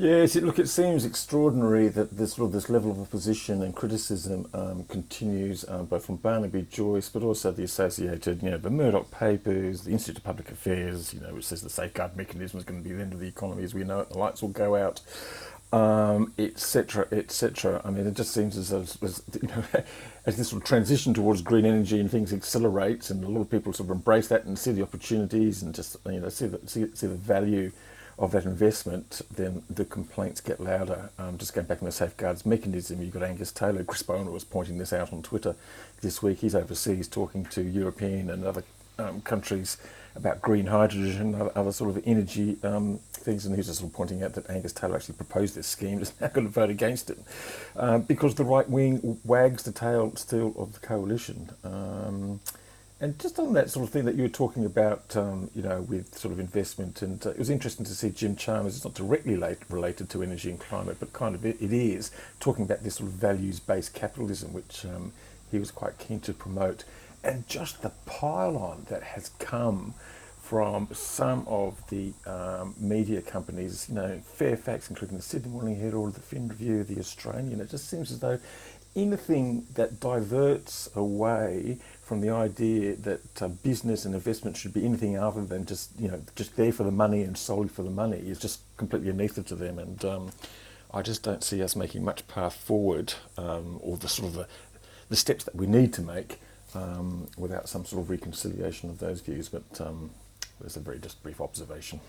Yes, 0.00 0.36
it, 0.36 0.44
look, 0.44 0.60
it 0.60 0.68
seems 0.68 1.04
extraordinary 1.04 1.88
that 1.88 2.16
this 2.16 2.34
sort 2.34 2.46
of 2.46 2.52
this 2.52 2.70
level 2.70 2.92
of 2.92 3.00
opposition 3.00 3.62
and 3.62 3.74
criticism 3.74 4.48
um, 4.54 4.84
continues 4.84 5.68
um, 5.68 5.86
both 5.86 6.06
from 6.06 6.14
Barnaby 6.14 6.68
Joyce, 6.70 7.08
but 7.08 7.24
also 7.24 7.50
the 7.50 7.64
associated, 7.64 8.40
you 8.40 8.50
know, 8.50 8.58
the 8.58 8.70
Murdoch 8.70 9.10
papers, 9.10 9.80
the 9.82 9.90
Institute 9.90 10.18
of 10.18 10.22
Public 10.22 10.52
Affairs, 10.52 11.12
you 11.12 11.18
know, 11.18 11.34
which 11.34 11.46
says 11.46 11.62
the 11.62 11.68
safeguard 11.68 12.16
mechanism 12.16 12.60
is 12.60 12.64
going 12.64 12.80
to 12.80 12.88
be 12.88 12.94
the 12.94 13.02
end 13.02 13.12
of 13.12 13.18
the 13.18 13.26
economy 13.26 13.64
as 13.64 13.74
we 13.74 13.82
know 13.82 13.98
it, 13.98 14.10
the 14.10 14.18
lights 14.18 14.40
will 14.40 14.50
go 14.50 14.76
out, 14.76 15.00
etc., 16.38 17.02
um, 17.02 17.18
etc. 17.18 17.74
Et 17.80 17.82
I 17.84 17.90
mean, 17.90 18.06
it 18.06 18.14
just 18.14 18.32
seems 18.32 18.56
as, 18.56 18.72
as, 18.72 18.96
as 19.02 19.22
you 19.42 19.48
know, 19.48 19.64
as 20.26 20.36
this 20.36 20.50
sort 20.50 20.62
of 20.62 20.68
transition 20.68 21.12
towards 21.12 21.42
green 21.42 21.66
energy 21.66 21.98
and 21.98 22.08
things 22.08 22.32
accelerates, 22.32 23.10
and 23.10 23.24
a 23.24 23.28
lot 23.28 23.40
of 23.40 23.50
people 23.50 23.72
sort 23.72 23.90
of 23.90 23.96
embrace 23.96 24.28
that 24.28 24.44
and 24.44 24.56
see 24.56 24.70
the 24.70 24.82
opportunities 24.82 25.64
and 25.64 25.74
just 25.74 25.96
you 26.06 26.20
know 26.20 26.28
see 26.28 26.46
the 26.46 26.60
see, 26.68 26.86
see 26.94 27.08
the 27.08 27.16
value 27.16 27.72
of 28.18 28.32
that 28.32 28.44
investment, 28.44 29.22
then 29.34 29.62
the 29.70 29.84
complaints 29.84 30.40
get 30.40 30.60
louder. 30.60 31.10
Um, 31.18 31.38
just 31.38 31.54
going 31.54 31.66
back 31.66 31.80
on 31.80 31.86
the 31.86 31.92
safeguards 31.92 32.44
mechanism, 32.44 33.00
you've 33.00 33.14
got 33.14 33.22
Angus 33.22 33.52
Taylor. 33.52 33.84
Chris 33.84 34.02
Bowen 34.02 34.32
was 34.32 34.44
pointing 34.44 34.78
this 34.78 34.92
out 34.92 35.12
on 35.12 35.22
Twitter 35.22 35.54
this 36.00 36.20
week. 36.20 36.38
He's 36.40 36.54
overseas 36.54 37.06
talking 37.06 37.44
to 37.46 37.62
European 37.62 38.28
and 38.28 38.44
other 38.44 38.64
um, 38.98 39.20
countries 39.20 39.78
about 40.16 40.42
green 40.42 40.66
hydrogen 40.66 41.34
and 41.34 41.48
other, 41.54 41.70
sort 41.70 41.96
of 41.96 42.02
energy 42.04 42.56
um, 42.64 42.98
things. 43.12 43.46
And 43.46 43.54
he's 43.54 43.66
just 43.66 43.78
sort 43.78 43.92
of 43.92 43.96
pointing 43.96 44.24
out 44.24 44.34
that 44.34 44.50
Angus 44.50 44.72
Taylor 44.72 44.96
actually 44.96 45.14
proposed 45.14 45.54
this 45.54 45.68
scheme, 45.68 45.98
is 46.02 46.12
now 46.20 46.26
going 46.26 46.46
to 46.46 46.52
vote 46.52 46.70
against 46.70 47.10
it 47.10 47.18
uh, 47.76 47.98
because 47.98 48.34
the 48.34 48.44
right 48.44 48.68
wing 48.68 49.20
wags 49.24 49.62
the 49.62 49.70
tail 49.72 50.14
still 50.16 50.54
of 50.58 50.72
the 50.72 50.80
coalition. 50.80 51.50
And 53.00 53.16
just 53.20 53.38
on 53.38 53.52
that 53.52 53.70
sort 53.70 53.86
of 53.86 53.90
thing 53.90 54.06
that 54.06 54.16
you 54.16 54.22
were 54.22 54.28
talking 54.28 54.64
about, 54.64 55.16
um, 55.16 55.50
you 55.54 55.62
know, 55.62 55.82
with 55.82 56.18
sort 56.18 56.32
of 56.32 56.40
investment, 56.40 57.00
and 57.00 57.24
uh, 57.24 57.30
it 57.30 57.38
was 57.38 57.48
interesting 57.48 57.86
to 57.86 57.94
see 57.94 58.10
Jim 58.10 58.34
Chalmers. 58.34 58.74
It's 58.74 58.84
not 58.84 58.94
directly 58.94 59.36
late, 59.36 59.58
related 59.68 60.10
to 60.10 60.22
energy 60.22 60.50
and 60.50 60.58
climate, 60.58 60.96
but 60.98 61.12
kind 61.12 61.36
of 61.36 61.46
it, 61.46 61.62
it 61.62 61.72
is 61.72 62.10
talking 62.40 62.64
about 62.64 62.82
this 62.82 62.96
sort 62.96 63.08
of 63.08 63.14
values-based 63.14 63.94
capitalism, 63.94 64.52
which 64.52 64.84
um, 64.84 65.12
he 65.52 65.60
was 65.60 65.70
quite 65.70 65.96
keen 65.98 66.18
to 66.20 66.32
promote, 66.32 66.82
and 67.22 67.48
just 67.48 67.82
the 67.82 67.92
pile-on 68.04 68.86
that 68.88 69.04
has 69.04 69.30
come 69.38 69.94
from 70.42 70.88
some 70.92 71.44
of 71.46 71.80
the 71.90 72.12
um, 72.26 72.74
media 72.80 73.20
companies, 73.20 73.86
you 73.88 73.94
know, 73.94 74.18
Fairfax, 74.24 74.88
including 74.88 75.18
the 75.18 75.22
Sydney 75.22 75.52
Morning 75.52 75.78
Herald, 75.78 76.14
the 76.14 76.20
Fin 76.20 76.48
Review, 76.48 76.82
the 76.82 76.98
Australian. 76.98 77.60
It 77.60 77.70
just 77.70 77.88
seems 77.88 78.10
as 78.10 78.18
though 78.18 78.40
anything 78.96 79.66
that 79.74 80.00
diverts 80.00 80.90
away 80.94 81.78
from 82.02 82.20
the 82.20 82.30
idea 82.30 82.96
that 82.96 83.42
uh, 83.42 83.48
business 83.48 84.04
and 84.04 84.14
investment 84.14 84.56
should 84.56 84.72
be 84.72 84.84
anything 84.84 85.18
other 85.18 85.44
than 85.44 85.66
just 85.66 85.90
you 85.98 86.08
know 86.08 86.22
just 86.34 86.56
there 86.56 86.72
for 86.72 86.84
the 86.84 86.90
money 86.90 87.22
and 87.22 87.36
solely 87.36 87.68
for 87.68 87.82
the 87.82 87.90
money 87.90 88.18
is 88.18 88.38
just 88.38 88.60
completely 88.76 89.10
anathema 89.10 89.46
to 89.46 89.54
them 89.54 89.78
and 89.78 90.04
um, 90.04 90.30
I 90.92 91.02
just 91.02 91.22
don't 91.22 91.44
see 91.44 91.62
us 91.62 91.76
making 91.76 92.04
much 92.04 92.26
path 92.26 92.54
forward 92.56 93.12
um, 93.36 93.78
or 93.82 93.98
the 93.98 94.08
sort 94.08 94.28
of 94.28 94.34
the, 94.34 94.48
the, 95.10 95.16
steps 95.16 95.44
that 95.44 95.54
we 95.54 95.66
need 95.66 95.92
to 95.94 96.02
make 96.02 96.40
um, 96.74 97.28
without 97.36 97.68
some 97.68 97.84
sort 97.84 98.02
of 98.02 98.08
reconciliation 98.08 98.88
of 98.88 98.98
those 98.98 99.20
views 99.20 99.50
but 99.50 99.80
um, 99.80 100.10
there's 100.60 100.76
a 100.76 100.80
very 100.80 100.98
just 100.98 101.22
brief 101.22 101.40
observation. 101.40 102.00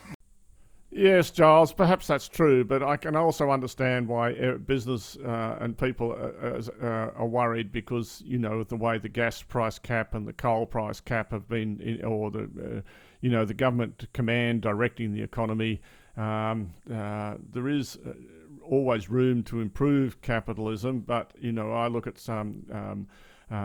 Yes, 0.99 1.31
Giles, 1.31 1.71
perhaps 1.71 2.07
that's 2.07 2.27
true, 2.27 2.65
but 2.65 2.83
I 2.83 2.97
can 2.97 3.15
also 3.15 3.51
understand 3.51 4.05
why 4.09 4.33
uh, 4.33 4.57
business 4.57 5.15
uh, 5.15 5.57
and 5.61 5.77
people 5.77 6.11
are, 6.11 6.61
uh, 6.81 7.11
are, 7.15 7.25
worried 7.25 7.71
because, 7.71 8.21
you 8.25 8.37
know, 8.37 8.65
the 8.65 8.75
way 8.75 8.97
the 8.97 9.07
gas 9.07 9.41
price 9.41 9.79
cap 9.79 10.13
and 10.13 10.27
the 10.27 10.33
coal 10.33 10.65
price 10.65 10.99
cap 10.99 11.31
have 11.31 11.47
been, 11.47 11.79
in, 11.79 12.03
or 12.03 12.31
the, 12.31 12.39
uh, 12.41 12.81
you 13.21 13.29
know, 13.29 13.45
the 13.45 13.53
government 13.53 14.07
command 14.11 14.61
directing 14.61 15.13
the 15.13 15.23
economy. 15.23 15.79
Um, 16.17 16.73
uh, 16.93 17.35
there 17.53 17.69
is 17.69 17.97
uh, 18.05 18.11
always 18.61 19.09
room 19.09 19.41
to 19.43 19.61
improve 19.61 20.21
capitalism, 20.21 20.99
but, 20.99 21.31
you 21.39 21.53
know, 21.53 21.71
I 21.71 21.87
look 21.87 22.07
at 22.07 22.17
some. 22.19 22.65
Um, 22.73 23.07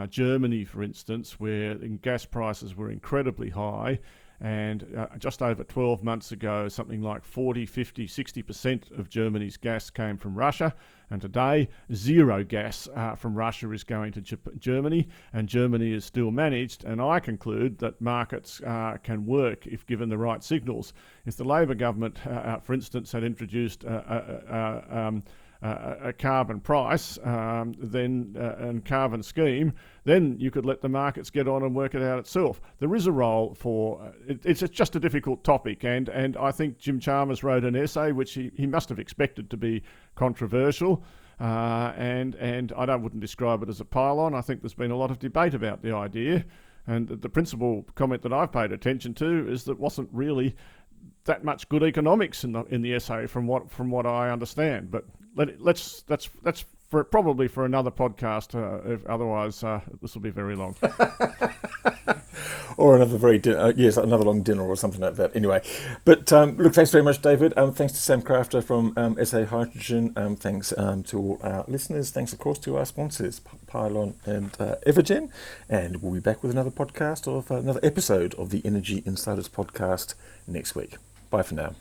Germany, 0.08 0.64
for 0.64 0.82
instance, 0.82 1.38
where 1.38 1.74
gas 1.74 2.24
prices 2.24 2.74
were 2.74 2.90
incredibly 2.90 3.50
high, 3.50 3.98
and 4.40 4.86
uh, 4.96 5.06
just 5.18 5.42
over 5.42 5.64
12 5.64 6.02
months 6.02 6.32
ago, 6.32 6.68
something 6.68 7.00
like 7.00 7.24
40, 7.24 7.66
50, 7.66 8.06
60% 8.06 8.98
of 8.98 9.08
Germany's 9.08 9.56
gas 9.56 9.90
came 9.90 10.16
from 10.16 10.34
Russia. 10.34 10.74
And 11.10 11.20
today, 11.20 11.68
zero 11.92 12.42
gas 12.42 12.88
uh, 12.94 13.14
from 13.14 13.34
Russia 13.34 13.70
is 13.72 13.84
going 13.84 14.12
to 14.12 14.38
Germany, 14.58 15.08
and 15.32 15.48
Germany 15.48 15.92
is 15.92 16.04
still 16.04 16.30
managed. 16.30 16.84
And 16.84 17.00
I 17.00 17.20
conclude 17.20 17.78
that 17.78 18.00
markets 18.00 18.60
uh, 18.62 18.96
can 19.02 19.26
work 19.26 19.66
if 19.66 19.86
given 19.86 20.08
the 20.08 20.18
right 20.18 20.42
signals. 20.42 20.92
If 21.26 21.36
the 21.36 21.44
Labor 21.44 21.74
government, 21.74 22.18
uh, 22.26 22.30
uh, 22.30 22.60
for 22.60 22.72
instance, 22.72 23.12
had 23.12 23.22
introduced 23.22 23.84
um, 23.84 25.22
a 25.64 26.12
carbon 26.12 26.60
price 26.60 27.18
um, 27.24 27.74
then 27.78 28.36
uh, 28.38 28.54
and 28.58 28.84
carbon 28.84 29.22
scheme, 29.22 29.72
then 30.04 30.36
you 30.38 30.50
could 30.50 30.66
let 30.66 30.82
the 30.82 30.88
markets 30.88 31.30
get 31.30 31.48
on 31.48 31.62
and 31.62 31.74
work 31.74 31.94
it 31.94 32.02
out 32.02 32.18
itself. 32.18 32.60
There 32.78 32.94
is 32.94 33.06
a 33.06 33.12
role 33.12 33.54
for 33.54 34.02
uh, 34.02 34.10
it, 34.28 34.44
it's 34.44 34.60
just 34.60 34.94
a 34.94 35.00
difficult 35.00 35.42
topic, 35.42 35.84
and 35.84 36.08
and 36.10 36.36
I 36.36 36.50
think 36.52 36.78
Jim 36.78 37.00
Chalmers 37.00 37.42
wrote 37.42 37.64
an 37.64 37.76
essay 37.76 38.12
which 38.12 38.34
he, 38.34 38.50
he 38.54 38.66
must 38.66 38.88
have 38.90 38.98
expected 38.98 39.50
to 39.50 39.56
be 39.56 39.82
controversial. 40.14 41.02
Uh, 41.40 41.92
and 41.96 42.36
and 42.36 42.72
I 42.76 42.86
don't 42.86 43.02
wouldn't 43.02 43.20
describe 43.20 43.62
it 43.62 43.68
as 43.68 43.80
a 43.80 43.84
pile-on. 43.84 44.34
I 44.34 44.40
think 44.40 44.60
there's 44.60 44.74
been 44.74 44.92
a 44.92 44.96
lot 44.96 45.10
of 45.10 45.18
debate 45.18 45.54
about 45.54 45.82
the 45.82 45.92
idea, 45.92 46.44
and 46.86 47.08
the 47.08 47.28
principal 47.28 47.84
comment 47.94 48.22
that 48.22 48.32
I've 48.32 48.52
paid 48.52 48.70
attention 48.70 49.14
to 49.14 49.48
is 49.48 49.64
that 49.64 49.80
wasn't 49.80 50.10
really 50.12 50.54
that 51.24 51.44
much 51.44 51.68
good 51.68 51.82
economics 51.82 52.44
in 52.44 52.52
the 52.52 52.64
in 52.64 52.82
the 52.82 52.94
essay 52.94 53.26
from 53.26 53.46
what 53.46 53.70
from 53.70 53.90
what 53.90 54.06
I 54.06 54.30
understand. 54.30 54.90
But 54.90 55.04
let 55.36 55.48
it, 55.48 55.60
let's 55.60 56.02
that's 56.02 56.28
that's 56.42 56.64
for 56.90 57.04
probably 57.04 57.48
for 57.48 57.64
another 57.64 57.90
podcast. 57.90 58.54
Uh, 58.54 58.94
if 58.94 59.06
otherwise, 59.06 59.64
uh, 59.64 59.80
this 60.00 60.14
will 60.14 60.22
be 60.22 60.30
very 60.30 60.54
long. 60.54 60.76
or 62.76 62.96
another 62.96 63.18
very 63.18 63.38
di- 63.38 63.54
uh, 63.54 63.72
yes, 63.76 63.96
another 63.96 64.24
long 64.24 64.42
dinner 64.42 64.62
or 64.62 64.76
something 64.76 65.00
like 65.00 65.16
that. 65.16 65.34
Anyway, 65.34 65.60
but 66.04 66.32
um, 66.32 66.56
look, 66.56 66.74
thanks 66.74 66.90
very 66.90 67.02
much, 67.02 67.20
David. 67.22 67.56
Um, 67.56 67.72
thanks 67.72 67.92
to 67.94 67.98
Sam 67.98 68.22
Crafter 68.22 68.62
from 68.62 68.92
um, 68.96 69.24
SA 69.24 69.44
Hydrogen. 69.44 70.12
Um, 70.16 70.36
thanks 70.36 70.72
um, 70.76 71.02
to 71.04 71.18
all 71.18 71.40
our 71.42 71.64
listeners. 71.68 72.10
Thanks, 72.10 72.32
of 72.32 72.38
course, 72.38 72.58
to 72.60 72.76
our 72.76 72.84
sponsors, 72.84 73.40
Pylon 73.66 74.14
and 74.24 74.54
uh, 74.60 74.76
Evergen. 74.86 75.30
And 75.68 76.02
we'll 76.02 76.14
be 76.14 76.20
back 76.20 76.42
with 76.42 76.52
another 76.52 76.70
podcast 76.70 77.26
uh, 77.26 77.54
another 77.56 77.80
episode 77.82 78.34
of 78.34 78.50
the 78.50 78.62
Energy 78.64 79.02
Insiders 79.06 79.48
podcast 79.48 80.14
next 80.46 80.74
week. 80.74 80.96
Bye 81.34 81.42
for 81.42 81.56
now. 81.56 81.74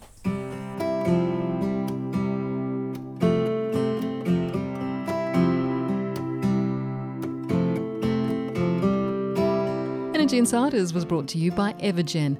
Energy 10.16 10.39
Insiders 10.39 10.91
was 10.91 11.06
brought 11.06 11.28
to 11.28 11.38
you 11.38 11.51
by 11.51 11.74
Evergen, 11.74 12.39